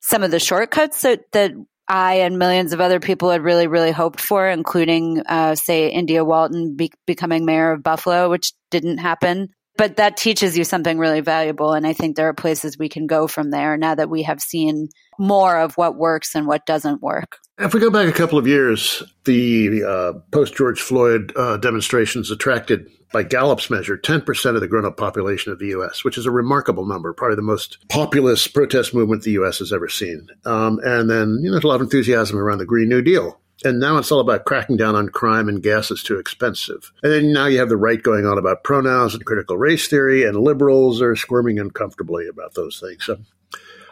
some 0.00 0.22
of 0.22 0.30
the 0.30 0.40
shortcuts 0.40 1.02
that, 1.02 1.22
that 1.32 1.52
I 1.88 2.14
and 2.14 2.38
millions 2.38 2.72
of 2.72 2.80
other 2.80 3.00
people 3.00 3.30
had 3.30 3.42
really, 3.42 3.68
really 3.68 3.92
hoped 3.92 4.20
for, 4.20 4.48
including, 4.48 5.22
uh, 5.26 5.54
say, 5.54 5.88
India 5.88 6.24
Walton 6.24 6.76
be- 6.76 6.92
becoming 7.06 7.44
mayor 7.44 7.72
of 7.72 7.82
Buffalo, 7.82 8.28
which 8.28 8.52
didn't 8.70 8.98
happen 8.98 9.48
but 9.76 9.96
that 9.96 10.16
teaches 10.16 10.56
you 10.56 10.64
something 10.64 10.98
really 10.98 11.20
valuable. 11.20 11.72
And 11.72 11.86
I 11.86 11.92
think 11.92 12.16
there 12.16 12.28
are 12.28 12.34
places 12.34 12.78
we 12.78 12.88
can 12.88 13.06
go 13.06 13.26
from 13.26 13.50
there 13.50 13.76
now 13.76 13.94
that 13.94 14.10
we 14.10 14.22
have 14.22 14.40
seen 14.40 14.88
more 15.18 15.56
of 15.56 15.74
what 15.76 15.96
works 15.96 16.34
and 16.34 16.46
what 16.46 16.66
doesn't 16.66 17.02
work. 17.02 17.38
If 17.58 17.74
we 17.74 17.80
go 17.80 17.90
back 17.90 18.08
a 18.08 18.12
couple 18.12 18.38
of 18.38 18.46
years, 18.46 19.02
the 19.24 19.84
uh, 19.84 20.12
post 20.30 20.54
George 20.54 20.80
Floyd 20.80 21.32
uh, 21.36 21.58
demonstrations 21.58 22.30
attracted, 22.30 22.88
by 23.12 23.22
Gallup's 23.22 23.70
measure, 23.70 23.96
10% 23.96 24.54
of 24.54 24.60
the 24.60 24.66
grown 24.66 24.86
up 24.86 24.96
population 24.96 25.52
of 25.52 25.58
the 25.58 25.68
U.S., 25.68 26.02
which 26.02 26.18
is 26.18 26.26
a 26.26 26.30
remarkable 26.30 26.86
number, 26.86 27.12
probably 27.12 27.36
the 27.36 27.42
most 27.42 27.78
populous 27.88 28.48
protest 28.48 28.94
movement 28.94 29.22
the 29.22 29.32
U.S. 29.32 29.58
has 29.58 29.72
ever 29.72 29.88
seen. 29.88 30.26
Um, 30.44 30.80
and 30.82 31.08
then, 31.08 31.38
you 31.42 31.46
know, 31.46 31.52
there's 31.52 31.64
a 31.64 31.68
lot 31.68 31.76
of 31.76 31.82
enthusiasm 31.82 32.38
around 32.38 32.58
the 32.58 32.66
Green 32.66 32.88
New 32.88 33.02
Deal. 33.02 33.38
And 33.64 33.78
now 33.80 33.98
it's 33.98 34.10
all 34.10 34.20
about 34.20 34.44
cracking 34.44 34.76
down 34.76 34.94
on 34.94 35.08
crime 35.08 35.48
and 35.48 35.62
gas 35.62 35.90
is 35.90 36.02
too 36.02 36.18
expensive. 36.18 36.92
And 37.02 37.12
then 37.12 37.32
now 37.32 37.46
you 37.46 37.58
have 37.58 37.68
the 37.68 37.76
right 37.76 38.02
going 38.02 38.26
on 38.26 38.38
about 38.38 38.64
pronouns 38.64 39.14
and 39.14 39.24
critical 39.24 39.56
race 39.56 39.88
theory, 39.88 40.24
and 40.24 40.36
liberals 40.36 41.00
are 41.00 41.16
squirming 41.16 41.58
uncomfortably 41.58 42.26
about 42.28 42.54
those 42.54 42.80
things. 42.80 43.04
So, 43.04 43.18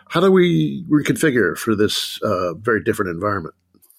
how 0.09 0.21
do 0.21 0.33
we 0.33 0.85
reconfigure 0.91 1.57
for 1.57 1.77
this 1.77 2.21
uh, 2.23 2.55
very 2.55 2.83
different 2.83 3.11
environment? 3.11 3.55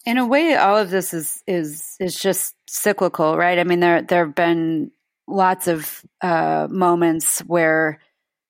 In 0.05 0.17
a 0.17 0.25
way, 0.25 0.55
all 0.55 0.77
of 0.77 0.89
this 0.89 1.13
is 1.13 1.43
is 1.47 1.95
is 1.99 2.19
just 2.19 2.55
cyclical, 2.67 3.37
right? 3.37 3.59
I 3.59 3.63
mean, 3.63 3.79
there 3.79 4.01
there 4.01 4.25
have 4.25 4.35
been 4.35 4.91
lots 5.27 5.67
of 5.67 6.03
uh, 6.21 6.67
moments 6.69 7.39
where 7.41 7.99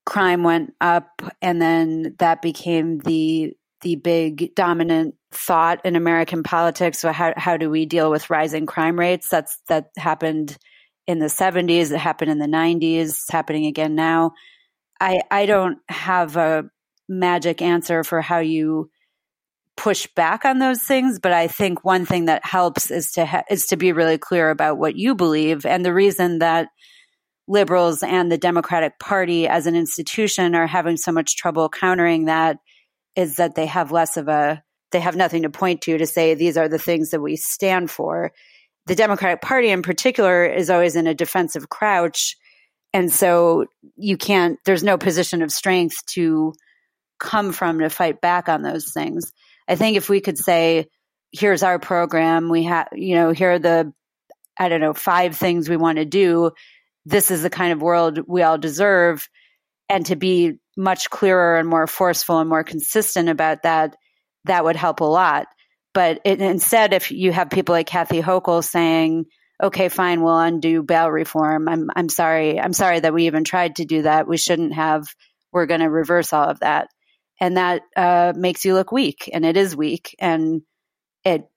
crime 0.06 0.44
went 0.44 0.74
up, 0.82 1.22
and 1.42 1.62
then 1.62 2.16
that 2.20 2.42
became 2.42 3.00
the 3.00 3.56
the 3.82 3.96
big 3.96 4.54
dominant 4.56 5.16
thought 5.32 5.86
in 5.86 5.96
American 5.96 6.44
politics. 6.44 7.02
How 7.02 7.34
how 7.36 7.58
do 7.58 7.70
we 7.70 7.86
deal 7.86 8.12
with 8.12 8.30
rising 8.30 8.66
crime 8.66 9.00
rates? 9.00 9.30
That's 9.30 9.58
that 9.68 9.90
happened 9.98 10.58
in 11.08 11.20
the 11.20 11.28
70s, 11.28 11.92
it 11.92 11.98
happened 11.98 12.32
in 12.32 12.40
the 12.40 12.46
90s, 12.46 13.10
it's 13.10 13.32
happening 13.32 13.66
again 13.66 13.96
now. 13.96 14.32
I 15.00 15.22
I 15.30 15.46
don't 15.46 15.80
have 15.90 16.38
a 16.38 16.70
magic 17.10 17.62
answer 17.62 18.04
for 18.04 18.22
how 18.22 18.40
you 18.40 18.90
push 19.78 20.08
back 20.16 20.46
on 20.46 20.60
those 20.60 20.82
things, 20.82 21.20
but 21.20 21.32
I 21.32 21.48
think 21.48 21.84
one 21.84 22.06
thing 22.06 22.26
that 22.26 22.46
helps 22.46 22.92
is 22.92 23.12
to 23.14 23.26
ha- 23.26 23.44
is 23.50 23.66
to 23.68 23.78
be 23.78 23.94
really 23.94 24.18
clear 24.18 24.50
about 24.50 24.78
what 24.78 24.96
you 24.96 25.16
believe 25.16 25.66
and 25.66 25.84
the 25.84 25.94
reason 25.94 26.40
that 26.40 26.70
liberals 27.48 28.04
and 28.04 28.32
the 28.32 28.38
Democratic 28.38 29.00
Party 29.00 29.48
as 29.48 29.66
an 29.68 29.76
institution 29.76 30.56
are 30.56 30.68
having 30.68 30.98
so 30.98 31.12
much 31.12 31.36
trouble 31.36 31.68
countering 31.68 32.26
that 32.26 32.58
is 33.16 33.38
that 33.38 33.56
they 33.56 33.66
have 33.66 33.92
less 33.92 34.18
of 34.18 34.28
a 34.28 34.64
they 34.92 35.00
have 35.00 35.16
nothing 35.16 35.44
to 35.44 35.50
point 35.50 35.82
to 35.82 35.98
to 35.98 36.06
say 36.06 36.34
these 36.34 36.58
are 36.58 36.68
the 36.68 36.80
things 36.80 37.12
that 37.12 37.22
we 37.22 37.38
stand 37.38 37.90
for. 37.90 38.32
The 38.88 38.96
Democratic 38.96 39.42
Party 39.42 39.70
in 39.70 39.84
particular 39.84 40.46
is 40.46 40.70
always 40.70 40.96
in 40.96 41.08
a 41.08 41.14
defensive 41.14 41.70
crouch 41.70 42.36
and 42.94 43.12
so 43.12 43.66
you 43.96 44.18
can't 44.18 44.60
there's 44.66 44.84
no 44.84 44.98
position 44.98 45.42
of 45.42 45.52
strength 45.52 46.06
to 46.08 46.54
come 47.22 47.54
from 47.54 47.80
to 47.80 47.90
fight 47.90 48.20
back 48.20 48.50
on 48.50 48.64
those 48.64 48.92
things. 48.92 49.32
I 49.68 49.76
think 49.76 49.96
if 49.96 50.10
we 50.10 50.20
could 50.20 50.38
say, 50.38 50.88
here's 51.32 51.64
our 51.64 51.80
program, 51.80 52.50
we 52.50 52.64
have, 52.64 52.90
you 52.94 53.16
know, 53.16 53.32
here 53.32 53.54
are 53.54 53.60
the, 53.60 53.94
I 54.58 54.68
don't 54.68 54.82
know, 54.82 54.94
five 54.94 55.38
things 55.38 55.70
we 55.70 55.78
want 55.78 55.98
to 55.98 56.06
do. 56.06 56.52
This 57.06 57.32
is 57.32 57.44
the 57.44 57.50
kind 57.50 57.72
of 57.72 57.82
world 57.82 58.20
we 58.28 58.42
all 58.42 58.58
deserve. 58.58 59.30
And 59.88 60.06
to 60.08 60.16
be 60.16 60.58
much 60.78 61.10
clearer 61.10 61.58
and 61.58 61.68
more 61.68 61.88
forceful 61.88 62.40
and 62.40 62.50
more 62.50 62.64
consistent 62.64 63.30
about 63.30 63.64
that, 63.64 63.96
that 64.46 64.64
would 64.64 64.76
help 64.76 65.02
a 65.02 65.06
lot. 65.06 65.48
But 65.94 66.22
it, 66.24 66.42
instead, 66.42 66.94
if 66.94 67.12
you 67.12 67.32
have 67.32 67.50
people 67.50 67.74
like 67.74 67.88
Kathy 67.88 68.22
Hochul 68.22 68.64
saying, 68.64 69.26
okay, 69.62 69.90
fine, 69.90 70.22
we'll 70.22 70.40
undo 70.40 70.82
bail 70.84 71.10
reform. 71.10 71.68
I'm, 71.68 71.90
I'm 71.96 72.10
sorry. 72.10 72.60
I'm 72.60 72.74
sorry 72.74 73.00
that 73.00 73.14
we 73.14 73.28
even 73.28 73.44
tried 73.44 73.76
to 73.76 73.86
do 73.86 74.04
that. 74.04 74.28
We 74.28 74.38
shouldn't 74.38 74.74
have. 74.74 75.08
We're 75.52 75.66
going 75.66 75.82
to 75.82 75.90
reverse 75.90 76.32
all 76.32 76.50
of 76.50 76.62
that 76.62 76.88
and 77.42 77.58
that 77.58 77.82
uh, 77.98 78.34
makes 78.36 78.64
you 78.64 78.76
look 78.76 78.92
weak, 78.92 79.28
and 79.34 79.44
it 79.44 79.58
is 79.58 79.76
weak, 79.76 80.16
and 80.20 80.62
it 81.26 81.50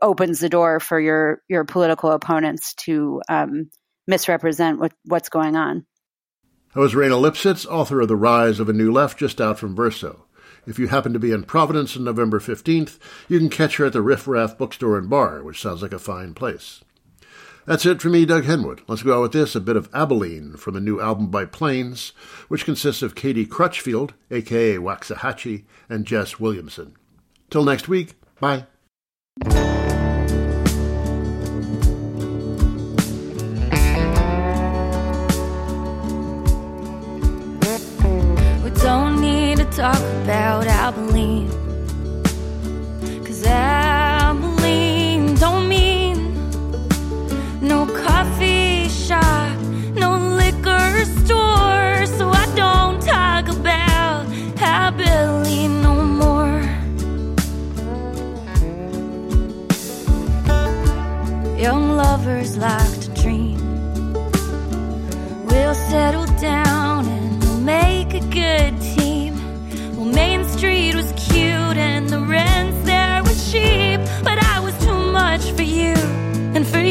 opens 0.00 0.40
the 0.40 0.48
door 0.48 0.80
for 0.80 0.98
your 0.98 1.42
your 1.46 1.64
political 1.64 2.10
opponents 2.10 2.74
to 2.74 3.20
um, 3.28 3.70
misrepresent 4.06 4.80
what, 4.80 4.92
what's 5.04 5.28
going 5.28 5.54
on. 5.54 5.86
That 6.76 6.82
was 6.82 6.92
Raina 6.92 7.18
Lipsitz, 7.18 7.64
author 7.64 8.02
of 8.02 8.08
The 8.08 8.16
Rise 8.16 8.60
of 8.60 8.68
a 8.68 8.72
New 8.74 8.92
Left, 8.92 9.18
just 9.18 9.40
out 9.40 9.58
from 9.58 9.74
Verso. 9.74 10.26
If 10.66 10.78
you 10.78 10.88
happen 10.88 11.14
to 11.14 11.18
be 11.18 11.32
in 11.32 11.44
Providence 11.44 11.96
on 11.96 12.04
November 12.04 12.38
15th, 12.38 12.98
you 13.30 13.38
can 13.38 13.48
catch 13.48 13.78
her 13.78 13.86
at 13.86 13.94
the 13.94 14.02
Riff 14.02 14.28
Raff 14.28 14.58
Bookstore 14.58 14.98
and 14.98 15.08
Bar, 15.08 15.42
which 15.42 15.62
sounds 15.62 15.80
like 15.80 15.94
a 15.94 15.98
fine 15.98 16.34
place. 16.34 16.84
That's 17.64 17.86
it 17.86 18.02
for 18.02 18.10
me, 18.10 18.26
Doug 18.26 18.44
Henwood. 18.44 18.80
Let's 18.88 19.02
go 19.02 19.16
out 19.16 19.22
with 19.22 19.32
this 19.32 19.54
a 19.54 19.60
bit 19.62 19.76
of 19.76 19.88
Abilene 19.94 20.58
from 20.58 20.76
a 20.76 20.80
new 20.80 21.00
album 21.00 21.28
by 21.28 21.46
Plains, 21.46 22.12
which 22.48 22.66
consists 22.66 23.00
of 23.00 23.14
Katie 23.14 23.46
Crutchfield, 23.46 24.12
aka 24.30 24.76
Waxahatchee, 24.76 25.64
and 25.88 26.04
Jess 26.04 26.38
Williamson. 26.38 26.94
Till 27.48 27.64
next 27.64 27.88
week, 27.88 28.16
bye. 28.38 28.66
Talk 39.76 40.00
about 40.24 40.66
Abilene. 40.66 41.50
Cause 43.26 43.44
Abilene 43.44 45.34
don't 45.34 45.68
mean 45.68 46.32
no 47.60 47.84
coffee 47.84 48.88
shop, 48.88 49.54
no 49.92 50.16
liquor 50.16 51.04
store. 51.20 52.06
So 52.06 52.30
I 52.30 52.46
don't 52.56 53.02
talk 53.02 53.48
about 53.48 54.24
Abilene 54.62 55.82
no 55.82 55.94
more. 56.22 56.62
Young 61.58 61.96
lovers 61.96 62.56
like 62.56 63.00
to 63.02 63.10
dream. 63.20 63.58
We'll 65.44 65.74
settle 65.74 66.24
down 66.40 67.06
and 67.08 67.66
make 67.66 68.14
a 68.14 68.20
good 68.30 68.85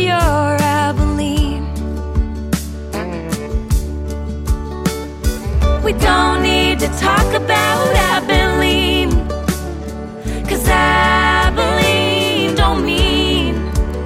for 0.06 0.12
your 0.12 0.58
Abilene. 0.62 1.66
We 5.84 5.94
don't 5.94 6.42
need 6.42 6.80
to 6.80 6.88
talk 7.00 7.34
about 7.34 7.94